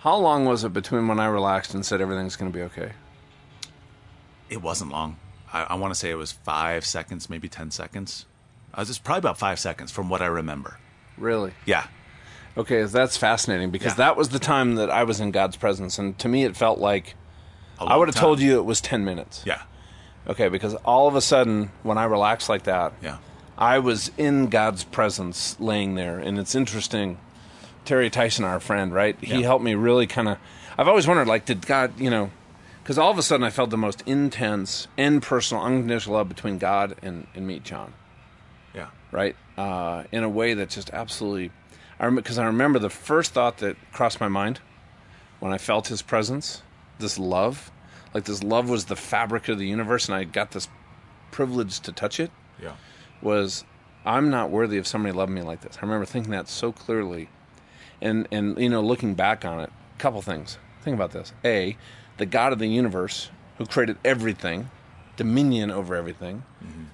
How 0.00 0.16
long 0.16 0.46
was 0.46 0.64
it 0.64 0.72
between 0.72 1.08
when 1.08 1.20
I 1.20 1.26
relaxed 1.26 1.74
and 1.74 1.84
said 1.84 2.00
everything's 2.00 2.34
going 2.34 2.50
to 2.50 2.56
be 2.56 2.62
okay? 2.64 2.92
It 4.48 4.62
wasn't 4.62 4.92
long. 4.92 5.18
I, 5.52 5.64
I 5.64 5.74
want 5.74 5.92
to 5.92 5.98
say 5.98 6.08
it 6.10 6.14
was 6.14 6.32
five 6.32 6.86
seconds, 6.86 7.28
maybe 7.28 7.50
ten 7.50 7.70
seconds. 7.70 8.24
I 8.72 8.80
was 8.80 8.88
just 8.88 9.04
probably 9.04 9.18
about 9.18 9.38
five 9.38 9.58
seconds 9.58 9.90
from 9.90 10.08
what 10.08 10.22
I 10.22 10.26
remember. 10.26 10.78
Really? 11.18 11.52
Yeah. 11.66 11.86
Okay, 12.56 12.82
that's 12.84 13.16
fascinating 13.16 13.70
because 13.70 13.92
Yeah. 13.92 14.06
that 14.06 14.16
was 14.16 14.30
the 14.30 14.38
time 14.38 14.74
that 14.74 14.90
I 14.90 15.04
was 15.04 15.20
in 15.20 15.30
God's 15.30 15.56
presence, 15.56 15.98
and 15.98 16.18
to 16.18 16.28
me 16.28 16.44
it 16.44 16.56
felt 16.56 16.78
like 16.78 17.14
I 17.78 17.96
would 17.96 18.08
have 18.08 18.14
time. 18.14 18.20
told 18.22 18.40
you 18.40 18.58
it 18.58 18.64
was 18.64 18.80
ten 18.80 19.04
minutes. 19.04 19.42
Yeah. 19.46 19.62
Okay, 20.28 20.48
because 20.48 20.74
all 20.84 21.08
of 21.08 21.14
a 21.16 21.20
sudden 21.20 21.70
when 21.82 21.96
I 21.96 22.04
relaxed 22.04 22.48
like 22.48 22.64
that, 22.64 22.92
Yeah. 23.00 23.16
I 23.56 23.78
was 23.78 24.10
in 24.18 24.48
God's 24.48 24.84
presence 24.84 25.56
laying 25.60 25.94
there. 25.94 26.18
And 26.18 26.38
it's 26.38 26.54
interesting. 26.54 27.18
Terry 27.84 28.10
Tyson, 28.10 28.44
our 28.44 28.60
friend, 28.60 28.92
right? 28.92 29.16
He 29.20 29.36
Yeah. 29.40 29.46
helped 29.46 29.64
me 29.64 29.74
really 29.74 30.06
kind 30.06 30.28
of. 30.28 30.38
I've 30.78 30.88
always 30.88 31.06
wondered, 31.06 31.26
like, 31.28 31.44
did 31.46 31.66
God, 31.66 31.92
you 31.98 32.10
know, 32.10 32.30
because 32.82 32.98
all 32.98 33.10
of 33.10 33.18
a 33.18 33.22
sudden 33.22 33.44
I 33.44 33.50
felt 33.50 33.70
the 33.70 33.76
most 33.78 34.02
intense 34.06 34.88
and 34.98 35.22
personal, 35.22 35.62
unconditional 35.64 36.16
love 36.16 36.28
between 36.28 36.58
God 36.58 36.96
and, 37.02 37.26
and 37.34 37.46
me, 37.46 37.58
John, 37.60 37.92
Yeah. 38.74 38.86
right? 39.12 39.36
Uh, 39.58 40.04
in 40.12 40.22
a 40.24 40.28
way 40.28 40.54
that 40.54 40.68
just 40.70 40.90
absolutely. 40.90 41.50
I 42.00 42.08
Because 42.08 42.38
I 42.38 42.46
remember 42.46 42.78
the 42.78 42.90
first 42.90 43.32
thought 43.32 43.58
that 43.58 43.76
crossed 43.92 44.20
my 44.20 44.28
mind 44.28 44.60
when 45.38 45.52
I 45.52 45.58
felt 45.58 45.88
his 45.88 46.02
presence, 46.02 46.62
this 46.98 47.18
love. 47.18 47.70
Like, 48.12 48.24
this 48.24 48.42
love 48.42 48.68
was 48.68 48.86
the 48.86 48.96
fabric 48.96 49.48
of 49.48 49.58
the 49.58 49.66
universe, 49.68 50.08
and 50.08 50.16
I 50.16 50.24
got 50.24 50.50
this 50.50 50.68
privilege 51.30 51.78
to 51.80 51.92
touch 51.92 52.18
it 52.18 52.30
Yeah. 52.60 52.72
was 53.22 53.64
I'm 54.04 54.30
not 54.30 54.50
worthy 54.50 54.78
of 54.78 54.86
somebody 54.86 55.12
loving 55.12 55.34
me 55.34 55.42
like 55.42 55.60
this. 55.60 55.76
I 55.76 55.82
remember 55.82 56.06
thinking 56.06 56.32
that 56.32 56.48
so 56.48 56.72
clearly. 56.72 57.28
And 58.00 58.26
and 58.32 58.58
you 58.58 58.68
know, 58.68 58.80
looking 58.80 59.14
back 59.14 59.44
on 59.44 59.60
it, 59.60 59.70
a 59.96 59.98
couple 59.98 60.22
things. 60.22 60.58
Think 60.80 60.94
about 60.94 61.10
this. 61.12 61.32
A, 61.44 61.76
the 62.16 62.26
God 62.26 62.52
of 62.52 62.58
the 62.58 62.66
universe 62.66 63.30
who 63.58 63.66
created 63.66 63.98
everything, 64.04 64.70
dominion 65.16 65.70
over 65.70 65.94
everything, 65.94 66.44
mm-hmm. 66.64 66.84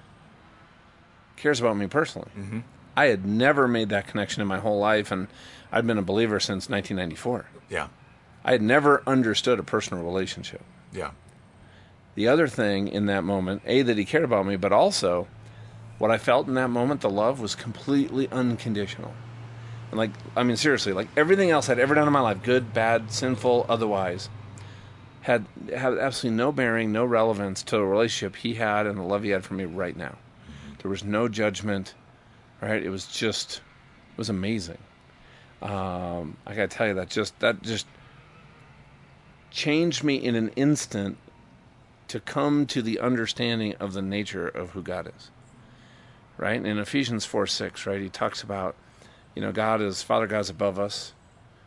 cares 1.37 1.61
about 1.61 1.77
me 1.77 1.87
personally. 1.87 2.29
Mm-hmm. 2.37 2.59
I 2.97 3.05
had 3.05 3.25
never 3.25 3.67
made 3.67 3.89
that 3.89 4.07
connection 4.07 4.41
in 4.41 4.47
my 4.47 4.57
whole 4.57 4.79
life 4.79 5.11
and 5.11 5.27
I'd 5.71 5.85
been 5.85 5.99
a 5.99 6.01
believer 6.01 6.39
since 6.39 6.67
1994. 6.67 7.45
Yeah. 7.69 7.89
I 8.43 8.51
had 8.53 8.61
never 8.61 9.03
understood 9.05 9.59
a 9.59 9.63
personal 9.63 10.03
relationship. 10.03 10.63
Yeah. 10.91 11.11
The 12.15 12.27
other 12.27 12.47
thing 12.47 12.87
in 12.87 13.05
that 13.05 13.23
moment, 13.23 13.61
A, 13.67 13.83
that 13.83 13.97
he 13.97 14.03
cared 14.03 14.23
about 14.23 14.47
me, 14.47 14.55
but 14.55 14.71
also 14.71 15.27
what 15.99 16.09
I 16.09 16.17
felt 16.17 16.47
in 16.47 16.55
that 16.55 16.69
moment, 16.69 17.01
the 17.01 17.09
love 17.09 17.39
was 17.39 17.53
completely 17.53 18.27
unconditional. 18.31 19.13
And 19.91 19.99
like, 19.99 20.11
I 20.35 20.41
mean, 20.41 20.57
seriously, 20.57 20.93
like 20.93 21.07
everything 21.15 21.51
else 21.51 21.69
I'd 21.69 21.79
ever 21.79 21.93
done 21.93 22.07
in 22.07 22.13
my 22.13 22.19
life, 22.19 22.41
good, 22.41 22.73
bad, 22.73 23.11
sinful, 23.11 23.67
otherwise, 23.69 24.29
had 25.21 25.45
had 25.75 25.97
absolutely 25.97 26.37
no 26.37 26.51
bearing, 26.51 26.91
no 26.91 27.05
relevance 27.05 27.61
to 27.63 27.75
the 27.75 27.83
relationship 27.83 28.37
he 28.37 28.55
had 28.55 28.87
and 28.87 28.97
the 28.97 29.03
love 29.03 29.23
he 29.23 29.29
had 29.29 29.43
for 29.43 29.53
me 29.53 29.65
right 29.65 29.95
now. 29.95 30.15
There 30.81 30.89
was 30.89 31.03
no 31.03 31.27
judgment, 31.27 31.93
right? 32.61 32.83
It 32.83 32.89
was 32.89 33.07
just, 33.07 33.57
it 34.11 34.17
was 34.17 34.29
amazing. 34.29 34.77
Um, 35.61 36.37
I 36.45 36.53
gotta 36.53 36.67
tell 36.67 36.87
you 36.87 36.93
that 36.95 37.09
just 37.09 37.39
that 37.39 37.61
just 37.63 37.87
changed 39.49 40.03
me 40.03 40.15
in 40.15 40.35
an 40.35 40.49
instant 40.49 41.17
to 42.07 42.19
come 42.19 42.65
to 42.67 42.81
the 42.81 42.99
understanding 42.99 43.73
of 43.75 43.93
the 43.93 44.01
nature 44.01 44.47
of 44.47 44.71
who 44.71 44.81
God 44.81 45.11
is. 45.15 45.31
Right? 46.37 46.63
In 46.63 46.77
Ephesians 46.77 47.25
4 47.25 47.47
6, 47.47 47.85
right, 47.87 47.99
he 47.99 48.09
talks 48.09 48.43
about, 48.43 48.75
you 49.33 49.41
know, 49.41 49.51
God 49.51 49.81
is, 49.81 50.03
Father 50.03 50.27
God's 50.27 50.49
above 50.49 50.77
us. 50.77 51.13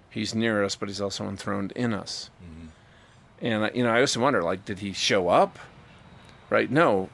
He's 0.08 0.34
near 0.34 0.64
us, 0.64 0.76
but 0.76 0.88
he's 0.88 1.00
also 1.00 1.28
enthroned 1.28 1.72
in 1.72 1.92
us. 1.92 2.30
And, 3.40 3.70
you 3.74 3.82
know, 3.82 3.92
I 3.92 4.04
to 4.04 4.20
wonder, 4.20 4.42
like, 4.42 4.64
did 4.64 4.80
he 4.80 4.92
show 4.92 5.28
up? 5.28 5.58
Right? 6.50 6.70
No. 6.70 7.08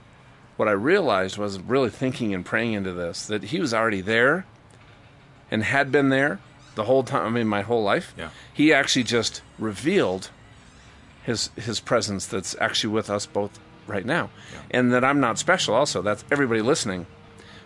What 0.56 0.68
I 0.68 0.72
realized 0.72 1.36
was 1.36 1.58
really 1.60 1.90
thinking 1.90 2.32
and 2.34 2.44
praying 2.44 2.72
into 2.72 2.92
this 2.92 3.26
that 3.26 3.44
he 3.44 3.60
was 3.60 3.74
already 3.74 4.00
there 4.00 4.46
and 5.50 5.62
had 5.62 5.92
been 5.92 6.08
there 6.08 6.40
the 6.76 6.84
whole 6.84 7.02
time, 7.02 7.26
I 7.26 7.30
mean, 7.30 7.48
my 7.48 7.62
whole 7.62 7.82
life. 7.82 8.14
Yeah. 8.16 8.30
He 8.52 8.72
actually 8.72 9.04
just 9.04 9.42
revealed 9.58 10.30
his 11.24 11.48
his 11.56 11.80
presence 11.80 12.26
that's 12.26 12.54
actually 12.60 12.92
with 12.92 13.10
us 13.10 13.26
both 13.26 13.58
right 13.86 14.04
now. 14.04 14.30
And 14.70 14.92
that 14.92 15.04
i'm 15.04 15.20
not 15.20 15.38
special 15.38 15.74
also. 15.74 16.02
That's 16.02 16.24
everybody 16.30 16.62
listening. 16.62 17.06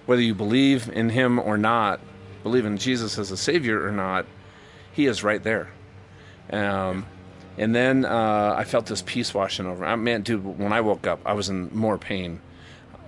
Whether 0.06 0.22
you 0.22 0.34
believe 0.34 0.88
in 0.88 1.10
him 1.10 1.38
or 1.38 1.58
not 1.58 2.00
believe 2.42 2.64
in 2.64 2.78
jesus 2.78 3.18
as 3.18 3.30
a 3.30 3.36
savior 3.36 3.86
or 3.86 3.92
not 3.92 4.24
he 4.92 5.06
is 5.06 5.22
right 5.22 5.42
there. 5.42 5.68
Um, 6.52 7.06
and 7.58 7.74
then 7.74 8.04
uh, 8.04 8.54
i 8.56 8.64
felt 8.64 8.86
this 8.86 9.02
peace 9.02 9.34
washing 9.34 9.66
over. 9.66 9.84
I, 9.84 9.94
man 9.96 10.22
dude 10.22 10.44
when 10.58 10.72
i 10.72 10.80
woke 10.80 11.06
up 11.06 11.20
i 11.26 11.32
was 11.32 11.48
in 11.48 11.70
more 11.74 11.98
pain 11.98 12.40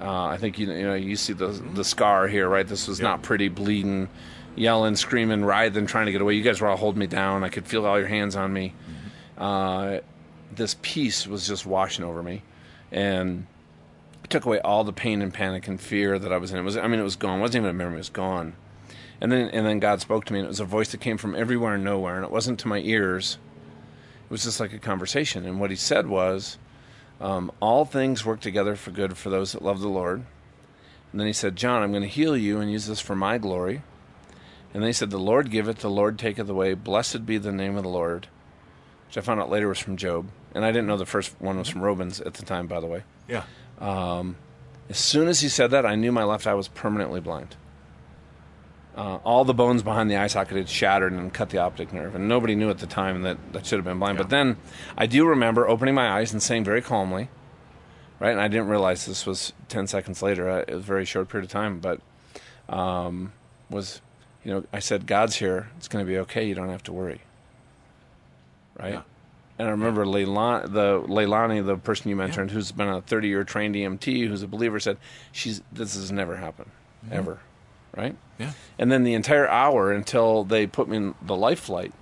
uh, 0.03 0.27
i 0.27 0.37
think 0.37 0.59
you, 0.59 0.71
you 0.71 0.83
know 0.83 0.95
you 0.95 1.17
see 1.17 1.33
the 1.33 1.47
the 1.47 1.85
scar 1.85 2.29
here 2.29 2.49
right 2.49 2.67
this 2.69 2.87
was 2.89 3.01
not 3.01 3.23
pretty 3.23 3.49
bleeding 3.49 4.09
yelling 4.57 4.97
screaming 4.97 5.45
writhing 5.45 5.87
trying 5.87 6.07
to 6.07 6.13
get 6.13 6.21
away 6.21 6.35
you 6.35 6.43
guys 6.43 6.61
were 6.61 6.69
all 6.69 6.77
holding 6.77 6.99
me 6.99 7.07
down 7.07 7.43
i 7.45 7.49
could 7.49 7.67
feel 7.67 7.87
all 7.87 7.99
your 7.99 8.09
hands 8.09 8.37
on 8.37 8.53
me 8.53 8.75
uh, 9.39 10.01
this 10.55 10.77
peace 10.83 11.27
was 11.27 11.47
just 11.47 11.67
washing 11.67 12.05
over 12.05 12.23
me, 12.23 12.43
and 12.91 13.47
it 14.23 14.31
took 14.31 14.45
away 14.45 14.61
all 14.61 14.85
the 14.85 14.93
pain 14.93 15.23
and 15.23 15.33
panic 15.33 15.67
and 15.67 15.81
fear 15.81 16.19
that 16.19 16.33
I 16.33 16.37
was 16.37 16.53
in. 16.53 16.59
It 16.59 16.63
was, 16.63 16.77
I 16.77 16.87
mean, 16.87 17.01
it 17.01 17.05
was 17.05 17.17
gone. 17.17 17.39
It 17.39 17.43
wasn't 17.43 17.65
even 17.65 17.71
a 17.71 17.73
memory; 17.73 17.95
it 17.95 17.99
was 17.99 18.11
gone. 18.11 18.55
And 19.21 19.31
then, 19.31 19.49
and 19.51 19.67
then 19.67 19.79
God 19.79 20.01
spoke 20.01 20.25
to 20.27 20.33
me, 20.33 20.41
and 20.41 20.47
it 20.47 20.49
was 20.49 20.61
a 20.61 20.65
voice 20.65 20.91
that 20.93 21.01
came 21.01 21.17
from 21.17 21.35
everywhere 21.35 21.75
and 21.75 21.85
nowhere, 21.85 22.17
and 22.17 22.25
it 22.25 22.31
wasn't 22.31 22.59
to 22.61 22.69
my 22.69 22.79
ears. 22.79 23.39
It 24.25 24.31
was 24.31 24.45
just 24.45 24.61
like 24.61 24.73
a 24.73 24.79
conversation. 24.79 25.47
And 25.47 25.61
what 25.61 25.71
He 25.71 25.77
said 25.77 26.07
was, 26.07 26.59
um, 27.23 27.51
"All 27.61 27.87
things 27.87 28.27
work 28.27 28.41
together 28.41 28.77
for 28.77 28.91
good 28.91 29.17
for 29.17 29.31
those 29.31 29.53
that 29.53 29.63
love 29.63 29.81
the 29.81 29.89
Lord." 29.89 30.25
And 31.11 31.21
then 31.21 31.27
He 31.27 31.33
said, 31.33 31.57
"John, 31.57 31.83
I'm 31.83 31.93
going 31.93 32.03
to 32.03 32.09
heal 32.09 32.37
you 32.37 32.61
and 32.61 32.71
use 32.71 32.87
this 32.87 33.01
for 33.01 33.17
My 33.17 33.39
glory." 33.39 33.83
And 34.75 34.83
then 34.83 34.89
He 34.89 34.93
said, 34.93 35.11
"The 35.11 35.19
Lord 35.19 35.51
giveth, 35.51 35.79
the 35.79 35.91
Lord 35.91 36.19
taketh 36.19 36.49
away. 36.49 36.75
Blessed 36.75 37.25
be 37.25 37.39
the 37.39 37.53
name 37.53 37.77
of 37.77 37.83
the 37.83 37.89
Lord." 37.89 38.27
Which 39.07 39.19
I 39.19 39.21
found 39.21 39.41
out 39.41 39.51
later 39.51 39.69
was 39.69 39.79
from 39.79 39.97
Job. 39.97 40.29
And 40.55 40.65
I 40.65 40.73
didn't 40.73 40.87
know 40.87 40.97
the 40.97 41.07
first 41.07 41.35
one 41.39 41.59
was 41.59 41.69
from 41.69 41.83
Romans 41.83 42.21
at 42.21 42.35
the 42.35 42.45
time, 42.45 42.67
by 42.67 42.81
the 42.81 42.87
way. 42.87 43.05
Yeah. 43.29 43.45
And 43.81 44.37
As 44.89 44.99
soon 44.99 45.29
as 45.29 45.41
he 45.41 45.49
said 45.49 45.71
that, 45.71 45.87
I 45.87 45.95
knew 45.95 46.13
my 46.13 46.25
left 46.25 46.47
eye 46.47 46.55
was 46.55 46.69
permanently 46.69 47.21
blind. 47.21 47.57
Uh, 48.95 49.17
all 49.25 49.45
the 49.45 49.55
bones 49.55 49.83
behind 49.83 50.11
the 50.11 50.17
eye 50.17 50.27
socket 50.27 50.57
had 50.57 50.69
shattered 50.69 51.13
and 51.13 51.33
cut 51.33 51.49
the 51.49 51.59
optic 51.59 51.93
nerve, 51.95 52.15
and 52.15 52.29
nobody 52.29 52.55
knew 52.55 52.69
at 52.69 52.79
the 52.79 52.87
time 52.87 53.23
that 53.23 53.39
that 53.53 53.65
should 53.65 53.79
have 53.79 53.87
been 53.87 53.99
blind. 53.99 54.19
But 54.19 54.29
then, 54.29 54.59
I 54.99 55.07
do 55.07 55.27
remember 55.27 55.67
opening 55.67 55.95
my 55.95 56.11
eyes 56.11 56.33
and 56.33 56.43
saying 56.43 56.65
very 56.65 56.83
calmly, 56.83 57.29
right? 58.21 58.33
And 58.33 58.41
I 58.41 58.49
didn't 58.49 58.69
realize 58.69 59.07
this 59.07 59.25
was 59.25 59.55
ten 59.69 59.87
seconds 59.87 60.21
later. 60.21 60.49
Uh, 60.49 60.59
it 60.59 60.75
was 60.75 60.83
a 60.83 60.87
very 60.87 61.07
short 61.07 61.31
period 61.31 61.47
of 61.47 61.51
time, 61.51 61.81
but 61.81 62.01
um, 62.69 63.33
was 63.71 64.03
you 64.45 64.53
know 64.53 64.65
I 64.75 64.81
said, 64.81 65.07
"God's 65.07 65.37
here. 65.37 65.71
It's 65.79 65.89
going 65.89 66.05
to 66.05 66.09
be 66.11 66.19
okay. 66.19 66.47
You 66.47 66.55
don't 66.55 66.69
have 66.69 66.83
to 66.85 66.93
worry." 66.93 67.23
Right. 68.79 68.95
Yeah. 68.95 69.03
And 69.59 69.69
I 69.69 69.71
remember 69.71 70.05
Leilani, 70.05 70.73
the 70.73 71.01
Leilani, 71.01 71.65
the 71.65 71.77
person 71.77 72.09
you 72.11 72.17
mentioned, 72.17 72.51
who's 72.51 72.73
been 72.73 72.89
a 72.89 73.01
30 73.01 73.29
year 73.29 73.45
trained 73.45 73.75
EMT, 73.75 74.27
who's 74.29 74.43
a 74.43 74.49
believer, 74.49 74.79
said, 74.81 74.99
"She's 75.31 75.63
this 75.73 75.95
has 75.95 76.13
never 76.13 76.37
happened, 76.37 76.71
ever." 77.11 77.41
Right. 77.97 78.17
Yeah. 78.39 78.53
And 78.79 78.91
then 78.91 79.05
the 79.05 79.15
entire 79.15 79.49
hour 79.49 79.93
until 79.93 80.45
they 80.45 80.67
put 80.67 80.89
me 80.89 80.97
in 80.97 81.15
the 81.23 81.37
life 81.37 81.61
flight, 81.61 81.93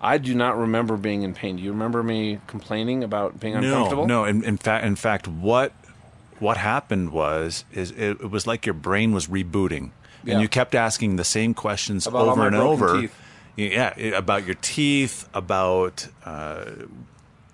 I 0.00 0.18
do 0.18 0.34
not 0.34 0.56
remember 0.56 0.96
being 0.96 1.22
in 1.22 1.34
pain. 1.34 1.56
Do 1.56 1.62
you 1.62 1.70
remember 1.72 2.02
me 2.02 2.40
complaining 2.46 3.04
about 3.04 3.38
being 3.38 3.54
uncomfortable? 3.54 4.06
No, 4.06 4.22
no. 4.22 4.28
In, 4.28 4.42
in 4.44 4.56
fact, 4.56 4.84
in 4.84 4.96
fact, 4.96 5.28
what 5.28 5.72
what 6.38 6.56
happened 6.56 7.12
was 7.12 7.64
is 7.72 7.90
it, 7.92 8.20
it 8.20 8.30
was 8.30 8.46
like 8.46 8.64
your 8.66 8.74
brain 8.74 9.12
was 9.12 9.26
rebooting, 9.26 9.90
Yeah. 10.24 10.34
and 10.34 10.42
you 10.42 10.48
kept 10.48 10.74
asking 10.74 11.16
the 11.16 11.24
same 11.24 11.52
questions 11.54 12.06
About 12.06 12.28
over 12.28 12.46
and 12.46 12.56
over. 12.56 13.00
teeth. 13.02 13.14
Yeah, 13.56 13.90
about 14.14 14.46
your 14.46 14.54
teeth, 14.62 15.28
about 15.34 16.08
uh, 16.24 16.64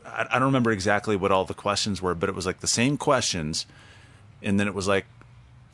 I, 0.06 0.26
I 0.30 0.34
don't 0.38 0.44
remember 0.46 0.70
exactly 0.70 1.16
what 1.16 1.32
all 1.32 1.44
the 1.44 1.54
questions 1.54 2.00
were, 2.00 2.14
but 2.14 2.28
it 2.28 2.34
was 2.36 2.46
like 2.46 2.60
the 2.60 2.68
same 2.68 2.96
questions, 2.96 3.66
and 4.40 4.60
then 4.60 4.68
it 4.68 4.74
was 4.74 4.86
like 4.86 5.06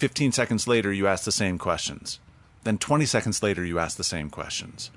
15 0.03 0.33
seconds 0.33 0.67
later 0.67 0.93
you 0.93 1.07
asked 1.07 1.25
the 1.25 1.31
same 1.31 1.59
questions, 1.59 2.19
then 2.65 2.77
20 2.77 3.05
seconds 3.07 3.41
later 3.41 3.65
you 3.65 3.79
asked 3.79 3.97
the 3.99 4.03
same 4.03 4.31
questions. 4.31 4.91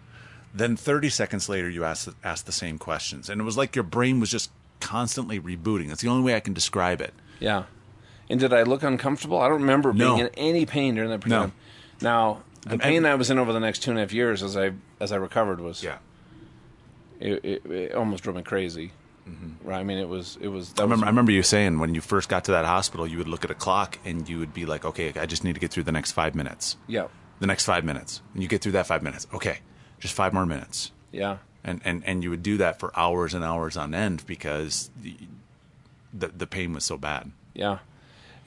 Then 0.52 0.76
30 0.76 1.10
seconds 1.10 1.48
later, 1.48 1.70
you 1.70 1.84
asked 1.84 2.10
asked 2.24 2.48
the 2.48 2.52
same 2.52 2.80
questions, 2.80 3.30
and 3.30 3.40
it 3.40 3.44
was 3.44 3.56
like 3.56 3.76
your 3.76 3.84
brain 3.84 4.20
was 4.20 4.32
just 4.32 4.50
constantly 4.80 5.40
rebooting. 5.40 5.90
That's 5.90 6.02
the 6.02 6.08
only 6.08 6.24
way 6.24 6.34
I 6.36 6.40
can 6.40 6.54
describe 6.54 7.02
it. 7.02 7.14
Yeah. 7.40 7.66
And 8.32 8.40
did 8.40 8.52
I 8.52 8.64
look 8.64 8.82
uncomfortable? 8.82 9.40
I 9.40 9.48
don't 9.48 9.62
remember 9.62 9.94
being 9.94 10.18
No. 10.18 10.26
in 10.26 10.30
any 10.38 10.66
pain 10.66 10.96
during 10.96 11.12
that 11.12 11.22
period. 11.22 11.40
No. 11.40 11.52
Now, 12.02 12.44
the 12.62 12.80
pain 12.80 12.98
and- 12.98 13.08
I 13.08 13.14
was 13.14 13.30
in 13.30 13.38
over 13.38 13.54
the 13.54 13.60
next 13.60 13.84
two 13.84 13.92
and 13.92 14.00
a 14.00 14.02
half 14.02 14.12
years 14.14 14.42
as 14.42 14.58
I 14.58 14.72
as 15.00 15.12
I 15.12 15.18
recovered 15.18 15.62
was 15.62 15.84
it, 17.20 17.46
it, 17.46 17.66
it 17.70 17.94
almost 17.94 18.24
drove 18.24 18.38
me 18.38 18.42
crazy. 18.42 18.92
Right? 19.64 19.80
I 19.80 19.84
mean, 19.84 19.98
it 19.98 20.08
was 20.08 20.38
it 20.40 20.48
was. 20.50 20.74
That 20.74 20.76
Mm-hmm. 20.76 20.80
I 20.82 20.84
remember, 20.84 21.06
I 21.06 21.10
remember 21.10 21.32
you 21.32 21.42
saying 21.44 21.80
when 21.80 21.96
you 21.96 22.02
first 22.02 22.30
got 22.30 22.44
to 22.46 22.52
that 22.52 22.66
hospital, 22.66 23.08
you 23.08 23.18
would 23.18 23.28
look 23.28 23.44
at 23.44 23.50
a 23.52 23.56
clock 23.56 23.98
and 24.06 24.28
you 24.30 24.38
would 24.40 24.54
be 24.54 24.66
like, 24.66 24.86
"Okay, 24.86 25.12
I 25.16 25.26
just 25.26 25.44
need 25.44 25.54
to 25.54 25.60
get 25.60 25.72
through 25.72 25.84
the 25.84 25.92
next 25.92 26.12
five 26.12 26.36
minutes. 26.36 26.78
yeah, 26.88 27.08
The 27.40 27.48
next 27.48 27.66
five 27.66 27.84
minutes." 27.84 28.22
And 28.34 28.44
you 28.44 28.50
get 28.50 28.62
through 28.62 28.74
that 28.74 28.86
five 28.86 29.02
minutes. 29.02 29.26
Okay, 29.34 29.60
just 30.00 30.14
five 30.14 30.32
more 30.34 30.46
minutes. 30.46 30.92
yeah, 31.12 31.38
And 31.64 31.82
and 31.84 32.04
and 32.06 32.24
you 32.24 32.30
would 32.30 32.44
do 32.44 32.58
that 32.58 32.80
for 32.80 32.92
hours 32.96 33.34
and 33.34 33.44
hours 33.44 33.76
on 33.78 33.96
end 33.96 34.24
because 34.28 34.92
the 35.02 35.16
the, 36.14 36.28
the 36.28 36.48
pain 36.48 36.74
was 36.74 36.84
so 36.86 36.98
bad. 36.98 37.32
yeah. 37.54 37.80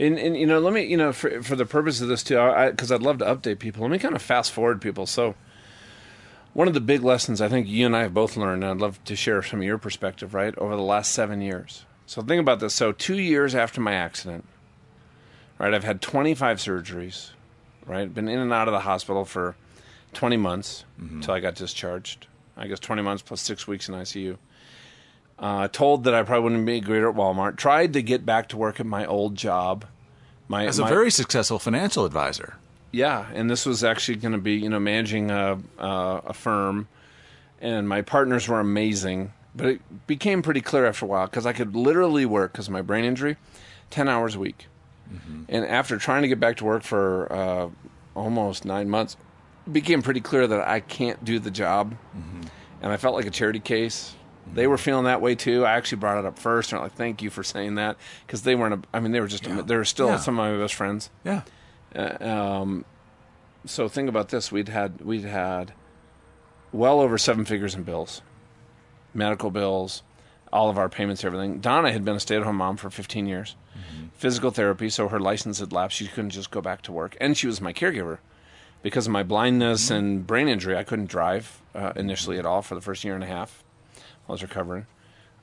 And, 0.00 0.16
and 0.16 0.36
you 0.36 0.46
know, 0.46 0.60
let 0.60 0.72
me 0.72 0.84
you 0.84 0.96
know 0.96 1.12
for 1.12 1.42
for 1.42 1.56
the 1.56 1.66
purpose 1.66 2.00
of 2.00 2.06
this 2.06 2.22
too, 2.22 2.36
because 2.70 2.92
I'd 2.92 3.02
love 3.02 3.18
to 3.18 3.24
update 3.24 3.58
people. 3.58 3.82
Let 3.82 3.90
me 3.90 3.98
kind 3.98 4.14
of 4.14 4.22
fast 4.22 4.52
forward 4.52 4.80
people. 4.80 5.06
So. 5.06 5.34
One 6.58 6.66
of 6.66 6.74
the 6.74 6.80
big 6.80 7.04
lessons 7.04 7.40
I 7.40 7.48
think 7.48 7.68
you 7.68 7.86
and 7.86 7.94
I 7.94 8.00
have 8.00 8.12
both 8.12 8.36
learned, 8.36 8.64
and 8.64 8.72
I'd 8.72 8.78
love 8.78 8.98
to 9.04 9.14
share 9.14 9.44
some 9.44 9.60
of 9.60 9.64
your 9.64 9.78
perspective, 9.78 10.34
right, 10.34 10.58
over 10.58 10.74
the 10.74 10.82
last 10.82 11.12
seven 11.12 11.40
years. 11.40 11.86
So 12.04 12.20
think 12.20 12.40
about 12.40 12.58
this. 12.58 12.74
So, 12.74 12.90
two 12.90 13.16
years 13.16 13.54
after 13.54 13.80
my 13.80 13.92
accident, 13.92 14.44
right, 15.56 15.72
I've 15.72 15.84
had 15.84 16.02
25 16.02 16.56
surgeries, 16.58 17.30
right, 17.86 18.12
been 18.12 18.26
in 18.26 18.40
and 18.40 18.52
out 18.52 18.66
of 18.66 18.72
the 18.72 18.80
hospital 18.80 19.24
for 19.24 19.54
20 20.14 20.36
months 20.36 20.84
until 20.98 21.32
I 21.32 21.38
got 21.38 21.54
discharged. 21.54 22.26
I 22.56 22.66
guess 22.66 22.80
20 22.80 23.02
months 23.02 23.22
plus 23.22 23.40
six 23.40 23.68
weeks 23.68 23.88
in 23.88 23.94
ICU. 23.94 24.36
Uh, 25.38 25.68
told 25.68 26.02
that 26.02 26.14
I 26.14 26.24
probably 26.24 26.42
wouldn't 26.42 26.66
be 26.66 26.80
great 26.80 27.04
at 27.04 27.14
Walmart. 27.14 27.56
Tried 27.56 27.92
to 27.92 28.02
get 28.02 28.26
back 28.26 28.48
to 28.48 28.56
work 28.56 28.80
at 28.80 28.86
my 28.86 29.06
old 29.06 29.36
job. 29.36 29.84
My, 30.48 30.66
As 30.66 30.80
a 30.80 30.82
my- 30.82 30.88
very 30.88 31.12
successful 31.12 31.60
financial 31.60 32.04
advisor. 32.04 32.56
Yeah, 32.90 33.26
and 33.34 33.50
this 33.50 33.66
was 33.66 33.84
actually 33.84 34.16
going 34.16 34.32
to 34.32 34.38
be, 34.38 34.54
you 34.54 34.68
know, 34.68 34.80
managing 34.80 35.30
a, 35.30 35.58
a, 35.78 36.22
a 36.26 36.32
firm, 36.32 36.88
and 37.60 37.88
my 37.88 38.02
partners 38.02 38.48
were 38.48 38.60
amazing. 38.60 39.32
But 39.54 39.66
it 39.66 40.06
became 40.06 40.42
pretty 40.42 40.60
clear 40.60 40.86
after 40.86 41.04
a 41.04 41.08
while 41.08 41.26
because 41.26 41.44
I 41.44 41.52
could 41.52 41.74
literally 41.74 42.24
work 42.24 42.52
because 42.52 42.68
of 42.68 42.72
my 42.72 42.82
brain 42.82 43.04
injury, 43.04 43.36
ten 43.90 44.08
hours 44.08 44.34
a 44.36 44.38
week. 44.38 44.66
Mm-hmm. 45.12 45.44
And 45.48 45.64
after 45.64 45.96
trying 45.96 46.22
to 46.22 46.28
get 46.28 46.38
back 46.38 46.58
to 46.58 46.64
work 46.64 46.82
for 46.82 47.32
uh, 47.32 47.68
almost 48.14 48.64
nine 48.64 48.88
months, 48.88 49.16
it 49.66 49.72
became 49.72 50.02
pretty 50.02 50.20
clear 50.20 50.46
that 50.46 50.68
I 50.68 50.80
can't 50.80 51.24
do 51.24 51.38
the 51.38 51.50
job, 51.50 51.94
mm-hmm. 52.16 52.42
and 52.82 52.92
I 52.92 52.96
felt 52.96 53.14
like 53.14 53.26
a 53.26 53.30
charity 53.30 53.60
case. 53.60 54.14
Mm-hmm. 54.46 54.54
They 54.54 54.66
were 54.66 54.78
feeling 54.78 55.04
that 55.04 55.20
way 55.20 55.34
too. 55.34 55.64
I 55.64 55.72
actually 55.72 55.98
brought 55.98 56.18
it 56.18 56.24
up 56.24 56.38
first, 56.38 56.72
and 56.72 56.78
I'm 56.78 56.84
like, 56.84 56.94
"Thank 56.94 57.22
you 57.22 57.30
for 57.30 57.42
saying 57.42 57.74
that," 57.76 57.96
because 58.26 58.42
they 58.42 58.54
weren't. 58.54 58.74
A, 58.74 58.96
I 58.96 59.00
mean, 59.00 59.12
they 59.12 59.20
were 59.20 59.28
just. 59.28 59.46
Yeah. 59.46 59.62
They 59.62 59.76
were 59.76 59.84
still 59.84 60.08
Yeah. 60.08 60.18
some 60.18 60.38
of 60.38 60.52
my 60.52 60.58
best 60.58 60.74
friends 60.74 61.10
Yeah. 61.24 61.42
Uh, 61.94 62.24
um, 62.24 62.84
so 63.64 63.88
think 63.88 64.08
about 64.08 64.28
this. 64.28 64.52
We'd 64.52 64.68
had 64.68 65.00
we'd 65.00 65.24
had 65.24 65.72
well 66.72 67.00
over 67.00 67.18
seven 67.18 67.44
figures 67.44 67.74
in 67.74 67.82
bills 67.82 68.22
medical 69.14 69.50
bills 69.50 70.02
all 70.52 70.70
of 70.70 70.78
our 70.78 70.88
payments 70.88 71.24
everything. 71.24 71.60
Donna 71.60 71.92
had 71.92 72.04
been 72.04 72.16
a 72.16 72.20
stay-at-home 72.20 72.56
mom 72.56 72.76
for 72.78 72.88
15 72.88 73.26
years. 73.26 73.54
Mm-hmm. 73.74 74.06
Physical 74.14 74.50
therapy 74.50 74.88
so 74.88 75.08
her 75.08 75.20
license 75.20 75.58
had 75.60 75.72
lapsed. 75.72 75.98
She 75.98 76.06
couldn't 76.06 76.30
just 76.30 76.50
go 76.50 76.62
back 76.62 76.82
to 76.82 76.92
work. 76.92 77.16
And 77.20 77.36
she 77.36 77.46
was 77.46 77.60
my 77.60 77.72
caregiver. 77.72 78.18
Because 78.80 79.06
of 79.06 79.12
my 79.12 79.22
blindness 79.22 79.86
mm-hmm. 79.86 79.94
and 79.94 80.26
brain 80.26 80.48
injury 80.48 80.76
i 80.76 80.84
couldn't 80.84 81.10
drive 81.10 81.60
uh, 81.74 81.92
initially 81.96 82.38
at 82.38 82.46
all 82.46 82.62
for 82.62 82.74
the 82.76 82.80
first 82.80 83.04
year 83.04 83.14
and 83.14 83.24
a 83.24 83.26
half 83.26 83.64
while 84.24 84.30
i 84.30 84.32
was 84.32 84.42
recovering. 84.42 84.86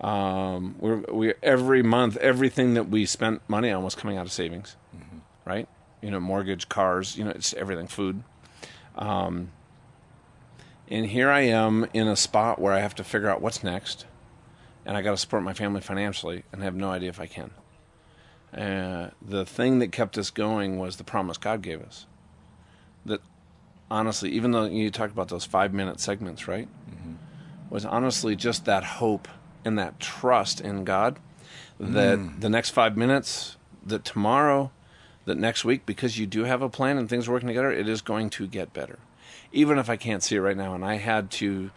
Um, 0.01 0.75
we're, 0.79 0.97
we 1.12 1.34
every 1.43 1.84
month 1.84 2.17
everything 2.17 2.73
that 2.73 2.89
we 2.89 3.05
spent 3.05 3.41
money 3.47 3.71
on 3.71 3.84
was 3.84 3.93
coming 3.93 4.17
out 4.17 4.25
of 4.25 4.31
savings. 4.31 4.75
Mm-hmm. 4.95 5.17
Right? 5.45 5.67
You 6.06 6.12
know, 6.12 6.20
mortgage, 6.20 6.70
cars, 6.70 7.18
you 7.18 7.24
know, 7.24 7.32
it's 7.32 7.54
everything, 7.56 7.88
food. 7.88 8.22
Um, 8.96 9.52
and 10.88 11.08
here 11.08 11.32
I 11.32 11.41
am 11.41 11.88
in 11.94 12.08
a 12.08 12.15
spot 12.15 12.60
where 12.60 12.74
I 12.74 12.80
have 12.80 12.94
to 12.96 13.04
figure 13.04 13.28
out 13.28 13.41
what's 13.41 13.63
next, 13.63 14.06
and 14.86 14.96
I 14.96 15.02
got 15.02 15.12
to 15.12 15.18
support 15.18 15.41
my 15.41 15.54
family 15.54 15.82
financially, 15.82 16.44
and 16.52 16.62
have 16.62 16.76
no 16.76 16.91
idea 16.91 17.10
if 17.10 17.20
I 17.20 17.26
can. 17.26 17.52
Uh, 18.54 19.10
the 19.20 19.46
thing 19.46 19.80
that 19.80 19.91
kept 19.91 20.18
us 20.18 20.30
going 20.30 20.78
was 20.78 20.98
the 20.98 21.04
promise 21.04 21.38
God 21.38 21.63
gave 21.63 21.82
us. 21.82 22.06
That 23.06 23.22
honestly, 23.89 24.30
even 24.30 24.52
though 24.52 24.65
you 24.65 24.91
talked 24.91 25.12
about 25.12 25.30
those 25.30 25.46
five 25.46 25.74
minute 25.74 26.00
segments, 26.00 26.48
right? 26.48 26.70
Was 27.72 27.84
honestly 27.84 28.36
just 28.36 28.65
that 28.65 28.84
hope 28.84 29.28
and 29.65 29.78
that 29.80 30.00
trust 30.00 30.62
in 30.62 30.84
God 30.84 31.20
that 31.80 32.41
the 32.41 32.50
next 32.50 32.70
five 32.70 32.96
minutes, 32.96 33.58
that 33.86 34.06
tomorrow, 34.06 34.72
that 35.26 35.38
next 35.38 35.66
week, 35.66 35.86
because 35.86 36.18
you 36.18 36.26
do 36.26 36.44
have 36.44 36.62
a 36.62 36.70
plan 36.70 36.98
and 36.98 37.10
things 37.10 37.28
are 37.28 37.32
working 37.32 37.48
together, 37.48 37.72
it 37.72 37.90
is 37.90 38.02
going 38.02 38.30
to 38.32 38.48
get 38.48 38.74
better. 38.74 39.00
Even 39.52 39.78
if 39.78 39.90
I 39.90 39.96
can't 39.96 40.24
see 40.24 40.36
it 40.36 40.42
right 40.42 40.58
now. 40.58 40.76
And 40.76 40.86
I 40.86 40.96
had 40.96 41.32
to, 41.32 41.72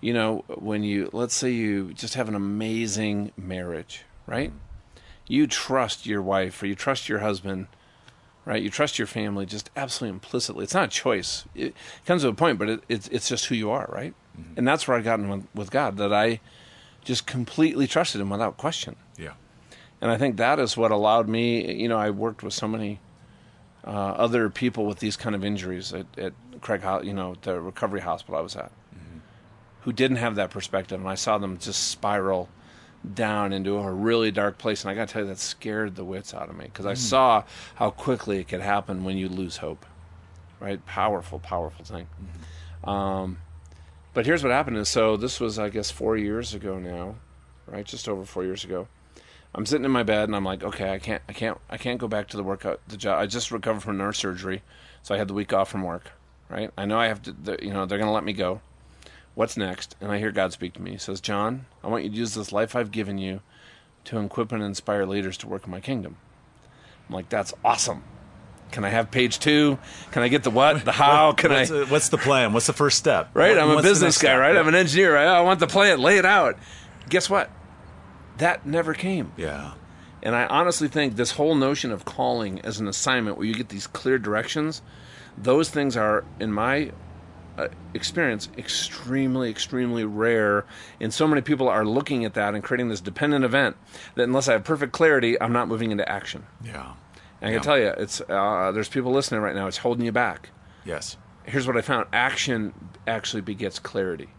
you 0.00 0.12
know, 0.12 0.44
when 0.48 0.82
you, 0.82 1.10
let's 1.12 1.34
say 1.34 1.50
you 1.50 1.92
just 1.94 2.14
have 2.14 2.28
an 2.28 2.34
amazing 2.34 3.32
marriage, 3.36 4.04
right? 4.26 4.52
You 5.26 5.46
trust 5.46 6.06
your 6.06 6.22
wife 6.22 6.62
or 6.62 6.66
you 6.66 6.74
trust 6.74 7.08
your 7.08 7.20
husband, 7.20 7.68
right? 8.44 8.62
You 8.62 8.70
trust 8.70 8.98
your 8.98 9.06
family 9.06 9.46
just 9.46 9.70
absolutely 9.76 10.14
implicitly. 10.14 10.64
It's 10.64 10.74
not 10.74 10.84
a 10.84 10.88
choice. 10.88 11.44
It 11.54 11.74
comes 12.04 12.22
to 12.22 12.28
a 12.28 12.34
point, 12.34 12.58
but 12.58 12.68
it, 12.68 12.80
it's, 12.88 13.08
it's 13.08 13.28
just 13.28 13.46
who 13.46 13.54
you 13.54 13.70
are, 13.70 13.88
right? 13.92 14.14
Mm-hmm. 14.38 14.54
And 14.58 14.68
that's 14.68 14.86
where 14.86 14.96
I 14.96 15.00
got 15.00 15.20
in 15.20 15.28
with, 15.28 15.46
with 15.54 15.70
God, 15.70 15.96
that 15.96 16.12
I 16.12 16.40
just 17.04 17.26
completely 17.26 17.86
trusted 17.86 18.20
Him 18.20 18.30
without 18.30 18.56
question. 18.56 18.96
And 20.04 20.12
I 20.12 20.18
think 20.18 20.36
that 20.36 20.60
is 20.60 20.76
what 20.76 20.90
allowed 20.90 21.30
me. 21.30 21.80
You 21.80 21.88
know, 21.88 21.96
I 21.96 22.10
worked 22.10 22.42
with 22.42 22.52
so 22.52 22.68
many 22.68 23.00
uh, 23.86 23.90
other 23.90 24.50
people 24.50 24.84
with 24.84 24.98
these 24.98 25.16
kind 25.16 25.34
of 25.34 25.42
injuries 25.42 25.94
at, 25.94 26.04
at 26.18 26.34
Craig, 26.60 26.82
you 27.04 27.14
know, 27.14 27.36
the 27.40 27.58
recovery 27.58 28.00
hospital 28.00 28.36
I 28.36 28.42
was 28.42 28.54
at, 28.54 28.70
who 29.80 29.94
didn't 29.94 30.18
have 30.18 30.34
that 30.34 30.50
perspective, 30.50 31.00
and 31.00 31.08
I 31.08 31.14
saw 31.14 31.38
them 31.38 31.56
just 31.56 31.88
spiral 31.88 32.50
down 33.14 33.54
into 33.54 33.78
a 33.78 33.90
really 33.90 34.30
dark 34.30 34.58
place. 34.58 34.82
And 34.82 34.90
I 34.90 34.94
got 34.94 35.08
to 35.08 35.12
tell 35.14 35.22
you, 35.22 35.28
that 35.28 35.38
scared 35.38 35.96
the 35.96 36.04
wits 36.04 36.34
out 36.34 36.50
of 36.50 36.56
me 36.56 36.66
because 36.66 36.84
I 36.84 36.92
saw 36.92 37.44
how 37.76 37.88
quickly 37.88 38.40
it 38.40 38.48
could 38.48 38.60
happen 38.60 39.04
when 39.04 39.16
you 39.16 39.30
lose 39.30 39.56
hope. 39.56 39.86
Right, 40.60 40.84
powerful, 40.84 41.38
powerful 41.38 41.82
thing. 41.82 42.08
Um, 42.84 43.38
but 44.12 44.26
here's 44.26 44.42
what 44.42 44.52
happened: 44.52 44.76
is 44.76 44.90
so 44.90 45.16
this 45.16 45.40
was, 45.40 45.58
I 45.58 45.70
guess, 45.70 45.90
four 45.90 46.18
years 46.18 46.52
ago 46.52 46.78
now, 46.78 47.14
right? 47.66 47.86
Just 47.86 48.06
over 48.06 48.26
four 48.26 48.44
years 48.44 48.64
ago. 48.64 48.86
I'm 49.54 49.66
sitting 49.66 49.84
in 49.84 49.90
my 49.90 50.02
bed 50.02 50.24
and 50.28 50.34
I'm 50.34 50.44
like, 50.44 50.64
okay, 50.64 50.92
I 50.92 50.98
can't, 50.98 51.22
I 51.28 51.32
can't, 51.32 51.58
I 51.70 51.76
can't 51.76 51.98
go 52.00 52.08
back 52.08 52.28
to 52.28 52.36
the 52.36 52.42
workout, 52.42 52.80
the 52.88 52.96
job. 52.96 53.20
I 53.20 53.26
just 53.26 53.50
recovered 53.50 53.82
from 53.82 53.96
nerve 53.96 54.16
surgery, 54.16 54.62
so 55.02 55.14
I 55.14 55.18
had 55.18 55.28
the 55.28 55.34
week 55.34 55.52
off 55.52 55.70
from 55.70 55.82
work. 55.82 56.12
Right? 56.48 56.70
I 56.76 56.84
know 56.84 56.98
I 56.98 57.06
have 57.06 57.22
to, 57.22 57.32
the, 57.32 57.58
you 57.62 57.72
know, 57.72 57.86
they're 57.86 57.98
going 57.98 58.08
to 58.08 58.12
let 58.12 58.24
me 58.24 58.32
go. 58.32 58.60
What's 59.34 59.56
next? 59.56 59.96
And 60.00 60.12
I 60.12 60.18
hear 60.18 60.30
God 60.30 60.52
speak 60.52 60.74
to 60.74 60.82
me. 60.82 60.92
He 60.92 60.98
says, 60.98 61.20
John, 61.20 61.66
I 61.82 61.88
want 61.88 62.04
you 62.04 62.10
to 62.10 62.16
use 62.16 62.34
this 62.34 62.52
life 62.52 62.76
I've 62.76 62.90
given 62.90 63.18
you 63.18 63.40
to 64.04 64.18
equip 64.20 64.52
and 64.52 64.62
inspire 64.62 65.06
leaders 65.06 65.36
to 65.38 65.48
work 65.48 65.64
in 65.64 65.70
my 65.70 65.80
kingdom. 65.80 66.16
I'm 67.08 67.14
like, 67.14 67.28
that's 67.28 67.52
awesome. 67.64 68.04
Can 68.70 68.84
I 68.84 68.88
have 68.88 69.10
page 69.10 69.38
two? 69.38 69.78
Can 70.10 70.22
I 70.22 70.28
get 70.28 70.42
the 70.42 70.50
what, 70.50 70.84
the 70.84 70.92
how? 70.92 71.32
Can 71.32 71.52
what's, 71.52 71.70
I? 71.70 71.84
what's 71.84 72.08
the 72.08 72.18
plan? 72.18 72.52
What's 72.52 72.66
the 72.66 72.72
first 72.72 72.98
step? 72.98 73.30
right? 73.34 73.56
I'm 73.56 73.70
a 73.70 73.74
What's 73.76 73.86
business 73.86 74.18
guy, 74.18 74.28
step? 74.28 74.40
right? 74.40 74.56
I'm 74.56 74.68
an 74.68 74.74
engineer. 74.74 75.14
Right? 75.14 75.26
I 75.26 75.40
want 75.42 75.60
the 75.60 75.66
plan, 75.66 76.00
lay 76.00 76.18
it 76.18 76.24
out. 76.24 76.58
Guess 77.08 77.30
what? 77.30 77.50
That 78.38 78.66
never 78.66 78.94
came. 78.94 79.32
Yeah. 79.36 79.72
And 80.22 80.34
I 80.34 80.46
honestly 80.46 80.88
think 80.88 81.16
this 81.16 81.32
whole 81.32 81.54
notion 81.54 81.92
of 81.92 82.04
calling 82.04 82.60
as 82.62 82.80
an 82.80 82.88
assignment 82.88 83.36
where 83.36 83.46
you 83.46 83.54
get 83.54 83.68
these 83.68 83.86
clear 83.86 84.18
directions, 84.18 84.80
those 85.36 85.68
things 85.68 85.96
are, 85.96 86.24
in 86.40 86.50
my 86.52 86.92
uh, 87.58 87.68
experience, 87.92 88.48
extremely, 88.56 89.50
extremely 89.50 90.04
rare. 90.04 90.64
And 91.00 91.12
so 91.12 91.28
many 91.28 91.42
people 91.42 91.68
are 91.68 91.84
looking 91.84 92.24
at 92.24 92.34
that 92.34 92.54
and 92.54 92.64
creating 92.64 92.88
this 92.88 93.00
dependent 93.00 93.44
event 93.44 93.76
that 94.14 94.22
unless 94.24 94.48
I 94.48 94.52
have 94.52 94.64
perfect 94.64 94.92
clarity, 94.92 95.40
I'm 95.40 95.52
not 95.52 95.68
moving 95.68 95.90
into 95.92 96.08
action. 96.08 96.46
Yeah. 96.64 96.94
And 97.40 97.50
I 97.50 97.52
Yeah. 97.52 97.54
can 97.58 97.62
tell 97.62 97.78
you, 97.78 97.88
it's 97.88 98.20
uh, 98.22 98.72
there's 98.72 98.88
people 98.88 99.12
listening 99.12 99.40
right 99.42 99.54
now. 99.54 99.66
It's 99.66 99.76
holding 99.78 100.04
you 100.06 100.12
back. 100.12 100.48
Yes. 100.84 101.16
Here's 101.44 101.66
what 101.66 101.76
I 101.76 101.82
found: 101.82 102.06
action 102.12 102.72
actually 103.06 103.42
begets 103.42 103.78
clarity. 103.78 104.30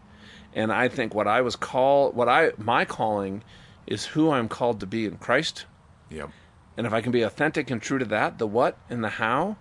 And 0.54 0.72
I 0.72 0.88
think 0.88 1.14
what 1.14 1.28
I 1.28 1.40
was 1.42 1.54
called, 1.54 2.16
what 2.16 2.28
I 2.28 2.50
my 2.58 2.84
calling, 2.84 3.44
is 3.86 4.06
who 4.06 4.30
I'm 4.30 4.48
called 4.48 4.80
to 4.80 4.86
be 4.86 5.04
in 5.06 5.18
Christ. 5.18 5.66
Yep. 6.10 6.30
And 6.76 6.86
if 6.86 6.92
I 6.92 7.00
can 7.00 7.12
be 7.12 7.22
authentic 7.22 7.70
and 7.70 7.80
true 7.80 7.98
to 7.98 8.04
that, 8.06 8.38
the 8.38 8.46
what 8.46 8.78
and 8.90 9.02
the 9.02 9.08
how 9.08 9.56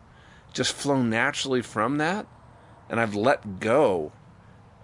just 0.54 0.74
flow 0.74 1.02
naturally 1.02 1.62
from 1.62 1.98
that. 1.98 2.26
And 2.90 3.00
I've 3.00 3.16
let 3.16 3.60
go 3.60 4.12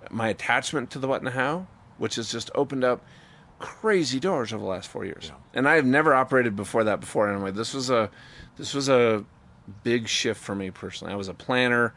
my 0.09 0.29
attachment 0.29 0.91
to 0.91 0.99
the 0.99 1.07
what 1.07 1.21
and 1.21 1.27
the 1.27 1.31
how, 1.31 1.67
which 1.97 2.15
has 2.15 2.31
just 2.31 2.51
opened 2.55 2.83
up 2.83 3.03
crazy 3.59 4.19
doors 4.19 4.51
over 4.51 4.61
the 4.61 4.69
last 4.69 4.89
four 4.89 5.05
years. 5.05 5.31
And 5.53 5.67
I 5.67 5.75
have 5.75 5.85
never 5.85 6.13
operated 6.13 6.55
before 6.55 6.83
that 6.83 6.99
before 6.99 7.31
anyway. 7.31 7.51
This 7.51 7.73
was 7.73 7.89
a 7.89 8.09
this 8.57 8.73
was 8.73 8.89
a 8.89 9.23
big 9.83 10.07
shift 10.07 10.41
for 10.41 10.55
me 10.55 10.71
personally. 10.71 11.13
I 11.13 11.15
was 11.15 11.27
a 11.27 11.33
planner. 11.33 11.93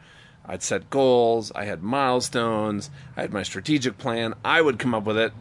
I'd 0.47 0.61
set 0.61 0.91
goals, 0.91 1.51
I 1.55 1.65
had 1.65 1.81
milestones, 1.81 2.91
I 3.17 3.21
had 3.21 3.33
my 3.33 3.41
strategic 3.41 3.97
plan. 3.97 4.35
I 4.45 4.61
would 4.61 4.77
come 4.77 4.93
up 4.93 5.05
with 5.05 5.17
it 5.17 5.33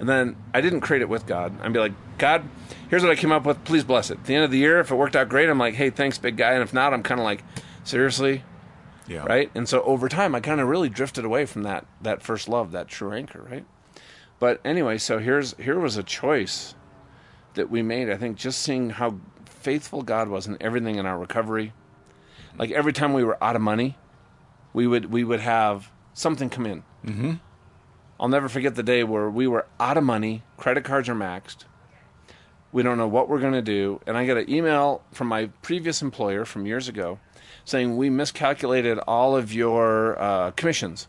and 0.00 0.08
then 0.08 0.34
I 0.52 0.60
didn't 0.60 0.80
create 0.80 1.02
it 1.02 1.08
with 1.08 1.26
God. 1.26 1.60
I'd 1.62 1.72
be 1.72 1.78
like, 1.78 1.92
God, 2.18 2.44
here's 2.88 3.02
what 3.02 3.12
I 3.12 3.14
came 3.16 3.30
up 3.32 3.44
with. 3.46 3.62
Please 3.64 3.84
bless 3.84 4.10
it. 4.10 4.18
At 4.18 4.24
the 4.24 4.34
end 4.34 4.44
of 4.44 4.50
the 4.50 4.58
year, 4.58 4.80
if 4.80 4.90
it 4.90 4.94
worked 4.96 5.14
out 5.14 5.28
great, 5.28 5.48
I'm 5.48 5.58
like, 5.58 5.74
hey, 5.74 5.90
thanks, 5.90 6.18
big 6.18 6.36
guy. 6.36 6.52
And 6.54 6.62
if 6.62 6.72
not, 6.74 6.92
I'm 6.92 7.02
kind 7.04 7.20
of 7.20 7.24
like, 7.24 7.44
seriously, 7.84 8.42
Yeah. 9.06 9.24
right? 9.26 9.50
And 9.54 9.68
so 9.68 9.82
over 9.82 10.08
time, 10.08 10.34
I 10.34 10.40
kind 10.40 10.60
of 10.60 10.66
really 10.68 10.88
drifted 10.88 11.24
away 11.24 11.46
from 11.46 11.62
that 11.62 11.86
that 12.02 12.22
first 12.22 12.48
love, 12.48 12.72
that 12.72 12.88
true 12.88 13.12
anchor, 13.12 13.46
right? 13.48 13.64
But 14.38 14.60
anyway, 14.64 14.98
so 14.98 15.18
here's 15.18 15.54
here 15.58 15.78
was 15.78 15.96
a 15.96 16.02
choice 16.02 16.74
that 17.54 17.70
we 17.70 17.82
made. 17.82 18.08
I 18.10 18.16
think 18.16 18.36
just 18.38 18.62
seeing 18.62 18.90
how 18.90 19.18
faithful 19.44 20.02
God 20.02 20.28
was 20.28 20.46
in 20.46 20.56
everything 20.60 20.96
in 20.96 21.04
our 21.04 21.18
recovery. 21.18 21.72
Like 22.58 22.70
every 22.70 22.92
time 22.94 23.12
we 23.12 23.22
were 23.24 23.42
out 23.44 23.54
of 23.56 23.60
money, 23.62 23.98
we 24.72 24.86
would 24.86 25.12
we 25.12 25.24
would 25.24 25.40
have 25.40 25.90
something 26.14 26.48
come 26.48 26.64
in. 26.66 26.82
Mm-hmm. 27.04 27.32
I'll 28.20 28.28
never 28.28 28.48
forget 28.48 28.74
the 28.76 28.82
day 28.82 29.02
where 29.02 29.28
we 29.30 29.46
were 29.48 29.66
out 29.80 29.96
of 29.96 30.04
money, 30.04 30.42
credit 30.58 30.84
cards 30.84 31.08
are 31.08 31.14
maxed. 31.14 31.64
We 32.70 32.82
don't 32.84 32.98
know 32.98 33.08
what 33.08 33.28
we're 33.28 33.40
going 33.40 33.54
to 33.54 33.62
do, 33.62 34.00
and 34.06 34.16
I 34.16 34.26
get 34.26 34.36
an 34.36 34.48
email 34.48 35.02
from 35.12 35.26
my 35.26 35.46
previous 35.62 36.02
employer 36.02 36.44
from 36.44 36.66
years 36.66 36.86
ago 36.86 37.18
saying 37.64 37.96
we 37.96 38.10
miscalculated 38.10 38.98
all 39.08 39.36
of 39.36 39.52
your 39.52 40.20
uh, 40.20 40.50
commissions. 40.52 41.08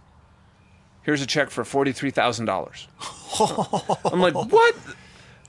Here's 1.04 1.22
a 1.22 1.26
check 1.28 1.50
for 1.50 1.64
forty 1.66 1.92
three 1.92 2.12
thousand 2.12 2.46
dollars. 2.46 2.88
I'm 3.40 4.20
like, 4.22 4.34
what? 4.34 4.76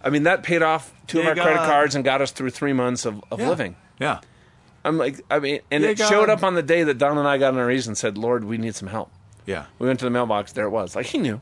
I 0.03 0.11
mean, 0.11 0.25
that 0.25 0.42
paid 0.42 0.62
off 0.62 0.92
two 1.07 1.20
of 1.20 1.27
our 1.27 1.35
credit 1.35 1.59
cards 1.59 1.94
and 1.94 2.05
got 2.05 2.20
us 2.20 2.33
through 2.33 2.51
three 2.51 2.72
months 2.72 3.05
of, 3.07 3.22
of 3.31 3.38
Yeah. 3.40 3.48
living. 3.48 3.77
Yeah. 4.01 4.20
I'm 4.85 4.98
like, 4.98 5.20
I 5.31 5.38
mean, 5.38 5.61
and 5.70 5.85
it 5.85 5.96
showed 5.98 6.29
up 6.29 6.42
on 6.42 6.55
the 6.55 6.62
day 6.62 6.83
that 6.83 6.98
Don 6.98 7.16
and 7.18 7.29
I 7.29 7.38
got 7.38 7.55
on 7.55 7.61
our 7.61 7.68
knees 7.70 7.87
and 7.87 7.96
said, 7.96 8.18
Lord, 8.18 8.42
we 8.44 8.59
need 8.59 8.75
some 8.75 8.88
help. 8.88 9.12
Yeah. 9.46 9.66
We 9.79 9.87
went 9.87 10.01
to 10.01 10.05
the 10.07 10.11
mailbox. 10.11 10.53
There 10.53 10.64
it 10.66 10.70
was. 10.70 10.96
Like 10.96 11.07
he 11.07 11.18
knew, 11.18 11.40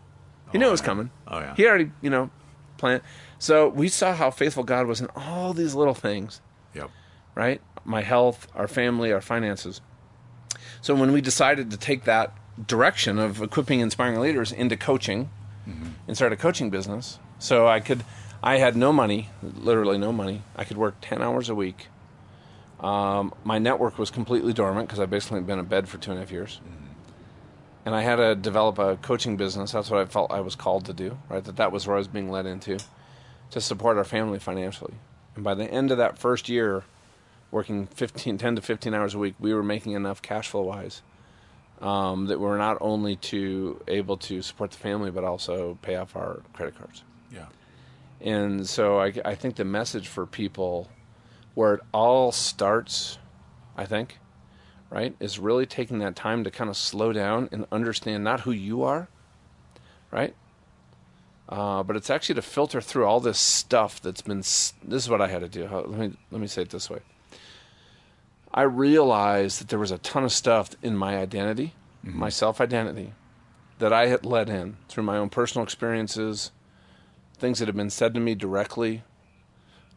he 0.52 0.58
knew 0.58 0.68
it 0.68 0.70
was 0.70 0.80
coming. 0.80 1.10
Oh, 1.28 1.38
yeah. 1.40 1.54
He 1.56 1.66
already, 1.66 1.90
you 2.02 2.10
know, 2.10 2.30
planned. 2.78 3.02
So 3.38 3.68
we 3.68 3.88
saw 3.88 4.14
how 4.14 4.30
faithful 4.30 4.64
God 4.64 4.86
was 4.86 5.00
in 5.00 5.08
all 5.16 5.52
these 5.52 5.74
little 5.74 5.94
things, 5.94 6.40
Yep. 6.74 6.90
right? 7.34 7.60
My 7.84 8.02
health, 8.02 8.46
our 8.54 8.68
family, 8.68 9.12
our 9.12 9.20
finances. 9.20 9.80
So 10.82 10.94
when 10.94 11.12
we 11.12 11.20
decided 11.20 11.70
to 11.70 11.76
take 11.76 12.04
that 12.04 12.34
direction 12.66 13.18
of 13.18 13.40
equipping, 13.40 13.80
inspiring 13.80 14.20
leaders 14.20 14.52
into 14.52 14.76
coaching, 14.76 15.30
and 16.08 16.16
start 16.16 16.32
a 16.32 16.36
coaching 16.36 16.68
business, 16.68 17.20
so 17.38 17.68
I 17.68 17.78
could, 17.78 18.02
I 18.42 18.56
had 18.56 18.76
no 18.76 18.92
money, 18.92 19.28
literally 19.40 19.98
no 19.98 20.10
money. 20.12 20.42
I 20.56 20.64
could 20.64 20.76
work 20.76 20.96
ten 21.00 21.22
hours 21.22 21.48
a 21.48 21.54
week. 21.54 21.86
Um, 22.80 23.32
my 23.44 23.58
network 23.58 23.98
was 23.98 24.10
completely 24.10 24.52
dormant 24.52 24.88
because 24.88 24.98
I've 24.98 25.10
basically 25.10 25.42
been 25.42 25.58
in 25.60 25.66
bed 25.66 25.88
for 25.88 25.98
two 25.98 26.10
and 26.10 26.18
a 26.18 26.22
half 26.22 26.32
years 26.32 26.60
and 27.84 27.94
I 27.94 28.02
had 28.02 28.16
to 28.16 28.34
develop 28.34 28.78
a 28.78 28.96
coaching 28.96 29.36
business. 29.36 29.72
That's 29.72 29.90
what 29.90 30.00
I 30.00 30.04
felt 30.04 30.30
I 30.30 30.40
was 30.40 30.54
called 30.54 30.86
to 30.86 30.92
do, 30.92 31.18
right? 31.28 31.42
That 31.42 31.56
that 31.56 31.72
was 31.72 31.86
where 31.86 31.96
I 31.96 31.98
was 31.98 32.08
being 32.08 32.30
led 32.30 32.46
into 32.46 32.78
to 33.50 33.60
support 33.60 33.96
our 33.96 34.04
family 34.04 34.38
financially. 34.38 34.94
And 35.34 35.44
by 35.44 35.54
the 35.54 35.64
end 35.64 35.90
of 35.90 35.98
that 35.98 36.18
first 36.18 36.48
year, 36.48 36.84
working 37.50 37.86
15, 37.86 38.38
10 38.38 38.56
to 38.56 38.62
15 38.62 38.94
hours 38.94 39.14
a 39.14 39.18
week, 39.18 39.34
we 39.38 39.54
were 39.54 39.62
making 39.62 39.92
enough 39.92 40.22
cash 40.22 40.48
flow 40.48 40.62
wise 40.62 41.02
um, 41.80 42.26
that 42.26 42.38
we 42.38 42.46
were 42.46 42.58
not 42.58 42.78
only 42.80 43.16
to 43.16 43.80
able 43.88 44.16
to 44.18 44.42
support 44.42 44.70
the 44.70 44.76
family, 44.76 45.10
but 45.10 45.24
also 45.24 45.78
pay 45.82 45.96
off 45.96 46.14
our 46.14 46.42
credit 46.52 46.76
cards. 46.76 47.02
Yeah. 47.32 47.46
And 48.20 48.68
so 48.68 49.00
I, 49.00 49.12
I 49.24 49.34
think 49.34 49.56
the 49.56 49.64
message 49.64 50.08
for 50.08 50.26
people 50.26 50.88
where 51.54 51.74
it 51.74 51.80
all 51.92 52.32
starts, 52.32 53.18
I 53.76 53.86
think, 53.86 54.18
right, 54.90 55.14
is 55.20 55.38
really 55.38 55.66
taking 55.66 56.00
that 56.00 56.16
time 56.16 56.44
to 56.44 56.50
kind 56.50 56.68
of 56.68 56.76
slow 56.76 57.12
down 57.12 57.48
and 57.52 57.66
understand 57.70 58.24
not 58.24 58.40
who 58.40 58.50
you 58.50 58.82
are, 58.82 59.08
right? 60.10 60.34
Uh, 61.48 61.82
but 61.82 61.96
it's 61.96 62.10
actually 62.10 62.34
to 62.34 62.42
filter 62.42 62.80
through 62.80 63.04
all 63.04 63.20
this 63.20 63.38
stuff 63.38 64.00
that's 64.00 64.22
been. 64.22 64.38
This 64.38 64.74
is 64.84 65.08
what 65.08 65.20
I 65.20 65.28
had 65.28 65.40
to 65.40 65.48
do. 65.48 65.66
Let 65.66 65.88
me 65.90 66.16
let 66.30 66.40
me 66.40 66.46
say 66.46 66.62
it 66.62 66.70
this 66.70 66.90
way. 66.90 67.00
I 68.52 68.62
realized 68.62 69.60
that 69.60 69.68
there 69.68 69.78
was 69.78 69.92
a 69.92 69.98
ton 69.98 70.24
of 70.24 70.32
stuff 70.32 70.70
in 70.82 70.96
my 70.96 71.16
identity, 71.16 71.74
my 72.02 72.28
self 72.28 72.60
identity, 72.60 73.12
that 73.78 73.92
I 73.92 74.06
had 74.06 74.24
let 74.24 74.48
in 74.48 74.76
through 74.88 75.04
my 75.04 75.16
own 75.16 75.28
personal 75.28 75.64
experiences, 75.64 76.50
things 77.36 77.58
that 77.58 77.66
have 77.66 77.76
been 77.76 77.90
said 77.90 78.14
to 78.14 78.20
me 78.20 78.34
directly. 78.34 79.02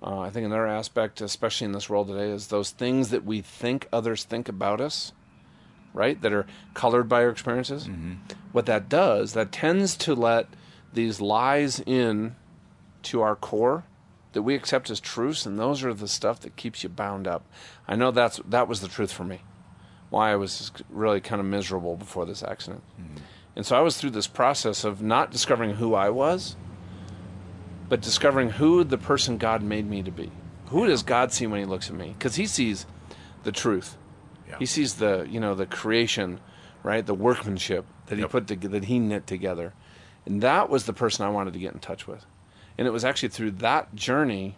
Uh, 0.04 0.20
I 0.20 0.30
think 0.30 0.46
another 0.46 0.68
aspect, 0.68 1.22
especially 1.22 1.66
in 1.66 1.72
this 1.72 1.90
world 1.90 2.08
today, 2.08 2.30
is 2.30 2.48
those 2.48 2.72
things 2.72 3.10
that 3.10 3.24
we 3.24 3.42
think 3.42 3.88
others 3.94 4.26
think 4.26 4.50
about 4.50 4.82
us, 4.82 5.14
right? 5.94 6.22
That 6.22 6.34
are 6.34 6.46
colored 6.74 7.08
by 7.08 7.24
our 7.24 7.30
experiences. 7.30 7.88
What 8.52 8.66
that 8.66 8.90
does, 8.90 9.34
that 9.34 9.52
tends 9.54 9.96
to 9.98 10.14
let 10.14 10.48
these 10.94 11.22
lies 11.22 11.80
in 11.80 12.36
to 13.04 13.22
our 13.22 13.36
core 13.36 13.86
that 14.34 14.42
we 14.42 14.56
accept 14.56 14.90
as 14.90 15.00
truths, 15.00 15.46
and 15.46 15.58
those 15.58 15.84
are 15.84 15.94
the 15.94 16.08
stuff 16.08 16.40
that 16.42 16.56
keeps 16.56 16.84
you 16.84 16.90
bound 16.90 17.28
up. 17.28 17.46
I 17.88 17.96
know 17.96 18.12
that's 18.12 18.42
that 18.46 18.68
was 18.68 18.82
the 18.82 18.88
truth 18.88 19.12
for 19.12 19.24
me. 19.24 19.42
Why 20.10 20.32
I 20.32 20.36
was 20.36 20.72
really 20.90 21.22
kind 21.22 21.40
of 21.40 21.46
miserable 21.46 21.96
before 21.96 22.26
this 22.26 22.44
accident. 22.44 22.84
And 23.56 23.66
so 23.66 23.78
I 23.78 23.82
was 23.82 23.98
through 23.98 24.10
this 24.12 24.28
process 24.28 24.84
of 24.84 25.02
not 25.02 25.32
discovering 25.32 25.76
who 25.76 25.94
I 25.94 26.10
was, 26.10 26.56
but 27.94 28.02
discovering 28.02 28.50
who 28.50 28.84
the 28.84 28.98
person 28.98 29.38
God 29.38 29.62
made 29.62 29.88
me 29.88 30.02
to 30.02 30.10
be. 30.10 30.32
Who 30.70 30.88
does 30.88 31.04
God 31.04 31.32
see 31.32 31.46
when 31.46 31.60
He 31.60 31.66
looks 31.68 31.92
at 31.92 31.96
me? 31.96 32.16
Because 32.18 32.38
He 32.38 32.48
sees 32.48 32.88
the 33.44 33.52
truth. 33.52 33.98
Yeah. 34.50 34.58
He 34.58 34.66
sees 34.66 34.96
the 34.96 35.28
you 35.30 35.40
know 35.40 35.54
the 35.54 35.68
creation, 35.68 36.40
right? 36.82 37.06
The 37.06 37.14
workmanship 37.14 37.86
that 38.08 38.16
He 38.16 38.22
Yep. 38.22 38.32
put 38.32 38.48
to, 38.48 38.56
that 38.56 38.86
He 38.86 38.98
knit 38.98 39.28
together, 39.28 39.76
and 40.26 40.42
that 40.42 40.72
was 40.72 40.88
the 40.88 40.94
person 40.94 41.24
I 41.24 41.30
wanted 41.30 41.54
to 41.54 41.60
get 41.60 41.76
in 41.76 41.80
touch 41.82 42.08
with. 42.08 42.26
And 42.80 42.88
it 42.88 42.90
was 42.90 43.06
actually 43.06 43.30
through 43.30 43.52
that 43.52 43.94
journey 43.94 44.58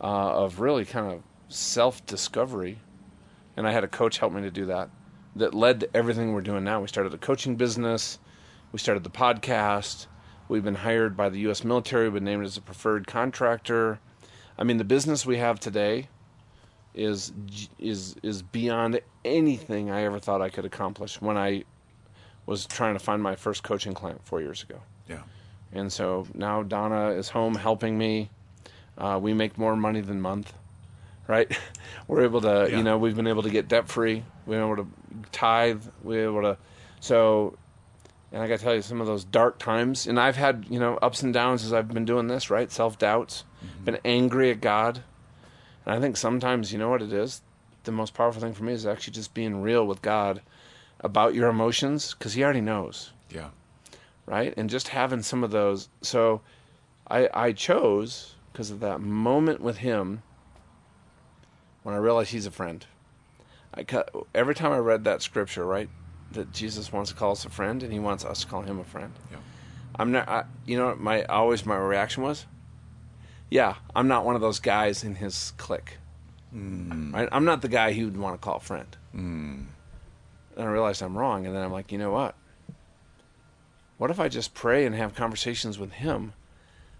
uh, 0.00 0.42
of 0.42 0.58
really 0.58 0.84
kind 0.84 1.12
of 1.12 1.22
self 1.48 2.04
discovery, 2.06 2.80
and 3.56 3.68
I 3.68 3.70
had 3.70 3.84
a 3.84 3.88
coach 3.88 4.18
help 4.18 4.32
me 4.32 4.42
to 4.42 4.50
do 4.50 4.66
that. 4.66 4.90
That 5.36 5.54
led 5.54 5.78
to 5.78 5.96
everything 5.96 6.32
we're 6.32 6.40
doing 6.40 6.64
now. 6.64 6.80
We 6.80 6.88
started 6.88 7.14
a 7.14 7.18
coaching 7.18 7.54
business. 7.54 8.18
We 8.72 8.80
started 8.80 9.04
the 9.04 9.10
podcast. 9.10 10.08
We've 10.48 10.64
been 10.64 10.76
hired 10.76 11.16
by 11.16 11.28
the 11.28 11.38
U.S. 11.40 11.62
military. 11.64 12.04
We've 12.04 12.14
been 12.14 12.24
named 12.24 12.44
as 12.44 12.56
a 12.56 12.60
preferred 12.62 13.06
contractor. 13.06 13.98
I 14.58 14.64
mean, 14.64 14.78
the 14.78 14.84
business 14.84 15.24
we 15.26 15.36
have 15.38 15.60
today 15.60 16.08
is 16.94 17.32
is 17.78 18.16
is 18.22 18.42
beyond 18.42 19.00
anything 19.24 19.90
I 19.90 20.02
ever 20.04 20.18
thought 20.18 20.40
I 20.42 20.48
could 20.48 20.64
accomplish 20.64 21.20
when 21.20 21.36
I 21.36 21.64
was 22.46 22.66
trying 22.66 22.94
to 22.94 22.98
find 22.98 23.22
my 23.22 23.36
first 23.36 23.62
coaching 23.62 23.92
client 23.94 24.20
four 24.24 24.40
years 24.40 24.62
ago. 24.62 24.80
Yeah. 25.08 25.22
And 25.72 25.92
so 25.92 26.26
now 26.34 26.62
Donna 26.62 27.10
is 27.10 27.28
home 27.28 27.54
helping 27.54 27.98
me. 27.98 28.30
Uh, 28.96 29.18
we 29.22 29.34
make 29.34 29.58
more 29.58 29.76
money 29.76 30.00
than 30.00 30.20
month, 30.20 30.52
right? 31.28 31.56
We're 32.08 32.22
able 32.24 32.40
to, 32.40 32.66
Yeah. 32.70 32.78
you 32.78 32.82
know, 32.82 32.96
we've 32.98 33.14
been 33.14 33.26
able 33.28 33.42
to 33.42 33.50
get 33.50 33.68
debt 33.68 33.86
free. 33.86 34.24
We're 34.46 34.64
able 34.64 34.82
to 34.82 34.88
tithe. 35.30 35.84
We're 36.02 36.24
able 36.24 36.42
to, 36.42 36.56
so, 37.00 37.56
and 38.32 38.42
I 38.42 38.48
got 38.48 38.58
to 38.58 38.64
tell 38.64 38.74
you, 38.74 38.82
some 38.82 39.00
of 39.00 39.06
those 39.06 39.24
dark 39.24 39.58
times, 39.58 40.06
and 40.06 40.20
I've 40.20 40.36
had, 40.36 40.66
you 40.68 40.78
know, 40.78 40.96
ups 40.96 41.22
and 41.22 41.32
downs 41.32 41.64
as 41.64 41.72
I've 41.72 41.88
been 41.88 42.04
doing 42.04 42.26
this, 42.26 42.50
right? 42.50 42.70
Self 42.70 42.98
doubts, 42.98 43.44
mm-hmm. 43.64 43.84
been 43.84 43.98
angry 44.04 44.50
at 44.50 44.60
God. 44.60 45.02
And 45.86 45.94
I 45.94 46.00
think 46.00 46.16
sometimes, 46.16 46.72
you 46.72 46.78
know 46.78 46.90
what 46.90 47.00
it 47.02 47.12
is? 47.12 47.40
The 47.84 47.92
most 47.92 48.12
powerful 48.12 48.42
thing 48.42 48.52
for 48.52 48.64
me 48.64 48.74
is 48.74 48.84
actually 48.86 49.14
just 49.14 49.32
being 49.32 49.62
real 49.62 49.86
with 49.86 50.02
God 50.02 50.42
about 51.00 51.34
your 51.34 51.48
emotions 51.48 52.14
because 52.14 52.34
He 52.34 52.44
already 52.44 52.60
knows, 52.60 53.12
Yeah. 53.30 53.48
right? 54.26 54.52
And 54.56 54.68
just 54.68 54.88
having 54.88 55.22
some 55.22 55.42
of 55.42 55.50
those. 55.50 55.88
So 56.02 56.42
I, 57.08 57.30
I 57.32 57.52
chose 57.52 58.34
because 58.52 58.70
of 58.70 58.80
that 58.80 59.00
moment 59.00 59.60
with 59.60 59.78
Him 59.78 60.22
when 61.82 61.94
I 61.94 61.98
realized 61.98 62.32
He's 62.32 62.44
a 62.46 62.50
friend. 62.50 62.84
I 63.72 63.84
cut, 63.84 64.10
every 64.34 64.54
time 64.54 64.72
I 64.72 64.78
read 64.78 65.04
that 65.04 65.22
scripture, 65.22 65.64
right, 65.64 65.88
that 66.32 66.52
Jesus 66.52 66.92
wants 66.92 67.10
to 67.10 67.16
call 67.16 67.32
us 67.32 67.44
a 67.44 67.50
friend 67.50 67.82
and 67.82 67.92
He 67.92 67.98
wants 67.98 68.24
us 68.24 68.40
to 68.40 68.46
call 68.46 68.62
Him 68.62 68.78
a 68.78 68.84
friend. 68.84 69.12
Yeah. 69.30 69.38
I'm 69.98 70.12
not. 70.12 70.28
I, 70.28 70.44
you 70.66 70.76
know, 70.76 70.86
what 70.86 71.00
my 71.00 71.24
always 71.24 71.66
my 71.66 71.76
reaction 71.76 72.22
was, 72.22 72.46
yeah, 73.50 73.76
I'm 73.94 74.08
not 74.08 74.24
one 74.24 74.34
of 74.34 74.40
those 74.40 74.60
guys 74.60 75.02
in 75.02 75.16
his 75.16 75.52
clique. 75.56 75.98
Right? 77.12 77.28
I'm 77.32 77.44
not 77.44 77.62
the 77.62 77.68
guy 77.68 77.92
he 77.92 78.04
would 78.04 78.16
want 78.16 78.40
to 78.40 78.44
call 78.44 78.56
a 78.56 78.60
friend. 78.60 78.96
And 80.56 80.66
I 80.66 80.70
realized 80.70 81.02
I'm 81.02 81.16
wrong, 81.16 81.46
and 81.46 81.54
then 81.54 81.62
I'm 81.62 81.72
like, 81.72 81.92
you 81.92 81.98
know 81.98 82.10
what? 82.10 82.34
What 83.96 84.10
if 84.10 84.20
I 84.20 84.28
just 84.28 84.54
pray 84.54 84.86
and 84.86 84.94
have 84.94 85.14
conversations 85.14 85.78
with 85.78 85.92
him, 85.92 86.32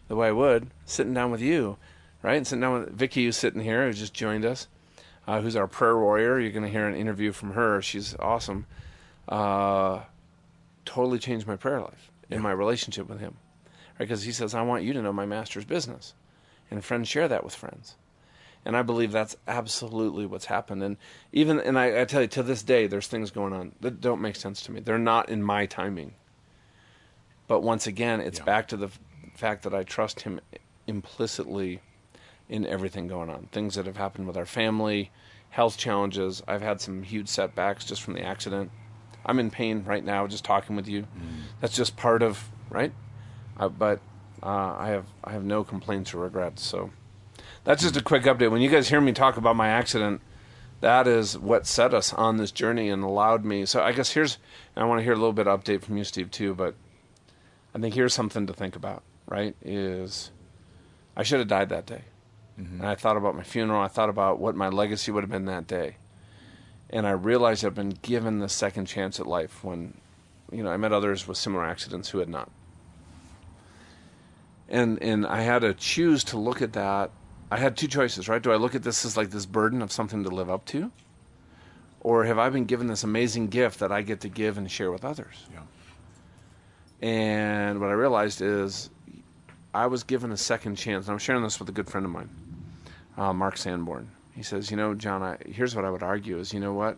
the 0.08 0.16
way 0.16 0.28
I 0.28 0.32
would 0.32 0.70
sitting 0.84 1.14
down 1.14 1.30
with 1.30 1.40
you, 1.40 1.76
right? 2.22 2.36
And 2.36 2.46
sitting 2.46 2.60
down 2.62 2.80
with 2.80 2.90
Vicky, 2.90 3.24
who's 3.24 3.36
sitting 3.36 3.60
here, 3.60 3.86
who 3.86 3.92
just 3.92 4.14
joined 4.14 4.44
us, 4.44 4.66
uh, 5.26 5.40
who's 5.40 5.54
our 5.54 5.68
prayer 5.68 5.96
warrior. 5.96 6.40
You're 6.40 6.50
going 6.50 6.64
to 6.64 6.70
hear 6.70 6.88
an 6.88 6.96
interview 6.96 7.30
from 7.32 7.52
her. 7.52 7.80
She's 7.80 8.16
awesome. 8.18 8.66
Uh, 9.28 10.02
totally 10.84 11.18
changed 11.18 11.46
my 11.46 11.56
prayer 11.56 11.80
life 11.80 12.10
in 12.30 12.40
my 12.40 12.52
relationship 12.52 13.08
with 13.08 13.20
him. 13.20 13.36
Right? 13.98 14.06
Because 14.06 14.22
he 14.22 14.32
says, 14.32 14.54
I 14.54 14.62
want 14.62 14.84
you 14.84 14.92
to 14.94 15.02
know 15.02 15.12
my 15.12 15.26
master's 15.26 15.64
business. 15.64 16.14
And 16.70 16.84
friends 16.84 17.08
share 17.08 17.28
that 17.28 17.44
with 17.44 17.54
friends. 17.54 17.96
And 18.64 18.76
I 18.76 18.82
believe 18.82 19.12
that's 19.12 19.36
absolutely 19.46 20.26
what's 20.26 20.46
happened. 20.46 20.82
And 20.82 20.96
even, 21.32 21.60
and 21.60 21.78
I, 21.78 22.02
I 22.02 22.04
tell 22.04 22.22
you, 22.22 22.26
to 22.28 22.42
this 22.42 22.62
day, 22.62 22.86
there's 22.86 23.06
things 23.06 23.30
going 23.30 23.52
on 23.52 23.72
that 23.80 24.00
don't 24.00 24.20
make 24.20 24.36
sense 24.36 24.62
to 24.62 24.72
me. 24.72 24.80
They're 24.80 24.98
not 24.98 25.28
in 25.28 25.42
my 25.42 25.66
timing. 25.66 26.14
But 27.46 27.60
once 27.62 27.86
again, 27.86 28.20
it's 28.20 28.38
Yeah. 28.38 28.44
back 28.44 28.68
to 28.68 28.76
the 28.76 28.86
f- 28.86 29.00
fact 29.34 29.62
that 29.62 29.74
I 29.74 29.84
trust 29.84 30.20
him 30.22 30.40
implicitly 30.86 31.80
in 32.48 32.66
everything 32.66 33.06
going 33.06 33.30
on. 33.30 33.48
Things 33.52 33.74
that 33.76 33.86
have 33.86 33.96
happened 33.96 34.26
with 34.26 34.36
our 34.36 34.46
family, 34.46 35.10
health 35.50 35.78
challenges. 35.78 36.42
I've 36.46 36.62
had 36.62 36.80
some 36.80 37.02
huge 37.02 37.28
setbacks 37.28 37.84
just 37.84 38.02
from 38.02 38.14
the 38.14 38.22
accident. 38.22 38.70
I'm 39.24 39.38
in 39.38 39.50
pain 39.50 39.84
right 39.84 40.04
now 40.04 40.26
just 40.26 40.44
talking 40.44 40.76
with 40.76 40.88
you. 40.88 41.06
That's 41.60 41.76
just 41.76 41.96
part 41.96 42.22
of 42.22 42.48
right. 42.70 42.92
Uh, 43.58 43.68
but 43.68 44.00
uh, 44.42 44.74
I 44.78 44.88
have 44.88 45.06
I 45.24 45.32
have 45.32 45.44
no 45.44 45.64
complaints 45.64 46.14
or 46.14 46.18
regrets. 46.18 46.62
So 46.62 46.90
that's 47.64 47.82
just 47.82 47.96
a 47.96 48.02
quick 48.02 48.22
update. 48.24 48.50
When 48.50 48.60
you 48.60 48.70
guys 48.70 48.88
hear 48.88 49.00
me 49.00 49.12
talk 49.12 49.36
about 49.36 49.56
my 49.56 49.68
accident, 49.68 50.20
that 50.80 51.06
is 51.08 51.36
what 51.36 51.66
set 51.66 51.92
us 51.92 52.12
on 52.14 52.36
this 52.36 52.52
journey 52.52 52.88
and 52.88 53.02
allowed 53.02 53.44
me. 53.44 53.66
So 53.66 53.82
I 53.82 53.92
guess 53.92 54.12
here's 54.12 54.38
and 54.76 54.84
I 54.84 54.88
want 54.88 55.00
to 55.00 55.04
hear 55.04 55.12
a 55.12 55.16
little 55.16 55.32
bit 55.32 55.46
of 55.48 55.62
update 55.62 55.82
from 55.82 55.96
you, 55.96 56.04
Steve, 56.04 56.30
too. 56.30 56.54
But 56.54 56.74
I 57.74 57.78
think 57.78 57.94
here's 57.94 58.14
something 58.14 58.46
to 58.46 58.52
think 58.52 58.76
about. 58.76 59.02
Right? 59.26 59.54
Is 59.62 60.30
I 61.16 61.22
should 61.22 61.40
have 61.40 61.48
died 61.48 61.68
that 61.70 61.86
day. 61.86 62.02
And 62.56 62.86
I 62.86 62.96
thought 62.96 63.16
about 63.16 63.36
my 63.36 63.44
funeral. 63.44 63.80
I 63.80 63.86
thought 63.86 64.08
about 64.08 64.40
what 64.40 64.56
my 64.56 64.68
legacy 64.68 65.12
would 65.12 65.22
have 65.22 65.30
been 65.30 65.44
that 65.44 65.66
day. 65.68 65.96
And 66.90 67.06
I 67.06 67.10
realized 67.10 67.64
I've 67.64 67.74
been 67.74 67.98
given 68.02 68.38
the 68.38 68.48
second 68.48 68.86
chance 68.86 69.20
at 69.20 69.26
life 69.26 69.62
when, 69.62 69.94
you 70.50 70.62
know, 70.62 70.70
I 70.70 70.76
met 70.76 70.92
others 70.92 71.28
with 71.28 71.36
similar 71.36 71.64
accidents 71.64 72.08
who 72.08 72.18
had 72.18 72.28
not. 72.28 72.50
And 74.68 75.02
and 75.02 75.26
I 75.26 75.42
had 75.42 75.60
to 75.60 75.74
choose 75.74 76.24
to 76.24 76.38
look 76.38 76.60
at 76.62 76.74
that. 76.74 77.10
I 77.50 77.56
had 77.56 77.76
two 77.76 77.88
choices, 77.88 78.28
right? 78.28 78.42
Do 78.42 78.52
I 78.52 78.56
look 78.56 78.74
at 78.74 78.82
this 78.82 79.04
as 79.04 79.16
like 79.16 79.30
this 79.30 79.46
burden 79.46 79.80
of 79.80 79.90
something 79.90 80.24
to 80.24 80.28
live 80.30 80.50
up 80.50 80.66
to? 80.66 80.92
Or 82.00 82.24
have 82.24 82.38
I 82.38 82.48
been 82.50 82.66
given 82.66 82.86
this 82.86 83.02
amazing 83.02 83.48
gift 83.48 83.80
that 83.80 83.90
I 83.90 84.02
get 84.02 84.20
to 84.20 84.28
give 84.28 84.58
and 84.58 84.70
share 84.70 84.92
with 84.92 85.04
others? 85.04 85.46
Yeah. 85.52 85.62
And 87.06 87.80
what 87.80 87.90
I 87.90 87.94
realized 87.94 88.40
is 88.42 88.90
I 89.74 89.86
was 89.86 90.02
given 90.04 90.32
a 90.32 90.36
second 90.36 90.76
chance. 90.76 91.06
And 91.06 91.12
I'm 91.12 91.18
sharing 91.18 91.42
this 91.42 91.58
with 91.58 91.68
a 91.68 91.72
good 91.72 91.88
friend 91.88 92.04
of 92.04 92.12
mine, 92.12 92.30
uh, 93.16 93.32
Mark 93.32 93.56
Sanborn. 93.56 94.10
He 94.38 94.44
says, 94.44 94.70
You 94.70 94.76
know, 94.76 94.94
John, 94.94 95.20
I, 95.20 95.36
here's 95.46 95.74
what 95.74 95.84
I 95.84 95.90
would 95.90 96.04
argue 96.04 96.38
is, 96.38 96.54
you 96.54 96.60
know 96.60 96.72
what? 96.72 96.96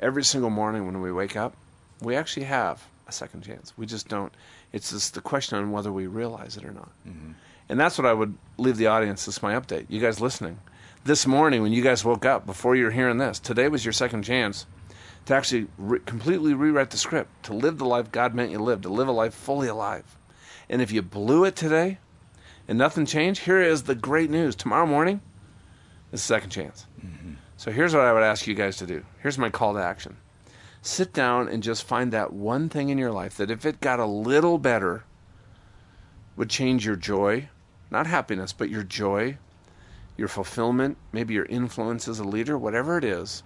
Every 0.00 0.24
single 0.24 0.48
morning 0.48 0.86
when 0.86 1.02
we 1.02 1.12
wake 1.12 1.36
up, 1.36 1.54
we 2.00 2.16
actually 2.16 2.44
have 2.44 2.82
a 3.06 3.12
second 3.12 3.42
chance. 3.42 3.74
We 3.76 3.84
just 3.84 4.08
don't. 4.08 4.32
It's 4.72 4.90
just 4.90 5.12
the 5.12 5.20
question 5.20 5.58
on 5.58 5.72
whether 5.72 5.92
we 5.92 6.06
realize 6.06 6.56
it 6.56 6.64
or 6.64 6.72
not. 6.72 6.90
Mm-hmm. 7.06 7.32
And 7.68 7.78
that's 7.78 7.98
what 7.98 8.06
I 8.06 8.14
would 8.14 8.34
leave 8.56 8.78
the 8.78 8.86
audience. 8.86 9.26
This 9.26 9.36
is 9.36 9.42
my 9.42 9.52
update. 9.52 9.84
You 9.90 10.00
guys 10.00 10.22
listening. 10.22 10.58
This 11.04 11.26
morning, 11.26 11.60
when 11.60 11.74
you 11.74 11.82
guys 11.82 12.02
woke 12.02 12.24
up, 12.24 12.46
before 12.46 12.74
you're 12.74 12.90
hearing 12.90 13.18
this, 13.18 13.38
today 13.38 13.68
was 13.68 13.84
your 13.84 13.92
second 13.92 14.22
chance 14.22 14.64
to 15.26 15.34
actually 15.34 15.66
re- 15.76 16.00
completely 16.06 16.54
rewrite 16.54 16.92
the 16.92 16.96
script, 16.96 17.44
to 17.44 17.52
live 17.52 17.76
the 17.76 17.84
life 17.84 18.10
God 18.10 18.34
meant 18.34 18.52
you 18.52 18.58
live, 18.58 18.80
to 18.82 18.88
live 18.88 19.08
a 19.08 19.12
life 19.12 19.34
fully 19.34 19.68
alive. 19.68 20.16
And 20.70 20.80
if 20.80 20.90
you 20.92 21.02
blew 21.02 21.44
it 21.44 21.56
today 21.56 21.98
and 22.66 22.78
nothing 22.78 23.04
changed, 23.04 23.42
here 23.42 23.60
is 23.60 23.82
the 23.82 23.94
great 23.94 24.30
news. 24.30 24.56
Tomorrow 24.56 24.86
morning 24.86 25.20
is 26.14 26.20
a 26.20 26.24
second 26.24 26.50
chance. 26.50 26.86
So 27.56 27.70
here's 27.70 27.94
what 27.94 28.04
I 28.04 28.12
would 28.12 28.22
ask 28.22 28.46
you 28.46 28.54
guys 28.54 28.76
to 28.78 28.86
do. 28.86 29.04
Here's 29.20 29.38
my 29.38 29.50
call 29.50 29.74
to 29.74 29.80
action. 29.80 30.16
Sit 30.82 31.12
down 31.12 31.48
and 31.48 31.62
just 31.62 31.84
find 31.84 32.12
that 32.12 32.32
one 32.32 32.68
thing 32.68 32.88
in 32.88 32.98
your 32.98 33.12
life 33.12 33.36
that 33.36 33.50
if 33.50 33.64
it 33.64 33.80
got 33.80 34.00
a 34.00 34.06
little 34.06 34.58
better 34.58 35.04
would 36.36 36.50
change 36.50 36.84
your 36.84 36.96
joy, 36.96 37.48
not 37.90 38.06
happiness, 38.06 38.52
but 38.52 38.70
your 38.70 38.82
joy, 38.82 39.38
your 40.16 40.28
fulfillment, 40.28 40.96
maybe 41.12 41.34
your 41.34 41.46
influence 41.46 42.06
as 42.08 42.18
a 42.18 42.24
leader, 42.24 42.58
whatever 42.58 42.98
it 42.98 43.04
is. 43.04 43.42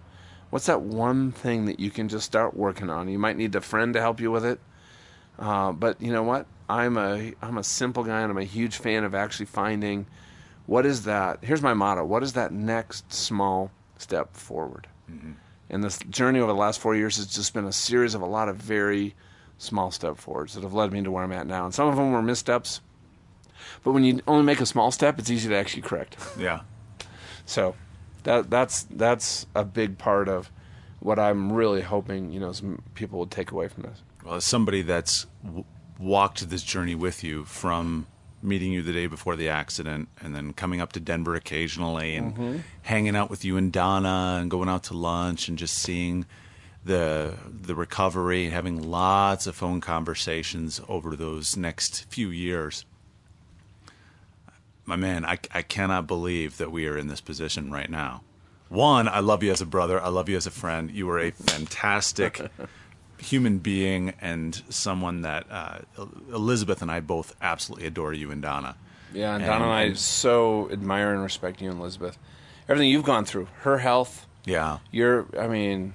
What's 0.51 0.67
that 0.67 0.81
one 0.81 1.31
thing 1.31 1.67
that 1.67 1.79
you 1.79 1.91
can 1.91 2.09
just 2.09 2.25
start 2.25 2.57
working 2.57 2.91
on? 2.91 3.09
You 3.09 3.19
might 3.19 3.37
need 3.37 3.55
a 3.55 3.61
friend 3.61 3.93
to 3.95 4.01
help 4.01 4.21
you 4.21 4.31
with 4.31 4.45
it. 4.45 4.59
Uh, 5.39 5.73
but 5.73 6.01
you 6.01 6.13
know 6.13 6.23
what? 6.23 6.47
I'm 6.69 6.97
a 6.97 7.33
I'm 7.41 7.59
a 7.59 7.65
simple 7.65 8.03
guy, 8.03 8.23
and 8.23 8.31
I'm 8.31 8.39
a 8.39 8.45
huge 8.45 8.77
fan 8.79 9.05
of 9.05 9.15
actually 9.15 9.47
finding 9.47 10.07
what 10.69 10.85
is 10.85 11.05
that. 11.05 11.39
Here's 11.43 11.63
my 11.63 11.73
motto: 11.73 12.05
What 12.05 12.23
is 12.23 12.35
that 12.35 12.53
next 12.53 13.11
small 13.11 13.71
step 13.97 14.37
forward? 14.37 14.87
Mm-hmm. 15.11 15.33
And 15.71 15.83
this 15.83 15.99
journey 16.11 16.41
over 16.41 16.53
the 16.53 16.59
last 16.59 16.79
four 16.79 16.95
years 16.95 17.17
has 17.17 17.27
just 17.27 17.55
been 17.55 17.65
a 17.65 17.73
series 17.73 18.15
of 18.15 18.21
a 18.21 18.27
lot 18.27 18.51
of 18.51 18.57
very 18.57 19.15
small 19.57 19.91
step 19.91 20.19
forwards 20.19 20.55
that 20.55 20.63
have 20.63 20.75
led 20.75 20.93
me 20.93 21.03
to 21.03 21.11
where 21.11 21.25
I'm 21.25 21.33
at 21.33 21.47
now. 21.47 21.65
And 21.65 21.75
some 21.75 21.89
of 21.89 21.97
them 21.97 22.13
were 22.13 22.21
missteps, 22.21 22.83
but 23.83 23.93
when 23.93 24.05
you 24.05 24.21
only 24.29 24.45
make 24.45 24.61
a 24.61 24.67
small 24.67 24.91
step, 24.91 25.19
it's 25.19 25.31
easy 25.31 25.49
to 25.49 25.57
actually 25.57 25.83
correct. 25.83 26.19
Yeah. 26.39 26.61
So 27.47 27.75
that 28.25 28.51
that's 28.51 28.83
that's 28.91 29.47
a 29.55 29.65
big 29.65 29.97
part 29.97 30.29
of 30.29 30.51
what 31.01 31.19
I'm 31.19 31.51
really 31.51 31.81
hoping 31.81 32.31
you 32.31 32.41
know 32.41 32.53
some 32.53 32.83
people 32.95 33.21
would 33.21 33.31
take 33.31 33.53
away 33.53 33.69
from 33.69 33.85
this. 33.85 34.03
Well, 34.23 34.35
as 34.35 34.45
somebody 34.45 34.83
that's 34.83 35.25
w- 35.43 35.65
walked 35.99 36.51
this 36.51 36.63
journey 36.63 36.95
with 36.95 37.25
you 37.25 37.47
from 37.47 38.07
meeting 38.43 38.73
you 38.73 38.83
the 38.83 38.93
day 38.93 39.07
before 39.07 39.37
the 39.37 39.49
accident 39.49 40.09
and 40.21 40.35
then 40.35 40.53
coming 40.53 40.81
up 40.81 40.93
to 40.93 41.01
Denver 41.01 41.35
occasionally 41.35 42.15
and 42.15 42.33
mm-hmm. 42.33 42.57
hanging 42.83 43.17
out 43.17 43.31
with 43.31 43.45
you 43.45 43.57
and 43.57 43.73
Donna 43.73 44.39
and 44.41 44.51
going 44.51 44.69
out 44.69 44.85
to 44.85 44.95
lunch 44.95 45.49
and 45.49 45.59
just 45.59 45.77
seeing 45.77 46.25
the 46.85 47.35
the 47.49 47.75
recovery, 47.75 48.45
and 48.45 48.53
having 48.53 48.91
lots 48.91 49.47
of 49.47 49.55
phone 49.55 49.81
conversations 49.81 50.81
over 50.89 51.15
those 51.15 51.57
next 51.57 52.05
few 52.11 52.31
years. 52.31 52.85
My 54.85 54.97
man, 54.97 55.25
I, 55.25 55.39
I 55.53 55.63
cannot 55.63 56.07
believe 56.07 56.57
that 56.57 56.73
we 56.73 56.87
are 56.87 56.97
in 56.97 57.09
this 57.09 57.21
position 57.21 57.71
right 57.71 57.91
now. 57.91 58.23
One, 58.71 59.07
I 59.07 59.21
love 59.21 59.43
you 59.43 59.53
as 59.53 59.61
a 59.61 59.67
brother. 59.67 60.01
I 60.01 60.09
love 60.09 60.29
you 60.31 60.37
as 60.37 60.47
a 60.47 60.51
friend. 60.51 60.91
You 60.91 61.09
are 61.11 61.19
a 61.19 61.31
fantastic 61.33 62.51
human 63.19 63.59
being 63.59 64.13
and 64.21 64.63
someone 64.69 65.23
that 65.23 65.47
uh, 65.51 65.79
Elizabeth 66.33 66.83
and 66.83 66.91
I 66.91 67.01
both 67.01 67.35
absolutely 67.43 67.87
adore 67.87 68.13
you 68.13 68.31
and 68.31 68.41
Donna. 68.43 68.77
Yeah, 69.13 69.35
and 69.35 69.45
Donna 69.45 69.65
and 69.65 69.73
I 69.73 69.93
so 69.95 70.71
admire 70.71 71.13
and 71.13 71.23
respect 71.23 71.61
you 71.61 71.71
and 71.71 71.81
Elizabeth. 71.81 72.19
Everything 72.69 72.91
you've 72.91 73.05
gone 73.05 73.25
through, 73.25 73.49
her 73.63 73.79
health, 73.79 74.27
Yeah. 74.45 74.79
your 74.91 75.27
I 75.39 75.49
mean, 75.49 75.95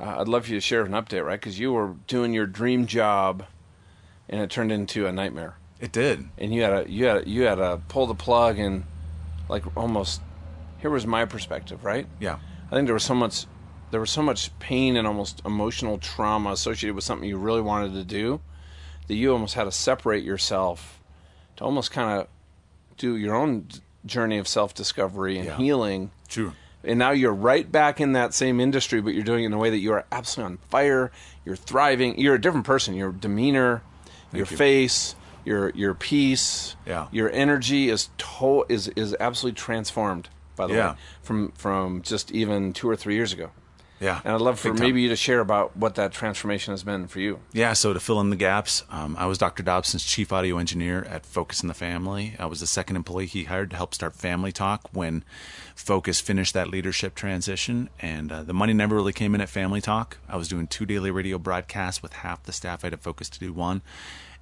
uh, 0.00 0.16
I'd 0.20 0.28
love 0.28 0.44
for 0.46 0.50
you 0.52 0.56
to 0.56 0.60
share 0.60 0.82
an 0.82 0.92
update, 0.92 1.24
right? 1.24 1.38
Because 1.38 1.58
you 1.58 1.72
were 1.72 1.94
doing 2.06 2.32
your 2.32 2.46
dream 2.46 2.86
job, 2.86 3.44
and 4.28 4.40
it 4.40 4.50
turned 4.50 4.72
into 4.72 5.06
a 5.06 5.12
nightmare. 5.12 5.56
It 5.80 5.92
did. 5.92 6.24
and 6.38 6.52
you 6.52 6.62
had 6.62 6.86
to 6.86 6.90
you 6.90 7.04
had 7.06 7.28
you 7.28 7.42
had 7.42 7.56
to 7.56 7.80
pull 7.88 8.06
the 8.06 8.14
plug 8.14 8.58
and 8.58 8.84
like 9.48 9.64
almost 9.76 10.20
here 10.78 10.90
was 10.90 11.06
my 11.06 11.24
perspective 11.24 11.84
right 11.84 12.06
Yeah. 12.20 12.38
i 12.70 12.74
think 12.74 12.86
there 12.86 12.94
was 12.94 13.04
so 13.04 13.14
much 13.14 13.46
there 13.90 14.00
was 14.00 14.10
so 14.10 14.22
much 14.22 14.56
pain 14.58 14.96
and 14.96 15.06
almost 15.06 15.40
emotional 15.44 15.98
trauma 15.98 16.50
associated 16.52 16.94
with 16.94 17.04
something 17.04 17.28
you 17.28 17.38
really 17.38 17.60
wanted 17.62 17.92
to 17.94 18.04
do 18.04 18.40
that 19.06 19.14
you 19.14 19.32
almost 19.32 19.54
had 19.54 19.64
to 19.64 19.72
separate 19.72 20.24
yourself 20.24 21.00
to 21.56 21.64
almost 21.64 21.90
kind 21.90 22.20
of 22.20 22.28
do 22.96 23.16
your 23.16 23.34
own 23.34 23.66
journey 24.04 24.38
of 24.38 24.46
self-discovery 24.46 25.36
and 25.38 25.46
Yeah. 25.46 25.56
healing 25.56 26.10
True. 26.28 26.52
and 26.84 26.98
now 26.98 27.10
you're 27.10 27.32
right 27.34 27.70
back 27.70 28.00
in 28.00 28.12
that 28.12 28.34
same 28.34 28.60
industry, 28.60 29.00
but 29.00 29.14
you're 29.14 29.24
doing 29.24 29.44
it 29.44 29.46
in 29.46 29.52
a 29.52 29.58
way 29.58 29.70
that 29.70 29.78
you 29.78 29.92
are 29.92 30.04
absolutely 30.12 30.52
on 30.54 30.58
fire. 30.70 31.10
You're 31.44 31.56
thriving. 31.56 32.18
You're 32.18 32.34
a 32.36 32.40
different 32.40 32.66
person. 32.66 32.94
Your 32.94 33.10
demeanor, 33.12 33.82
your 34.32 34.40
you. 34.46 34.56
face, 34.56 35.14
your 35.44 35.70
your 35.70 35.94
peace, 35.94 36.76
Yeah. 36.86 37.06
your 37.10 37.30
energy 37.32 37.88
is 37.88 38.10
to- 38.18 38.64
is 38.68 38.88
is 38.88 39.16
absolutely 39.18 39.56
transformed. 39.56 40.28
by 40.56 40.66
the 40.66 40.74
Yeah. 40.74 40.90
way, 40.90 40.96
from 41.22 41.52
from 41.52 42.02
just 42.02 42.32
even 42.32 42.72
two 42.72 42.90
or 42.90 42.96
three 42.96 43.14
years 43.14 43.32
ago. 43.32 43.50
Yeah. 44.00 44.20
And 44.24 44.34
I'd 44.34 44.40
love 44.40 44.58
for 44.60 44.72
maybe 44.72 45.02
you 45.02 45.08
to 45.08 45.16
share 45.16 45.40
about 45.40 45.76
what 45.76 45.96
that 45.96 46.12
transformation 46.12 46.72
has 46.72 46.82
been 46.82 47.08
for 47.08 47.20
you. 47.20 47.40
Yeah, 47.52 47.72
so 47.72 47.92
to 47.92 48.00
fill 48.00 48.20
in 48.20 48.30
the 48.30 48.36
gaps, 48.36 48.84
um, 48.90 49.16
I 49.18 49.26
was 49.26 49.38
Dr. 49.38 49.62
Dobson's 49.62 50.04
chief 50.04 50.32
audio 50.32 50.58
engineer 50.58 51.04
at 51.04 51.26
Focus 51.26 51.62
on 51.62 51.68
the 51.68 51.74
Family. 51.74 52.36
I 52.38 52.46
was 52.46 52.60
the 52.60 52.66
second 52.66 52.96
employee 52.96 53.26
he 53.26 53.44
hired 53.44 53.70
to 53.70 53.76
help 53.76 53.94
start 53.94 54.14
Family 54.14 54.52
Talk 54.52 54.88
when 54.92 55.24
Focus 55.74 56.20
finished 56.20 56.54
that 56.54 56.68
leadership 56.68 57.14
transition. 57.14 57.88
And 58.00 58.30
uh, 58.30 58.42
the 58.42 58.54
money 58.54 58.72
never 58.72 58.94
really 58.94 59.12
came 59.12 59.34
in 59.34 59.40
at 59.40 59.48
Family 59.48 59.80
Talk. 59.80 60.18
I 60.28 60.36
was 60.36 60.48
doing 60.48 60.66
two 60.66 60.86
daily 60.86 61.10
radio 61.10 61.38
broadcasts 61.38 62.02
with 62.02 62.12
half 62.14 62.42
the 62.44 62.52
staff. 62.52 62.84
I 62.84 62.86
had 62.86 62.92
to 62.92 62.98
Focus 62.98 63.28
to 63.30 63.38
do 63.38 63.52
one. 63.52 63.82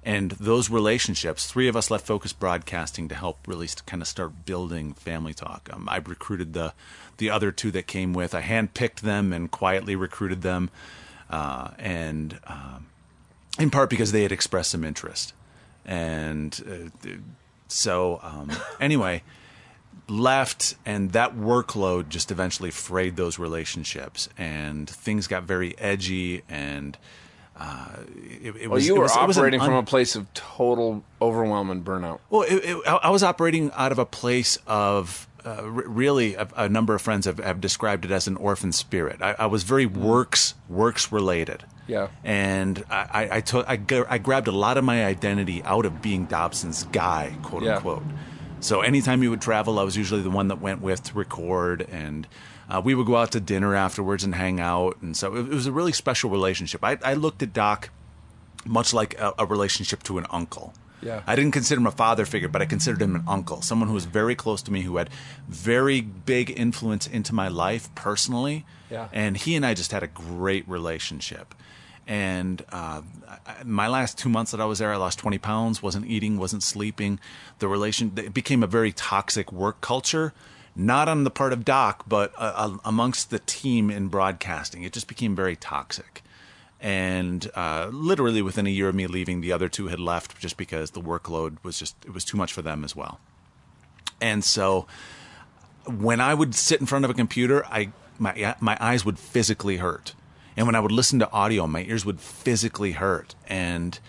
And 0.03 0.31
those 0.31 0.69
relationships, 0.69 1.47
three 1.47 1.67
of 1.67 1.75
us 1.75 1.91
left 1.91 2.05
Focus 2.05 2.31
Broadcasting 2.31 3.09
to 3.09 3.15
help 3.15 3.39
really 3.45 3.67
kind 3.85 4.01
of 4.01 4.07
start 4.07 4.45
building 4.45 4.93
Family 4.93 5.33
Talk. 5.33 5.69
Um, 5.71 5.87
I 5.89 5.97
recruited 5.97 6.53
the 6.53 6.73
the 7.17 7.29
other 7.29 7.51
two 7.51 7.71
that 7.71 7.87
came 7.87 8.13
with. 8.13 8.33
I 8.35 8.41
handpicked 8.41 9.01
them 9.01 9.33
and 9.33 9.51
quietly 9.51 9.95
recruited 9.95 10.43
them, 10.43 10.69
uh, 11.29 11.71
and 11.77 12.39
um, 12.45 12.85
in 13.59 13.69
part 13.69 13.89
because 13.89 14.11
they 14.11 14.21
had 14.21 14.31
expressed 14.31 14.71
some 14.71 14.83
interest. 14.83 15.33
And 15.85 16.91
uh, 17.05 17.09
so, 17.67 18.19
um, 18.23 18.51
anyway, 18.79 19.23
left, 20.07 20.75
and 20.85 21.11
that 21.11 21.35
workload 21.35 22.09
just 22.09 22.31
eventually 22.31 22.71
frayed 22.71 23.15
those 23.15 23.39
relationships, 23.39 24.29
and 24.37 24.89
things 24.89 25.27
got 25.27 25.43
very 25.43 25.77
edgy, 25.77 26.43
and 26.47 26.97
uh, 27.59 27.87
it, 28.43 28.55
it 28.55 28.67
Well, 28.67 28.75
was. 28.75 28.87
you 28.87 28.95
were 28.95 29.01
was- 29.03 29.15
it 29.17 29.27
was 29.27 29.37
an 29.37 29.41
operating 29.41 29.59
from 29.59 29.73
a 29.73 29.83
place 29.83 30.15
of 30.15 30.31
total 30.33 31.03
overwhelm 31.21 31.69
and 31.69 31.83
burnout. 31.83 32.19
well, 32.29 32.43
it, 32.47 32.63
I 32.87 32.95
I 33.03 33.09
was 33.09 33.23
operating 33.23 33.71
out 33.75 33.91
of 33.91 33.99
a 33.99 34.05
place 34.05 34.57
of 34.67 35.27
uh, 35.45 35.49
r- 35.61 35.67
really 35.69 36.35
a, 36.35 36.47
a 36.55 36.69
number 36.69 36.93
of 36.93 37.01
friends 37.01 37.25
have, 37.25 37.39
have 37.39 37.59
described 37.61 38.05
it 38.05 38.11
as 38.11 38.27
an 38.27 38.35
orphan 38.37 38.71
spirit. 38.71 39.21
I, 39.21 39.35
I 39.39 39.45
was 39.47 39.63
very 39.63 39.85
works 39.85 40.53
works 40.69 41.11
related. 41.11 41.63
Yeah. 41.87 42.09
and 42.25 42.83
I, 42.89 43.07
I, 43.31 43.37
I 43.37 43.41
took 43.41 43.65
I, 43.67 43.79
I 44.09 44.17
grabbed 44.17 44.49
a 44.49 44.51
lot 44.51 44.77
of 44.77 44.83
my 44.83 45.05
identity 45.05 45.63
out 45.63 45.85
of 45.85 46.01
being 46.01 46.25
Dobson's 46.25 46.83
guy, 46.91 47.33
quote 47.43 47.63
Yeah. 47.63 47.77
unquote. 47.77 48.03
So 48.59 48.81
anytime 48.81 49.21
he 49.21 49.29
would 49.29 49.39
travel, 49.41 49.79
I 49.79 49.83
was 49.83 49.95
usually 49.95 50.21
the 50.21 50.29
one 50.29 50.49
that 50.49 50.59
went 50.59 50.81
with 50.81 51.01
to 51.03 51.13
record, 51.13 51.87
and 51.89 52.27
uh, 52.69 52.81
we 52.83 52.93
would 52.95 53.05
go 53.07 53.15
out 53.15 53.31
to 53.31 53.39
dinner 53.39 53.75
afterwards 53.75 54.23
and 54.23 54.35
hang 54.35 54.59
out. 54.59 55.01
And 55.01 55.15
so 55.15 55.35
it, 55.35 55.39
it 55.41 55.49
was 55.49 55.67
a 55.67 55.71
really 55.71 55.93
special 55.93 56.29
relationship. 56.29 56.83
I, 56.83 56.97
I 57.03 57.13
looked 57.13 57.41
at 57.43 57.53
Doc 57.53 57.89
much 58.65 58.93
like 58.93 59.17
a, 59.19 59.33
a 59.39 59.45
relationship 59.45 60.03
to 60.03 60.17
an 60.17 60.25
uncle. 60.29 60.73
Yeah. 61.01 61.21
I 61.27 61.35
didn't 61.35 61.51
consider 61.51 61.79
him 61.79 61.87
a 61.87 61.91
father 61.91 62.25
figure, 62.25 62.47
but 62.49 62.61
I 62.61 62.65
considered 62.65 63.01
him 63.01 63.15
an 63.15 63.23
uncle, 63.27 63.61
someone 63.61 63.87
who 63.87 63.93
was 63.93 64.05
very 64.05 64.33
close 64.35 64.61
to 64.63 64.71
me, 64.71 64.81
who 64.81 64.97
had 64.97 65.09
very 65.47 66.01
big 66.01 66.51
influence 66.59 67.05
into 67.07 67.35
my 67.35 67.47
life 67.47 67.93
personally. 67.95 68.65
Yeah. 68.89 69.07
And 69.13 69.37
he 69.37 69.55
and 69.55 69.63
I 69.65 69.73
just 69.75 69.91
had 69.91 70.01
a 70.03 70.07
great 70.07 70.67
relationship. 70.67 71.53
And 72.07 72.63
uh, 72.71 73.01
I- 73.45 73.63
my 73.63 73.87
last 73.87 74.17
two 74.17 74.27
months 74.29 74.51
that 74.51 74.59
I 74.61 74.65
was 74.65 74.79
there, 74.79 74.91
I 74.91 74.95
lost 74.97 75.19
20 75.19 75.37
pounds, 75.37 75.83
wasn't 75.83 76.07
eating, 76.07 76.37
wasn't 76.37 76.63
sleeping. 76.63 77.19
The 77.59 77.67
relation, 77.67 78.11
it 78.17 78.33
became 78.33 78.63
a 78.63 78.67
very 78.67 78.91
toxic 78.91 79.51
work 79.51 79.81
culture, 79.81 80.33
not 80.77 81.09
on 81.09 81.23
the 81.23 81.31
part 81.31 81.53
of 81.53 81.65
Doc, 81.65 82.03
but 82.07 82.33
uh, 82.37 82.53
uh, 82.55 82.77
amongst 82.85 83.29
the 83.29 83.39
team 83.39 83.89
in 83.89 84.07
broadcasting. 84.07 84.83
It 84.83 84.93
just 84.93 85.07
became 85.07 85.35
very 85.35 85.55
toxic 85.55 86.23
and 86.79 87.49
uh, 87.55 87.89
literally 87.91 88.41
within 88.41 88.67
a 88.67 88.69
year 88.69 88.89
of 88.89 88.95
me 88.95 89.07
leaving, 89.07 89.41
the 89.41 89.51
other 89.51 89.67
two 89.67 89.87
had 89.87 89.99
left 89.99 90.39
just 90.39 90.57
because 90.57 90.91
the 90.91 91.01
workload 91.01 91.57
was 91.63 91.79
just 91.79 91.95
it 92.05 92.13
was 92.13 92.23
too 92.23 92.37
much 92.37 92.53
for 92.53 92.61
them 92.61 92.83
as 92.83 92.95
well. 92.95 93.19
And 94.21 94.43
so, 94.43 94.87
when 95.85 96.19
I 96.19 96.33
would 96.33 96.53
sit 96.53 96.79
in 96.79 96.85
front 96.85 97.05
of 97.05 97.11
a 97.11 97.13
computer, 97.13 97.65
I 97.65 97.91
my 98.19 98.55
my 98.59 98.77
eyes 98.79 99.05
would 99.05 99.17
physically 99.17 99.77
hurt, 99.77 100.13
and 100.55 100.67
when 100.67 100.75
I 100.75 100.79
would 100.79 100.91
listen 100.91 101.17
to 101.19 101.31
audio, 101.31 101.65
my 101.65 101.83
ears 101.83 102.05
would 102.05 102.19
physically 102.19 102.91
hurt, 102.91 103.33
and 103.47 103.99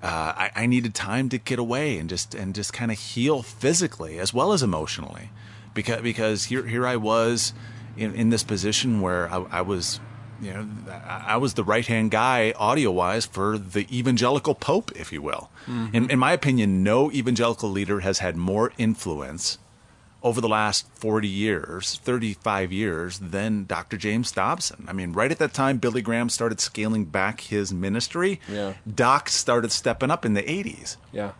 uh, 0.00 0.32
I, 0.36 0.50
I 0.54 0.66
needed 0.66 0.94
time 0.94 1.28
to 1.30 1.38
get 1.38 1.58
away 1.58 1.98
and 1.98 2.08
just 2.08 2.36
and 2.36 2.54
just 2.54 2.72
kind 2.72 2.92
of 2.92 2.98
heal 2.98 3.42
physically 3.42 4.20
as 4.20 4.32
well 4.32 4.52
as 4.52 4.62
emotionally, 4.62 5.30
because 5.74 6.02
because 6.02 6.44
here 6.44 6.66
here 6.66 6.86
I 6.86 6.96
was 6.96 7.52
in, 7.96 8.14
in 8.14 8.30
this 8.30 8.42
position 8.42 9.00
where 9.00 9.32
I, 9.32 9.44
I 9.50 9.62
was 9.62 10.00
you 10.40 10.52
know, 10.52 10.66
I 11.06 11.36
was 11.36 11.54
the 11.54 11.62
right 11.62 11.86
hand 11.86 12.10
guy 12.10 12.52
audio 12.58 12.90
wise 12.90 13.24
for 13.24 13.56
the 13.56 13.86
evangelical 13.96 14.56
pope, 14.56 14.90
if 14.96 15.12
you 15.12 15.22
will. 15.22 15.50
Mm-hmm. 15.66 15.94
In, 15.94 16.10
in 16.10 16.18
my 16.18 16.32
opinion, 16.32 16.82
no 16.82 17.12
evangelical 17.12 17.70
leader 17.70 18.00
has 18.00 18.18
had 18.18 18.36
more 18.36 18.72
influence 18.76 19.58
over 20.20 20.40
the 20.40 20.48
last 20.48 20.88
40 20.94 21.28
years, 21.28 22.00
35 22.02 22.72
years, 22.72 23.18
than 23.20 23.66
Dr. 23.66 23.96
James 23.96 24.32
Dobson. 24.32 24.84
I 24.88 24.92
mean, 24.92 25.12
right 25.12 25.30
at 25.30 25.38
that 25.38 25.54
time, 25.54 25.78
Billy 25.78 26.02
Graham 26.02 26.28
started 26.28 26.60
scaling 26.60 27.04
back 27.04 27.42
his 27.42 27.72
ministry. 27.72 28.40
Yeah. 28.48 28.74
Doc 28.92 29.28
started 29.28 29.70
stepping 29.70 30.10
up 30.10 30.24
in 30.24 30.34
the 30.34 30.42
80s. 30.42 30.96
Yeah. 31.12 31.32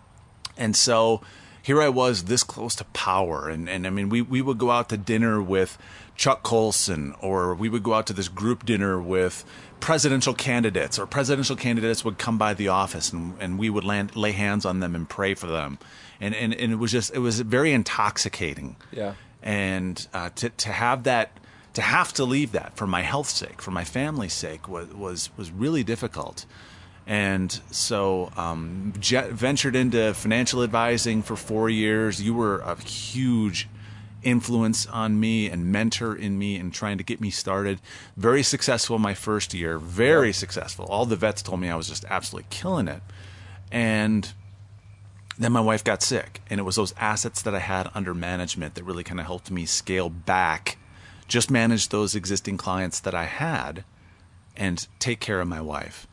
And 0.56 0.76
so 0.76 1.22
here 1.62 1.80
I 1.80 1.88
was 1.88 2.24
this 2.24 2.42
close 2.42 2.74
to 2.76 2.84
power. 2.86 3.48
And, 3.48 3.68
and 3.68 3.86
I 3.86 3.90
mean, 3.90 4.08
we, 4.08 4.20
we 4.20 4.42
would 4.42 4.58
go 4.58 4.70
out 4.70 4.88
to 4.88 4.96
dinner 4.96 5.40
with 5.40 5.78
Chuck 6.16 6.42
Colson, 6.42 7.14
or 7.20 7.54
we 7.54 7.68
would 7.68 7.82
go 7.82 7.94
out 7.94 8.06
to 8.08 8.12
this 8.12 8.28
group 8.28 8.66
dinner 8.66 9.00
with 9.00 9.44
presidential 9.80 10.34
candidates, 10.34 10.98
or 10.98 11.06
presidential 11.06 11.56
candidates 11.56 12.04
would 12.04 12.18
come 12.18 12.36
by 12.36 12.54
the 12.54 12.68
office 12.68 13.12
and, 13.12 13.34
and 13.40 13.58
we 13.58 13.70
would 13.70 13.84
land, 13.84 14.14
lay 14.16 14.32
hands 14.32 14.64
on 14.66 14.80
them 14.80 14.94
and 14.94 15.08
pray 15.08 15.34
for 15.34 15.46
them. 15.46 15.78
And, 16.20 16.34
and, 16.34 16.52
and 16.54 16.72
it 16.72 16.76
was 16.76 16.92
just, 16.92 17.14
it 17.14 17.20
was 17.20 17.40
very 17.40 17.72
intoxicating. 17.72 18.76
Yeah. 18.90 19.14
And 19.42 20.06
uh, 20.12 20.30
to, 20.36 20.50
to 20.50 20.68
have 20.70 21.04
that, 21.04 21.36
to 21.74 21.82
have 21.82 22.12
to 22.14 22.24
leave 22.24 22.52
that 22.52 22.76
for 22.76 22.86
my 22.86 23.02
health's 23.02 23.32
sake, 23.32 23.62
for 23.62 23.70
my 23.70 23.84
family's 23.84 24.34
sake, 24.34 24.68
was, 24.68 24.92
was, 24.94 25.30
was 25.36 25.50
really 25.50 25.82
difficult. 25.82 26.44
And 27.06 27.50
so, 27.70 28.30
um, 28.36 28.92
jet, 29.00 29.32
ventured 29.32 29.74
into 29.74 30.14
financial 30.14 30.62
advising 30.62 31.22
for 31.22 31.36
four 31.36 31.68
years. 31.68 32.22
You 32.22 32.34
were 32.34 32.60
a 32.60 32.80
huge 32.80 33.68
influence 34.22 34.86
on 34.86 35.18
me 35.18 35.48
and 35.48 35.66
mentor 35.66 36.14
in 36.14 36.38
me 36.38 36.56
and 36.56 36.72
trying 36.72 36.98
to 36.98 37.04
get 37.04 37.20
me 37.20 37.30
started. 37.30 37.80
Very 38.16 38.42
successful 38.42 38.98
my 38.98 39.14
first 39.14 39.52
year. 39.52 39.78
Very 39.78 40.32
successful. 40.32 40.86
All 40.86 41.06
the 41.06 41.16
vets 41.16 41.42
told 41.42 41.60
me 41.60 41.68
I 41.68 41.74
was 41.74 41.88
just 41.88 42.04
absolutely 42.08 42.46
killing 42.50 42.88
it. 42.88 43.02
And 43.72 44.32
then 45.38 45.52
my 45.52 45.60
wife 45.60 45.82
got 45.82 46.02
sick, 46.02 46.40
and 46.50 46.60
it 46.60 46.62
was 46.62 46.76
those 46.76 46.94
assets 46.98 47.42
that 47.42 47.54
I 47.54 47.58
had 47.58 47.90
under 47.94 48.14
management 48.14 48.74
that 48.74 48.84
really 48.84 49.02
kind 49.02 49.18
of 49.18 49.26
helped 49.26 49.50
me 49.50 49.64
scale 49.64 50.10
back, 50.10 50.76
just 51.26 51.50
manage 51.50 51.88
those 51.88 52.14
existing 52.14 52.58
clients 52.58 53.00
that 53.00 53.14
I 53.14 53.24
had, 53.24 53.84
and 54.56 54.86
take 54.98 55.20
care 55.20 55.40
of 55.40 55.48
my 55.48 55.60
wife. 55.60 56.06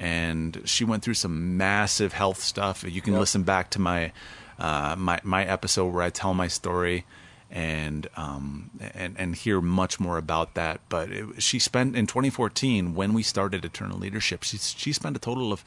And 0.00 0.62
she 0.64 0.82
went 0.84 1.02
through 1.02 1.14
some 1.14 1.56
massive 1.58 2.14
health 2.14 2.40
stuff. 2.42 2.84
You 2.88 3.02
can 3.02 3.12
Yep. 3.12 3.20
listen 3.20 3.42
back 3.42 3.70
to 3.70 3.78
my 3.78 4.12
uh, 4.58 4.96
my 4.98 5.20
my 5.22 5.44
episode 5.44 5.92
where 5.92 6.02
I 6.02 6.10
tell 6.10 6.32
my 6.34 6.48
story 6.48 7.04
and 7.50 8.08
um, 8.16 8.70
and 8.94 9.14
and 9.18 9.36
hear 9.36 9.60
much 9.60 10.00
more 10.00 10.16
about 10.16 10.54
that. 10.54 10.80
But 10.88 11.10
it, 11.10 11.42
she 11.42 11.58
spent 11.58 11.96
in 11.96 12.06
2014 12.06 12.94
when 12.94 13.12
we 13.12 13.22
started 13.22 13.64
Eternal 13.64 13.98
Leadership. 13.98 14.42
She 14.42 14.56
she 14.56 14.92
spent 14.92 15.16
a 15.16 15.20
total 15.20 15.52
of 15.52 15.62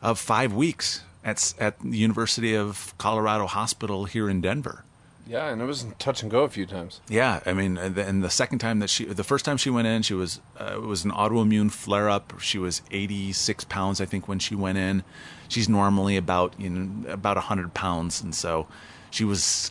of 0.00 0.18
five 0.18 0.54
weeks 0.54 1.02
at 1.22 1.52
at 1.58 1.78
the 1.80 1.98
University 1.98 2.54
of 2.54 2.94
Colorado 2.96 3.46
Hospital 3.46 4.06
here 4.06 4.30
in 4.30 4.40
Denver. 4.40 4.84
Yeah, 5.30 5.46
and 5.50 5.62
it 5.62 5.64
was 5.64 5.86
touch 6.00 6.22
and 6.22 6.30
go 6.30 6.42
a 6.42 6.48
few 6.48 6.66
times. 6.66 7.00
Yeah, 7.08 7.38
I 7.46 7.52
mean, 7.52 7.78
and 7.78 7.94
the, 7.94 8.04
and 8.04 8.20
the 8.20 8.30
second 8.30 8.58
time 8.58 8.80
that 8.80 8.90
she, 8.90 9.04
the 9.04 9.22
first 9.22 9.44
time 9.44 9.58
she 9.58 9.70
went 9.70 9.86
in, 9.86 10.02
she 10.02 10.12
was 10.12 10.40
uh, 10.58 10.72
it 10.74 10.82
was 10.82 11.04
an 11.04 11.12
autoimmune 11.12 11.70
flare 11.70 12.10
up. 12.10 12.40
She 12.40 12.58
was 12.58 12.82
86 12.90 13.62
pounds, 13.64 14.00
I 14.00 14.06
think, 14.06 14.26
when 14.26 14.40
she 14.40 14.56
went 14.56 14.78
in. 14.78 15.04
She's 15.46 15.68
normally 15.68 16.16
about 16.16 16.58
you 16.58 16.68
know 16.68 17.08
about 17.08 17.36
100 17.36 17.74
pounds, 17.74 18.20
and 18.20 18.34
so 18.34 18.66
she 19.12 19.22
was 19.22 19.70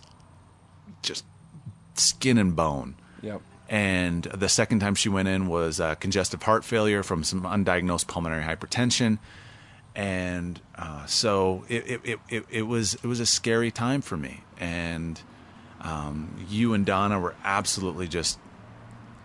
just 1.02 1.26
skin 1.96 2.38
and 2.38 2.56
bone. 2.56 2.96
Yep. 3.22 3.42
And 3.68 4.24
the 4.24 4.48
second 4.48 4.80
time 4.80 4.96
she 4.96 5.10
went 5.10 5.28
in 5.28 5.48
was 5.48 5.82
uh, 5.82 5.96
congestive 5.96 6.42
heart 6.42 6.64
failure 6.64 7.04
from 7.04 7.26
some 7.26 7.42
undiagnosed 7.42 8.08
pulmonary 8.08 8.46
hypertension, 8.46 9.20
and 9.94 10.62
uh, 10.76 11.06
so 11.06 11.66
it, 11.68 11.86
it, 11.86 12.02
it, 12.06 12.20
it, 12.30 12.46
it 12.50 12.62
was 12.62 12.94
it 12.94 13.06
was 13.06 13.20
a 13.20 13.26
scary 13.26 13.72
time 13.72 14.00
for 14.00 14.16
me. 14.16 14.44
And 14.58 15.22
um, 15.82 16.36
you 16.50 16.74
and 16.74 16.86
Donna 16.86 17.20
were 17.20 17.36
absolutely 17.44 18.08
just 18.08 18.40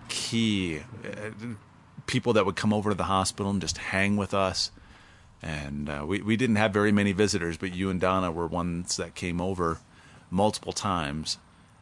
key 0.09 0.79
uh, 1.05 1.31
people 2.07 2.33
that 2.35 2.45
would 2.47 2.57
come 2.57 2.73
over 2.73 2.91
to 2.91 2.97
the 2.97 3.05
hospital 3.05 3.51
and 3.51 3.61
just 3.61 3.79
hang 3.79 4.17
with 4.17 4.35
us. 4.35 4.71
And 5.43 5.89
uh, 5.91 6.05
we 6.07 6.23
we 6.23 6.37
didn't 6.37 6.57
have 6.57 6.73
very 6.73 6.93
many 6.93 7.13
visitors, 7.13 7.57
but 7.57 7.75
you 7.75 7.91
and 7.91 8.01
Donna 8.01 8.31
were 8.33 8.47
ones 8.47 8.97
that 8.97 9.15
came 9.15 9.41
over 9.41 9.79
multiple 10.31 10.73
times 10.73 11.39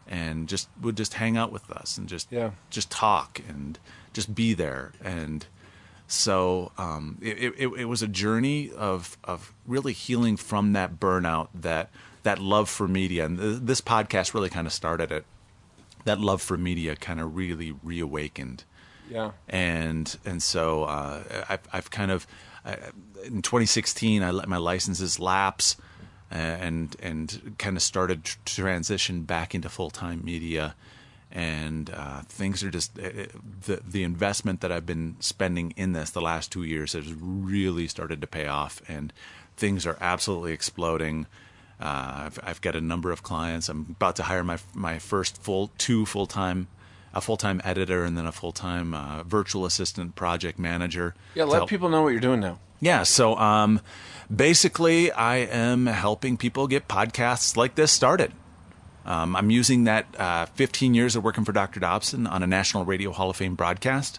and 0.09 0.49
just 0.49 0.69
would 0.81 0.97
just 0.97 1.15
hang 1.15 1.37
out 1.37 1.53
with 1.53 1.71
us 1.71 1.97
and 1.97 2.09
just 2.09 2.31
Yeah. 2.33 2.51
just 2.71 2.91
talk 2.91 3.41
and 3.49 3.79
just 4.13 4.35
be 4.35 4.53
there 4.53 4.93
and 5.03 5.47
so 6.09 6.73
um, 6.77 7.17
it, 7.23 7.55
it, 7.57 7.73
it 7.79 7.85
was 7.87 8.03
a 8.03 8.09
journey 8.09 8.71
of 8.73 9.17
of 9.25 9.55
really 9.67 9.93
healing 9.95 10.37
from 10.37 10.73
that 10.75 10.99
burnout 11.01 11.49
that 11.55 11.89
that 12.23 12.39
love 12.39 12.69
for 12.69 12.87
media 12.87 13.25
and 13.25 13.39
th- 13.39 13.59
this 13.63 13.81
podcast 13.81 14.35
really 14.35 14.49
kind 14.49 14.67
of 14.67 14.73
started 14.73 15.11
it 15.11 15.25
that 16.05 16.21
love 16.21 16.43
for 16.43 16.57
media 16.57 16.97
kind 16.97 17.21
of 17.21 17.37
really 17.37 17.75
reawakened. 17.83 18.65
Yeah. 19.11 19.33
and 19.49 20.17
and 20.25 20.43
so 20.43 20.85
uh, 20.85 21.45
I've 21.49 21.61
I've 21.73 21.91
kind 21.91 22.11
of 22.11 22.27
I, 22.65 22.77
in 23.25 23.43
2016 23.43 24.23
I 24.23 24.31
let 24.31 24.49
my 24.49 24.57
licenses 24.57 25.21
lapse 25.21 25.77
and 26.33 26.97
and 27.01 27.55
kind 27.59 27.77
of 27.77 27.83
started 27.83 28.25
to 28.25 28.37
transition 28.45 29.23
back 29.23 29.55
into 29.55 29.69
full 29.69 29.91
time 29.91 30.25
media, 30.25 30.75
and 31.31 31.91
uh, 31.91 32.23
things 32.23 32.65
are 32.65 32.71
just 32.71 32.99
it, 32.99 33.33
the 33.67 33.83
the 33.87 34.03
investment 34.03 34.61
that 34.63 34.73
I've 34.73 34.87
been 34.87 35.17
spending 35.21 35.73
in 35.77 35.93
this 35.93 36.11
the 36.11 36.23
last 36.23 36.51
two 36.51 36.63
years 36.63 36.95
has 36.95 37.13
really 37.13 37.87
started 37.87 38.21
to 38.23 38.27
pay 38.27 38.47
off, 38.47 38.81
and 38.89 39.13
things 39.57 39.87
are 39.87 39.99
absolutely 40.01 40.53
exploding. 40.53 41.27
Uh, 41.81 42.27
I've, 42.27 42.39
I've 42.43 42.61
got 42.61 42.77
a 42.77 42.81
number 42.81 43.11
of 43.11 43.23
clients. 43.23 43.69
I'm 43.69 43.87
about 43.91 44.17
to 44.17 44.25
hire 44.25 44.45
my 44.45 44.59
my 44.75 44.99
first 44.99 45.43
full 45.43 45.71
two 45.79 46.07
full 46.07 46.27
time 46.27 46.69
a 47.15 47.21
full 47.21 47.37
time 47.37 47.61
editor 47.65 48.05
and 48.05 48.17
then 48.17 48.27
a 48.27 48.33
full 48.33 48.53
time 48.53 48.95
uh, 48.95 49.23
virtual 49.25 49.65
assistant 49.67 50.15
project 50.15 50.59
manager. 50.59 51.15
Yeah, 51.35 51.45
let 51.45 51.57
help- 51.59 51.71
people 51.71 51.89
know 51.89 52.03
what 52.03 52.11
you're 52.11 52.21
doing 52.21 52.41
now. 52.41 52.59
Yeah, 52.81 53.05
so 53.05 53.37
um, 53.37 53.81
basically, 54.35 55.13
I 55.13 55.37
am 55.37 55.87
helping 55.87 56.37
people 56.37 56.67
get 56.67 56.89
podcasts 56.89 57.57
like 57.57 57.77
this 57.77 57.93
started. 57.93 58.33
Um, 59.05 59.37
I'm 59.37 59.51
using 59.51 59.85
that 59.85 60.07
uh, 60.19 60.47
15 60.47 60.95
years 60.95 61.15
of 61.15 61.23
working 61.23 61.45
for 61.45 61.53
Dr. 61.53 61.79
Dobson 61.81 62.27
on 62.27 62.43
a 62.43 62.47
National 62.47 62.85
Radio 62.85 63.13
Hall 63.13 63.31
of 63.31 63.37
Fame 63.37 63.55
broadcast, 63.55 64.19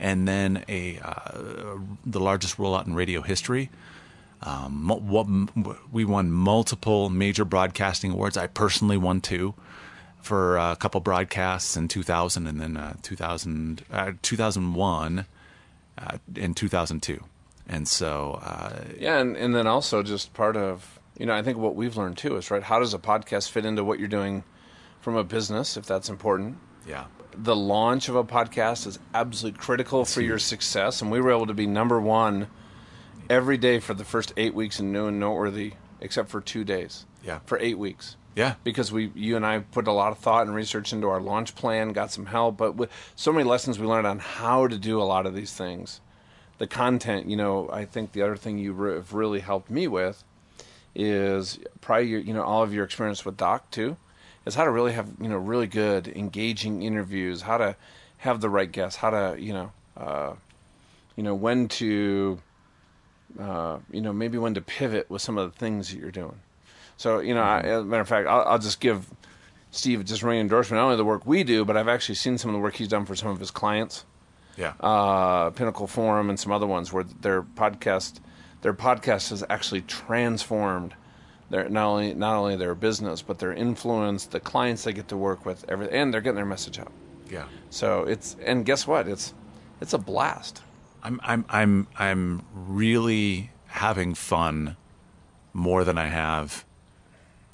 and 0.00 0.26
then 0.26 0.64
a 0.68 0.98
uh, 0.98 1.78
the 2.04 2.20
largest 2.20 2.56
rollout 2.56 2.86
in 2.86 2.94
radio 2.94 3.20
history. 3.20 3.70
Um, 4.42 4.88
what- 4.88 5.26
we 5.92 6.04
won 6.04 6.30
multiple 6.32 7.08
major 7.10 7.44
broadcasting 7.44 8.12
awards. 8.12 8.36
I 8.36 8.46
personally 8.48 8.96
won 8.96 9.20
two 9.20 9.54
for 10.20 10.56
a 10.56 10.76
couple 10.76 11.00
broadcasts 11.00 11.76
in 11.76 11.88
2000 11.88 12.46
and 12.46 12.60
then 12.60 12.76
uh, 12.76 12.94
2000, 13.02 13.82
uh, 13.92 14.12
2001 14.22 15.26
uh, 15.98 16.18
and 16.36 16.56
2002. 16.56 17.20
And 17.68 17.86
so, 17.86 18.40
uh, 18.42 18.84
Yeah, 18.98 19.18
and, 19.18 19.36
and 19.36 19.54
then 19.54 19.66
also 19.66 20.02
just 20.02 20.32
part 20.34 20.56
of 20.56 20.98
you 21.18 21.26
know 21.26 21.34
I 21.34 21.42
think 21.42 21.58
what 21.58 21.76
we've 21.76 21.96
learned 21.96 22.16
too 22.18 22.36
is 22.36 22.50
right. 22.50 22.62
How 22.62 22.78
does 22.80 22.94
a 22.94 22.98
podcast 22.98 23.50
fit 23.50 23.64
into 23.64 23.84
what 23.84 23.98
you're 23.98 24.08
doing 24.08 24.42
from 25.00 25.16
a 25.16 25.22
business, 25.24 25.76
if 25.76 25.86
that's 25.86 26.08
important? 26.08 26.58
yeah, 26.86 27.04
The 27.36 27.54
launch 27.54 28.08
of 28.08 28.16
a 28.16 28.24
podcast 28.24 28.86
is 28.88 28.98
absolutely 29.14 29.60
critical 29.60 30.04
for 30.04 30.20
your 30.20 30.38
success, 30.38 31.00
and 31.02 31.10
we 31.12 31.20
were 31.20 31.30
able 31.30 31.46
to 31.46 31.54
be 31.54 31.66
number 31.66 32.00
one 32.00 32.48
every 33.30 33.56
day 33.56 33.78
for 33.80 33.94
the 33.94 34.04
first 34.04 34.32
eight 34.36 34.54
weeks 34.54 34.80
in 34.80 34.92
new 34.92 35.06
and 35.06 35.18
noteworthy, 35.20 35.74
except 36.00 36.28
for 36.28 36.40
two 36.40 36.64
days. 36.64 37.06
Yeah. 37.24 37.38
for 37.46 37.56
eight 37.60 37.78
weeks. 37.78 38.16
yeah, 38.34 38.54
because 38.64 38.90
we 38.90 39.12
you 39.14 39.36
and 39.36 39.46
I 39.46 39.60
put 39.60 39.86
a 39.86 39.92
lot 39.92 40.10
of 40.10 40.18
thought 40.18 40.46
and 40.46 40.54
research 40.56 40.92
into 40.92 41.08
our 41.08 41.20
launch 41.20 41.54
plan, 41.54 41.92
got 41.92 42.10
some 42.10 42.26
help, 42.26 42.56
but 42.56 42.74
with 42.74 42.90
so 43.14 43.32
many 43.32 43.44
lessons 43.44 43.78
we 43.78 43.86
learned 43.86 44.08
on 44.08 44.18
how 44.18 44.66
to 44.66 44.76
do 44.76 45.00
a 45.00 45.04
lot 45.04 45.24
of 45.26 45.34
these 45.34 45.52
things. 45.52 46.00
The 46.58 46.66
content, 46.66 47.26
you 47.28 47.36
know, 47.36 47.68
I 47.72 47.84
think 47.84 48.10
the 48.12 48.22
other 48.22 48.36
thing 48.36 48.58
you 48.58 48.72
re- 48.72 48.94
have 48.94 49.12
really 49.12 49.40
helped 49.40 49.70
me 49.70 49.86
with 49.86 50.24
is 50.94 51.58
probably 51.80 52.08
your, 52.08 52.20
you 52.20 52.34
know 52.34 52.42
all 52.42 52.62
of 52.62 52.74
your 52.74 52.84
experience 52.84 53.24
with 53.24 53.36
Doc 53.36 53.70
too, 53.70 53.96
is 54.44 54.56
how 54.56 54.64
to 54.64 54.70
really 54.70 54.92
have 54.92 55.08
you 55.20 55.28
know 55.28 55.38
really 55.38 55.68
good 55.68 56.08
engaging 56.08 56.82
interviews, 56.82 57.42
how 57.42 57.58
to 57.58 57.76
have 58.18 58.40
the 58.40 58.50
right 58.50 58.70
guests, 58.72 58.96
how 58.96 59.10
to 59.10 59.36
you 59.40 59.52
know 59.52 59.72
uh, 59.96 60.32
you 61.14 61.22
know 61.22 61.34
when 61.36 61.68
to 61.68 62.40
uh, 63.38 63.78
you 63.90 64.00
know 64.00 64.12
maybe 64.12 64.38
when 64.38 64.54
to 64.54 64.60
pivot 64.60 65.08
with 65.10 65.22
some 65.22 65.38
of 65.38 65.52
the 65.52 65.58
things 65.58 65.90
that 65.90 65.98
you're 65.98 66.10
doing. 66.10 66.40
So 66.96 67.20
you 67.20 67.34
know, 67.34 67.42
I, 67.42 67.60
as 67.60 67.80
a 67.82 67.84
matter 67.84 68.02
of 68.02 68.08
fact, 68.08 68.28
I'll, 68.28 68.42
I'll 68.42 68.58
just 68.58 68.80
give 68.80 69.10
Steve 69.70 70.04
just 70.04 70.22
ringing 70.22 70.42
endorsement 70.42 70.78
not 70.78 70.84
only 70.84 70.96
the 70.96 71.04
work 71.04 71.26
we 71.26 71.44
do, 71.44 71.64
but 71.64 71.76
I've 71.76 71.88
actually 71.88 72.16
seen 72.16 72.38
some 72.38 72.50
of 72.50 72.54
the 72.54 72.60
work 72.60 72.76
he's 72.76 72.88
done 72.88 73.06
for 73.06 73.16
some 73.16 73.30
of 73.30 73.38
his 73.40 73.50
clients, 73.50 74.04
yeah, 74.56 74.74
uh, 74.80 75.50
Pinnacle 75.50 75.86
Forum 75.86 76.28
and 76.28 76.38
some 76.38 76.52
other 76.52 76.66
ones 76.66 76.92
where 76.92 77.04
their 77.04 77.42
podcast, 77.42 78.20
their 78.60 78.74
podcast 78.74 79.30
has 79.30 79.42
actually 79.48 79.80
transformed 79.82 80.94
their 81.50 81.68
not 81.68 81.86
only 81.86 82.14
not 82.14 82.36
only 82.36 82.56
their 82.56 82.74
business 82.74 83.22
but 83.22 83.38
their 83.38 83.52
influence, 83.52 84.26
the 84.26 84.40
clients 84.40 84.84
they 84.84 84.92
get 84.92 85.08
to 85.08 85.16
work 85.16 85.44
with, 85.46 85.64
everything, 85.68 85.94
and 85.94 86.12
they're 86.12 86.20
getting 86.20 86.36
their 86.36 86.44
message 86.46 86.78
out. 86.78 86.92
yeah. 87.30 87.44
So 87.70 88.04
it's 88.04 88.36
and 88.44 88.64
guess 88.64 88.86
what? 88.86 89.08
It's 89.08 89.32
it's 89.80 89.94
a 89.94 89.98
blast. 89.98 90.62
I'm, 91.02 91.20
I'm, 91.22 91.44
I'm, 91.48 91.86
I'm 91.98 92.42
really 92.54 93.50
having 93.66 94.14
fun 94.14 94.76
more 95.52 95.84
than 95.84 95.98
I 95.98 96.06
have. 96.06 96.64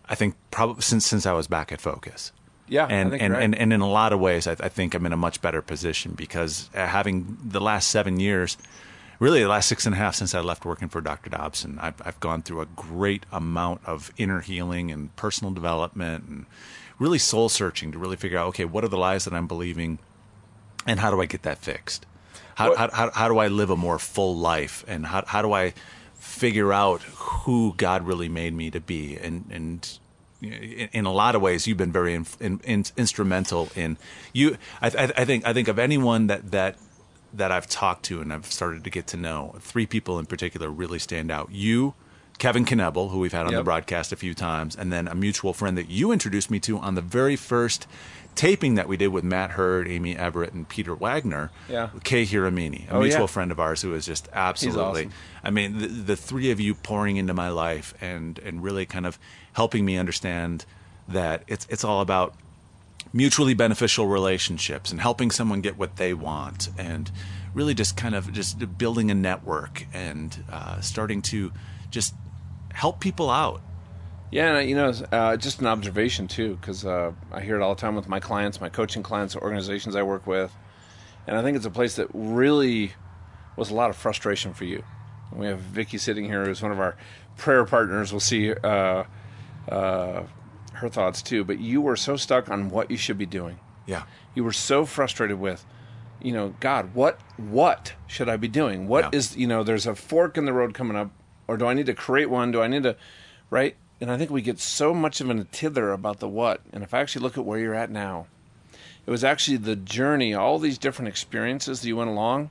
I 0.08 0.14
think 0.14 0.34
probably 0.50 0.82
since 0.82 1.06
since 1.06 1.26
I 1.26 1.32
was 1.32 1.46
back 1.46 1.70
at 1.70 1.80
Focus. 1.80 2.32
Yeah, 2.66 2.86
I 2.86 2.92
and 2.92 3.10
think 3.10 3.22
and, 3.22 3.32
right. 3.34 3.42
and 3.42 3.54
and 3.54 3.72
in 3.72 3.80
a 3.80 3.88
lot 3.88 4.12
of 4.12 4.20
ways, 4.20 4.46
I, 4.46 4.52
I 4.52 4.68
think 4.68 4.94
I'm 4.94 5.06
in 5.06 5.12
a 5.12 5.16
much 5.16 5.40
better 5.40 5.62
position 5.62 6.12
because 6.16 6.70
uh, 6.74 6.86
having 6.86 7.38
the 7.42 7.60
last 7.60 7.88
seven 7.88 8.20
years, 8.20 8.56
really 9.18 9.42
the 9.42 9.48
last 9.48 9.68
six 9.68 9.86
and 9.86 9.94
a 9.94 9.98
half 9.98 10.14
since 10.14 10.34
I 10.34 10.40
left 10.40 10.64
working 10.64 10.88
for 10.88 11.00
Dr. 11.00 11.30
Dobson, 11.30 11.78
I've 11.80 12.00
I've 12.04 12.20
gone 12.20 12.42
through 12.42 12.62
a 12.62 12.66
great 12.66 13.24
amount 13.32 13.82
of 13.86 14.12
inner 14.16 14.40
healing 14.40 14.90
and 14.90 15.14
personal 15.16 15.52
development 15.52 16.24
and 16.28 16.46
really 16.98 17.18
soul 17.18 17.48
searching 17.48 17.92
to 17.92 17.98
really 17.98 18.16
figure 18.16 18.38
out 18.38 18.48
okay, 18.48 18.64
what 18.64 18.84
are 18.84 18.88
the 18.88 18.98
lies 18.98 19.24
that 19.24 19.34
I'm 19.34 19.46
believing, 19.46 19.98
and 20.86 21.00
how 21.00 21.10
do 21.10 21.20
I 21.20 21.26
get 21.26 21.42
that 21.42 21.58
fixed? 21.58 22.06
How 22.58 22.74
how, 22.74 22.90
how, 22.90 23.10
how 23.12 23.28
do 23.28 23.38
I 23.38 23.46
live 23.46 23.70
a 23.70 23.76
more 23.76 24.00
full 24.00 24.36
life, 24.36 24.84
and 24.88 25.06
how 25.06 25.22
how 25.26 25.42
do 25.42 25.52
I 25.52 25.74
figure 26.14 26.72
out 26.72 27.02
who 27.02 27.72
God 27.76 28.02
really 28.04 28.28
made 28.28 28.52
me 28.52 28.68
to 28.72 28.80
be, 28.80 29.16
and 29.16 29.44
and 29.50 29.98
in, 30.42 30.88
in 30.92 31.04
a 31.06 31.12
lot 31.12 31.36
of 31.36 31.42
ways, 31.42 31.68
you've 31.68 31.78
been 31.78 31.92
very 31.92 32.14
in, 32.14 32.26
in, 32.40 32.60
in, 32.64 32.84
instrumental 32.96 33.68
in 33.76 33.96
you. 34.32 34.56
I, 34.82 34.88
I, 34.88 35.12
I 35.18 35.24
think 35.24 35.46
I 35.46 35.52
think 35.52 35.68
of 35.68 35.78
anyone 35.78 36.26
that 36.26 36.50
that 36.50 36.76
that 37.32 37.52
I've 37.52 37.68
talked 37.68 38.04
to 38.06 38.20
and 38.20 38.32
I've 38.32 38.46
started 38.46 38.82
to 38.84 38.90
get 38.90 39.06
to 39.08 39.16
know. 39.16 39.54
Three 39.60 39.86
people 39.86 40.18
in 40.18 40.26
particular 40.26 40.68
really 40.68 40.98
stand 40.98 41.30
out. 41.30 41.52
You, 41.52 41.94
Kevin 42.38 42.64
Knebel, 42.64 43.10
who 43.10 43.18
we've 43.18 43.32
had 43.32 43.46
on 43.46 43.54
the 43.54 43.64
broadcast 43.64 44.12
a 44.12 44.16
few 44.16 44.32
times, 44.34 44.76
and 44.76 44.92
then 44.92 45.08
a 45.08 45.14
mutual 45.14 45.52
friend 45.52 45.76
that 45.76 45.90
you 45.90 46.12
introduced 46.12 46.50
me 46.50 46.60
to 46.60 46.78
on 46.78 46.94
the 46.94 47.00
very 47.02 47.34
first 47.36 47.86
taping 48.36 48.76
that 48.76 48.86
we 48.86 48.96
did 48.96 49.08
with 49.08 49.24
Matt 49.24 49.50
Hurd, 49.52 49.88
Amy 49.88 50.16
Everett, 50.16 50.52
and 50.52 50.68
Peter 50.68 50.94
Wagner. 50.94 51.50
Yeah. 51.68 51.88
Kay 52.04 52.24
Hiramine, 52.24 52.88
a 52.88 52.94
Oh, 52.94 53.00
mutual 53.00 53.22
yeah. 53.22 53.26
friend 53.26 53.50
of 53.50 53.58
ours 53.58 53.82
who 53.82 53.92
is 53.94 54.06
just 54.06 54.28
absolutely. 54.32 55.06
awesome. 55.06 55.12
I 55.42 55.50
mean, 55.50 55.78
the, 55.78 55.86
the 55.88 56.16
three 56.16 56.52
of 56.52 56.60
you 56.60 56.76
pouring 56.76 57.16
into 57.16 57.34
my 57.34 57.48
life 57.48 57.92
and 58.00 58.38
and 58.38 58.62
really 58.62 58.86
kind 58.86 59.06
of 59.06 59.18
helping 59.54 59.84
me 59.84 59.96
understand 59.96 60.64
that 61.08 61.42
it's 61.48 61.66
it's 61.68 61.82
all 61.82 62.00
about 62.00 62.34
mutually 63.12 63.54
beneficial 63.54 64.06
relationships 64.06 64.92
and 64.92 65.00
helping 65.00 65.30
someone 65.32 65.60
get 65.60 65.76
what 65.76 65.96
they 65.96 66.14
want 66.14 66.68
and 66.78 67.10
really 67.54 67.74
just 67.74 67.96
kind 67.96 68.14
of 68.14 68.30
just 68.32 68.78
building 68.78 69.10
a 69.10 69.14
network 69.14 69.86
and 69.92 70.44
uh, 70.52 70.78
starting 70.80 71.22
to 71.22 71.50
just 71.90 72.14
help 72.78 73.00
people 73.00 73.28
out. 73.28 73.60
Yeah, 74.30 74.56
and, 74.58 74.68
you 74.68 74.76
know, 74.76 74.92
uh, 75.10 75.36
just 75.36 75.60
an 75.60 75.66
observation 75.66 76.28
too, 76.28 76.56
because 76.60 76.84
uh, 76.84 77.12
I 77.32 77.40
hear 77.40 77.56
it 77.56 77.62
all 77.62 77.74
the 77.74 77.80
time 77.80 77.96
with 77.96 78.08
my 78.08 78.20
clients, 78.20 78.60
my 78.60 78.68
coaching 78.68 79.02
clients, 79.02 79.34
organizations 79.34 79.96
I 79.96 80.02
work 80.02 80.26
with, 80.26 80.52
and 81.26 81.36
I 81.36 81.42
think 81.42 81.56
it's 81.56 81.66
a 81.66 81.70
place 81.70 81.96
that 81.96 82.08
really 82.12 82.92
was 83.56 83.70
a 83.70 83.74
lot 83.74 83.90
of 83.90 83.96
frustration 83.96 84.54
for 84.54 84.64
you. 84.64 84.84
We 85.32 85.46
have 85.46 85.58
Vicky 85.58 85.98
sitting 85.98 86.24
here, 86.26 86.44
who's 86.44 86.62
one 86.62 86.72
of 86.72 86.78
our 86.78 86.96
prayer 87.36 87.64
partners. 87.64 88.12
We'll 88.12 88.20
see 88.20 88.52
uh, 88.52 89.04
uh, 89.68 90.22
her 90.74 90.88
thoughts 90.88 91.20
too. 91.22 91.44
But 91.44 91.58
you 91.58 91.80
were 91.80 91.96
so 91.96 92.16
stuck 92.16 92.48
on 92.50 92.70
what 92.70 92.90
you 92.90 92.96
should 92.96 93.18
be 93.18 93.26
doing. 93.26 93.58
Yeah. 93.86 94.04
You 94.34 94.44
were 94.44 94.52
so 94.52 94.84
frustrated 94.86 95.38
with, 95.40 95.66
you 96.22 96.32
know, 96.32 96.54
God, 96.60 96.94
what 96.94 97.20
what 97.36 97.94
should 98.06 98.28
I 98.28 98.36
be 98.36 98.48
doing? 98.48 98.88
What 98.88 99.04
Yeah. 99.12 99.18
is 99.18 99.36
you 99.36 99.46
know, 99.46 99.62
there's 99.62 99.86
a 99.86 99.94
fork 99.94 100.38
in 100.38 100.44
the 100.46 100.52
road 100.52 100.72
coming 100.74 100.96
up, 100.96 101.10
or 101.48 101.56
do 101.56 101.66
I 101.66 101.74
need 101.74 101.86
to 101.86 101.94
create 101.94 102.30
one? 102.30 102.52
Do 102.52 102.62
I 102.62 102.68
need 102.68 102.84
to, 102.84 102.94
right? 103.50 103.74
And 104.00 104.10
I 104.10 104.16
think 104.16 104.30
we 104.30 104.42
get 104.42 104.60
so 104.60 104.94
much 104.94 105.20
of 105.20 105.28
a 105.28 105.44
tither 105.44 105.90
about 105.90 106.20
the 106.20 106.28
what. 106.28 106.60
And 106.72 106.84
if 106.84 106.94
I 106.94 107.00
actually 107.00 107.22
look 107.22 107.36
at 107.36 107.44
where 107.44 107.58
you're 107.58 107.74
at 107.74 107.90
now, 107.90 108.26
it 109.06 109.10
was 109.10 109.24
actually 109.24 109.56
the 109.56 109.74
journey, 109.74 110.34
all 110.34 110.58
these 110.58 110.78
different 110.78 111.08
experiences 111.08 111.80
that 111.80 111.88
you 111.88 111.96
went 111.96 112.10
along. 112.10 112.50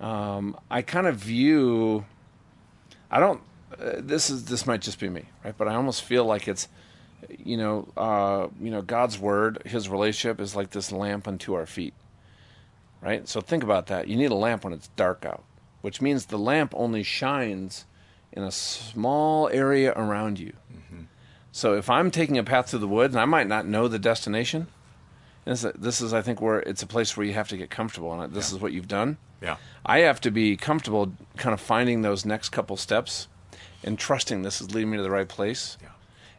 Um, 0.00 0.58
I 0.70 0.82
kind 0.82 1.06
of 1.06 1.16
view. 1.16 2.04
I 3.10 3.20
don't. 3.20 3.40
Uh, 3.80 3.92
this 3.98 4.28
is 4.28 4.46
this 4.46 4.66
might 4.66 4.82
just 4.82 4.98
be 4.98 5.08
me, 5.08 5.26
right? 5.44 5.56
But 5.56 5.68
I 5.68 5.74
almost 5.74 6.02
feel 6.02 6.24
like 6.24 6.48
it's, 6.48 6.68
you 7.38 7.56
know, 7.56 7.88
uh, 7.96 8.48
you 8.60 8.70
know, 8.70 8.82
God's 8.82 9.18
word, 9.18 9.62
His 9.64 9.88
relationship 9.88 10.40
is 10.40 10.56
like 10.56 10.70
this 10.70 10.90
lamp 10.92 11.28
unto 11.28 11.54
our 11.54 11.66
feet, 11.66 11.94
right? 13.00 13.28
So 13.28 13.40
think 13.40 13.62
about 13.62 13.86
that. 13.86 14.08
You 14.08 14.16
need 14.16 14.30
a 14.30 14.36
lamp 14.36 14.64
when 14.64 14.72
it's 14.72 14.88
dark 14.88 15.24
out, 15.24 15.44
which 15.80 16.00
means 16.02 16.26
the 16.26 16.38
lamp 16.38 16.74
only 16.76 17.02
shines 17.02 17.86
in 18.32 18.42
a 18.42 18.50
small 18.50 19.48
area 19.48 19.92
around 19.92 20.38
you. 20.38 20.52
So 21.50 21.74
if 21.74 21.90
I'm 21.90 22.10
taking 22.10 22.38
a 22.38 22.44
path 22.44 22.70
through 22.70 22.80
the 22.80 22.88
woods 22.88 23.14
and 23.14 23.20
I 23.20 23.24
might 23.24 23.48
not 23.48 23.66
know 23.66 23.88
the 23.88 23.98
destination, 23.98 24.68
this 25.44 25.64
is, 25.64 25.72
this 25.74 26.00
is 26.00 26.12
I 26.12 26.22
think 26.22 26.40
where 26.40 26.60
it's 26.60 26.82
a 26.82 26.86
place 26.86 27.16
where 27.16 27.26
you 27.26 27.32
have 27.32 27.48
to 27.48 27.56
get 27.56 27.70
comfortable, 27.70 28.12
and 28.12 28.32
this 28.32 28.52
is 28.52 28.60
what 28.60 28.72
you've 28.72 28.86
done. 28.86 29.16
Yeah. 29.42 29.56
I 29.84 30.00
have 30.00 30.20
to 30.20 30.30
be 30.30 30.56
comfortable 30.56 31.12
kind 31.36 31.54
of 31.54 31.60
finding 31.60 32.02
those 32.02 32.24
next 32.24 32.50
couple 32.50 32.76
steps 32.76 33.28
and 33.82 33.98
trusting 33.98 34.42
this 34.42 34.60
is 34.60 34.74
leading 34.74 34.90
me 34.90 34.98
to 34.98 35.02
the 35.02 35.10
right 35.10 35.28
place. 35.28 35.78
Yeah. 35.80 35.88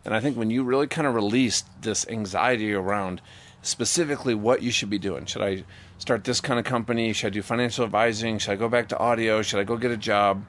And 0.06 0.14
I 0.14 0.20
think 0.20 0.38
when 0.38 0.50
you 0.50 0.64
really 0.64 0.88
kind 0.88 1.08
of 1.08 1.16
released 1.16 1.66
this 1.82 2.08
anxiety 2.08 2.74
around 2.74 3.22
specifically 3.62 4.34
what 4.34 4.62
you 4.62 4.72
should 4.72 4.90
be 4.90 5.00
doing. 5.00 5.26
Should 5.26 5.42
I 5.42 5.64
start 5.98 6.24
this 6.24 6.40
kind 6.40 6.60
of 6.60 6.66
company? 6.66 7.12
Should 7.14 7.28
I 7.28 7.30
do 7.32 7.42
financial 7.42 7.84
advising? 7.84 8.38
Should 8.38 8.52
I 8.52 8.56
go 8.56 8.70
back 8.70 8.88
to 8.90 8.98
audio? 8.98 9.42
Should 9.42 9.60
I 9.60 9.64
go 9.64 9.76
get 9.76 9.92
a 9.92 9.98
job? 9.98 10.46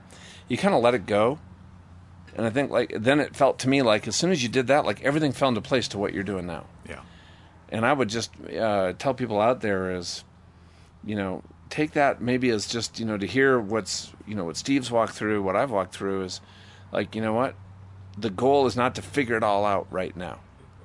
You 0.50 0.58
kind 0.58 0.74
of 0.74 0.82
let 0.82 0.92
it 0.94 1.06
go. 1.06 1.38
And 2.36 2.44
I 2.46 2.50
think 2.50 2.70
like 2.70 2.92
then 2.96 3.20
it 3.20 3.34
felt 3.34 3.58
to 3.60 3.68
me 3.68 3.80
like 3.82 4.06
as 4.06 4.14
soon 4.16 4.30
as 4.30 4.42
you 4.42 4.48
did 4.50 4.66
that, 4.66 4.84
like 4.84 5.02
everything 5.02 5.32
fell 5.32 5.48
into 5.48 5.62
place 5.62 5.88
to 5.88 5.98
what 5.98 6.12
you're 6.12 6.22
doing 6.22 6.46
now. 6.46 6.66
Yeah. 6.88 7.00
And 7.70 7.86
I 7.86 7.92
would 7.92 8.08
just 8.08 8.30
uh, 8.46 8.92
tell 8.98 9.14
people 9.14 9.40
out 9.40 9.62
there 9.62 9.94
is, 9.96 10.24
you 11.04 11.16
know, 11.16 11.42
take 11.70 11.92
that 11.92 12.20
maybe 12.20 12.50
as 12.50 12.66
just 12.66 12.98
you 13.00 13.06
know 13.06 13.16
to 13.16 13.26
hear 13.26 13.58
what's 13.58 14.12
you 14.26 14.34
know 14.34 14.44
what 14.44 14.56
Steve's 14.56 14.90
walked 14.90 15.12
through, 15.14 15.42
what 15.42 15.56
I've 15.56 15.70
walked 15.70 15.94
through 15.94 16.24
is 16.24 16.40
like 16.92 17.14
you 17.14 17.22
know 17.22 17.32
what, 17.32 17.54
the 18.18 18.30
goal 18.30 18.66
is 18.66 18.76
not 18.76 18.96
to 18.96 19.02
figure 19.02 19.36
it 19.36 19.42
all 19.44 19.64
out 19.64 19.86
right 19.90 20.16
now 20.16 20.40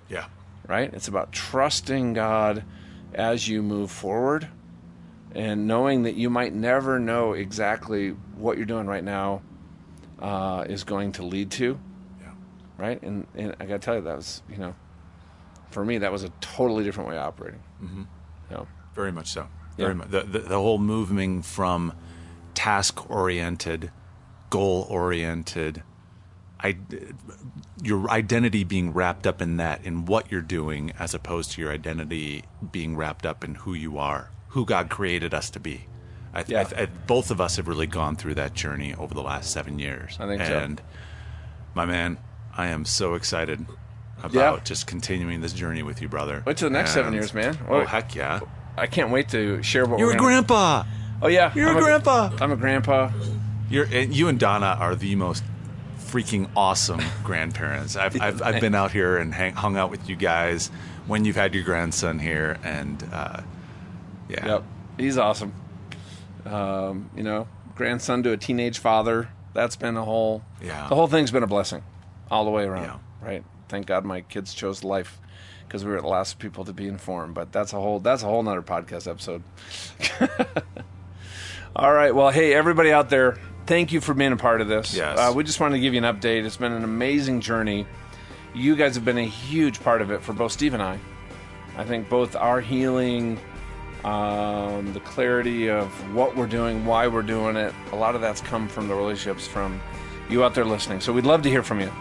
Yeah. 0.09 0.25
right? 0.67 0.93
It's 0.93 1.07
about 1.07 1.31
trusting 1.31 2.13
God 2.13 2.63
as 3.13 3.47
you 3.47 3.63
move 3.63 3.89
forward 3.89 4.47
and 5.33 5.67
knowing 5.67 6.03
that 6.03 6.15
you 6.15 6.29
might 6.29 6.53
never 6.53 6.99
know 6.99 7.33
exactly 7.33 8.09
what 8.37 8.57
you're 8.57 8.65
doing 8.67 8.85
right 8.87 9.03
now 9.03 9.41
uh, 10.19 10.65
is 10.67 10.83
going 10.83 11.11
to 11.13 11.23
lead 11.23 11.51
to, 11.51 11.79
Yeah. 12.21 12.31
right? 12.77 13.01
And, 13.01 13.27
and 13.35 13.55
I 13.59 13.65
got 13.65 13.73
to 13.81 13.85
tell 13.85 13.95
you, 13.95 14.01
that 14.01 14.15
was, 14.15 14.41
you 14.49 14.57
know, 14.57 14.75
for 15.69 15.83
me, 15.83 15.97
that 15.99 16.11
was 16.11 16.23
a 16.23 16.29
totally 16.41 16.83
different 16.83 17.09
way 17.09 17.17
of 17.17 17.23
operating. 17.23 17.61
Mm-hmm. 17.83 18.03
Very 18.93 19.11
much 19.11 19.27
so. 19.27 19.47
Very 19.75 19.89
Yeah. 19.89 19.93
much. 19.95 20.09
The, 20.09 20.21
the, 20.21 20.39
the 20.39 20.57
whole 20.57 20.77
moving 20.77 21.41
from 21.41 21.91
task 22.53 23.09
oriented, 23.09 23.91
goal 24.49 24.87
oriented, 24.89 25.83
I, 26.61 26.77
your 27.83 28.09
identity 28.09 28.63
being 28.63 28.93
wrapped 28.93 29.27
up 29.27 29.41
in 29.41 29.57
that, 29.57 29.83
in 29.83 30.05
what 30.05 30.31
you're 30.31 30.39
doing, 30.41 30.93
as 30.97 31.13
opposed 31.13 31.51
to 31.51 31.61
your 31.61 31.71
identity 31.71 32.45
being 32.71 32.95
wrapped 32.95 33.25
up 33.25 33.43
in 33.43 33.55
who 33.55 33.73
you 33.73 33.97
are, 33.97 34.31
who 34.49 34.65
God 34.65 34.89
created 34.89 35.33
us 35.33 35.49
to 35.49 35.59
be. 35.59 35.87
I, 36.35 36.43
th- 36.43 36.49
Yeah. 36.53 36.61
I, 36.61 36.63
th- 36.65 36.81
I, 36.81 36.85
both 37.07 37.31
of 37.31 37.39
us 37.41 37.55
have 37.55 37.67
really 37.67 37.87
gone 37.87 38.15
through 38.15 38.35
that 38.35 38.53
journey 38.53 38.93
over 38.93 39.13
the 39.13 39.21
last 39.23 39.51
seven 39.51 39.79
years. 39.79 40.17
I 40.19 40.27
think 40.27 40.43
so. 40.43 40.57
and 40.57 40.81
my 41.73 41.85
man, 41.85 42.17
I 42.55 42.67
am 42.67 42.85
so 42.85 43.13
excited 43.15 43.65
about 44.21 44.33
Yeah. 44.57 44.63
just 44.63 44.85
continuing 44.87 45.41
this 45.41 45.53
journey 45.53 45.81
with 45.83 46.01
you, 46.01 46.07
brother. 46.09 46.43
Wait 46.45 46.57
till 46.57 46.69
the 46.69 46.73
next 46.73 46.91
seven 46.93 47.13
years, 47.13 47.33
man. 47.33 47.57
Oh, 47.69 47.75
Oh, 47.81 47.85
heck 47.85 48.13
yeah. 48.15 48.41
I 48.77 48.87
can't 48.87 49.09
wait 49.11 49.29
to 49.29 49.63
share 49.63 49.85
what 49.85 49.99
You're 49.99 50.09
a 50.11 50.13
gonna- 50.15 50.23
grandpa. 50.27 50.83
Oh, 51.21 51.27
yeah. 51.27 51.51
You're 51.55 51.69
I'm 51.69 51.77
a 51.77 51.81
grandpa. 51.81 52.29
I'm 52.41 52.51
a 52.51 52.57
grandpa. 52.57 53.09
You're 53.69 53.85
and 53.91 54.13
you 54.15 54.27
and 54.27 54.37
Donna 54.39 54.77
are 54.79 54.95
the 54.95 55.15
most 55.15 55.43
freaking 55.97 56.49
awesome 56.55 57.01
grandparents. 57.23 57.95
I've 57.95 58.19
I've, 58.21 58.41
I've 58.41 58.61
been 58.61 58.75
out 58.75 58.91
here 58.91 59.17
and 59.17 59.33
hang, 59.33 59.53
hung 59.53 59.75
out 59.77 59.89
with 59.91 60.07
you 60.09 60.15
guys 60.15 60.69
when 61.07 61.23
you've 61.25 61.35
had 61.35 61.55
your 61.55 61.63
grandson 61.63 62.19
here, 62.19 62.57
and 62.63 63.01
uh, 63.11 63.41
yeah, 64.29 64.45
Yep, 64.45 64.63
he's 64.97 65.17
awesome. 65.17 65.53
Um, 66.45 67.09
you 67.15 67.23
know, 67.23 67.47
grandson 67.75 68.23
to 68.23 68.31
a 68.31 68.37
teenage 68.37 68.79
father. 68.79 69.29
That's 69.53 69.75
been 69.75 69.97
a 69.97 70.03
whole. 70.03 70.43
Yeah. 70.61 70.87
The 70.87 70.95
whole 70.95 71.07
thing's 71.07 71.31
been 71.31 71.43
a 71.43 71.47
blessing, 71.47 71.83
all 72.29 72.45
the 72.45 72.51
way 72.51 72.63
around. 72.65 72.83
Yeah. 72.83 72.97
Right. 73.27 73.43
Thank 73.69 73.87
God 73.87 74.05
my 74.05 74.21
kids 74.21 74.53
chose 74.53 74.83
life 74.83 75.19
because 75.67 75.83
we 75.83 75.91
were 75.91 76.01
the 76.01 76.07
last 76.07 76.39
people 76.39 76.65
to 76.65 76.73
be 76.73 76.87
informed. 76.87 77.33
But 77.33 77.51
that's 77.51 77.73
a 77.73 77.79
whole. 77.79 77.99
That's 77.99 78.23
a 78.23 78.27
whole 78.27 78.43
nother 78.43 78.61
podcast 78.61 79.09
episode. 79.09 79.43
all 81.75 81.93
right. 81.93 82.13
Well, 82.13 82.29
hey, 82.29 82.53
everybody 82.53 82.91
out 82.91 83.09
there, 83.09 83.37
thank 83.65 83.91
you 83.91 84.01
for 84.01 84.13
being 84.13 84.31
a 84.31 84.37
part 84.37 84.61
of 84.61 84.67
this. 84.67 84.95
Yes. 84.95 85.17
Uh, 85.17 85.33
we 85.35 85.43
just 85.43 85.59
wanted 85.59 85.77
to 85.77 85.81
give 85.81 85.93
you 85.93 86.03
an 86.03 86.15
update. 86.15 86.45
It's 86.45 86.57
been 86.57 86.73
an 86.73 86.83
amazing 86.83 87.41
journey. 87.41 87.87
You 88.53 88.75
guys 88.75 88.95
have 88.95 89.05
been 89.05 89.17
a 89.17 89.25
huge 89.25 89.81
part 89.81 90.01
of 90.01 90.11
it 90.11 90.21
for 90.21 90.33
both 90.33 90.51
Steve 90.51 90.73
and 90.73 90.83
I. 90.83 90.99
I 91.77 91.83
think 91.83 92.07
both 92.07 92.35
our 92.35 92.61
healing, 92.61 93.37
um, 94.05 94.93
the 94.93 94.99
clarity 94.99 95.69
of 95.69 95.87
what 96.13 96.35
we're 96.35 96.47
doing, 96.47 96.85
why 96.85 97.07
we're 97.07 97.23
doing 97.23 97.55
it, 97.55 97.73
a 97.91 97.95
lot 97.95 98.15
of 98.15 98.21
that's 98.21 98.39
come 98.41 98.67
from 98.67 98.87
the 98.87 98.93
relationships 98.93 99.47
from 99.47 99.81
you 100.29 100.43
out 100.43 100.53
there 100.53 100.65
listening. 100.65 101.01
So 101.01 101.11
we'd 101.11 101.25
love 101.25 101.41
to 101.41 101.49
hear 101.49 101.63
from 101.63 101.79
you. 101.81 101.91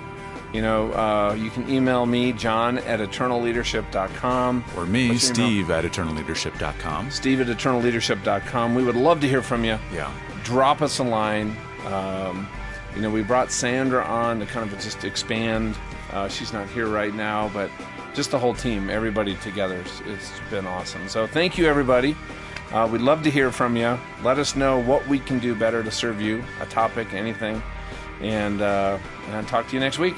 You 0.53 0.63
know, 0.63 0.93
uh, 0.93 1.35
you 1.35 1.51
can 1.51 1.69
email 1.69 2.07
me, 2.07 2.33
John 2.33 2.79
at 2.79 3.01
eternalleadership.com. 3.01 4.65
or 4.77 4.87
me, 4.87 5.09
What's 5.11 5.29
your 5.29 5.35
email? 5.49 5.49
Steve 5.49 5.71
at 5.71 5.85
eternalleadership.com. 5.85 7.11
Steve 7.11 7.41
at 7.41 7.47
eternalleadership.com. 7.49 8.75
We 8.75 8.85
would 8.85 8.95
love 8.97 9.21
to 9.23 9.29
hear 9.29 9.43
from 9.43 9.65
you. 9.65 9.79
Yeah, 9.93 10.13
Drop 10.45 10.83
us 10.83 10.99
a 10.99 11.03
line. 11.05 11.57
Um, 11.87 12.47
you 12.95 13.03
know, 13.03 13.11
we 13.11 13.23
brought 13.23 13.51
Sandra 13.51 14.05
on 14.05 14.39
to 14.41 14.47
kind 14.47 14.71
of 14.71 14.79
just 14.79 15.05
expand. 15.05 15.77
Uh, 16.13 16.29
she's 16.29 16.53
not 16.53 16.69
here 16.69 16.87
right 16.87 17.15
now, 17.15 17.51
but 17.53 17.71
just 18.15 18.31
the 18.31 18.39
whole 18.39 18.55
team, 18.55 18.89
everybody 18.89 19.35
together, 19.37 19.77
it's, 19.81 20.01
it's 20.07 20.33
been 20.51 20.67
awesome. 20.67 21.09
So 21.09 21.27
thank 21.27 21.59
you, 21.59 21.67
everybody. 21.67 22.17
Uh, 22.73 22.89
we'd 22.91 23.03
love 23.03 23.23
to 23.23 23.31
hear 23.31 23.51
from 23.51 23.77
you. 23.77 23.99
Let 24.23 24.39
us 24.39 24.57
know 24.57 24.81
what 24.81 25.07
we 25.07 25.19
can 25.19 25.39
do 25.39 25.55
better 25.55 25.83
to 25.83 25.91
serve 25.91 26.21
you, 26.21 26.43
a 26.61 26.67
topic, 26.67 27.13
anything, 27.13 27.63
and 28.21 28.63
uh, 28.63 28.99
and 29.29 29.47
talk 29.47 29.69
to 29.69 29.75
you 29.75 29.81
next 29.81 29.99
week. 29.99 30.17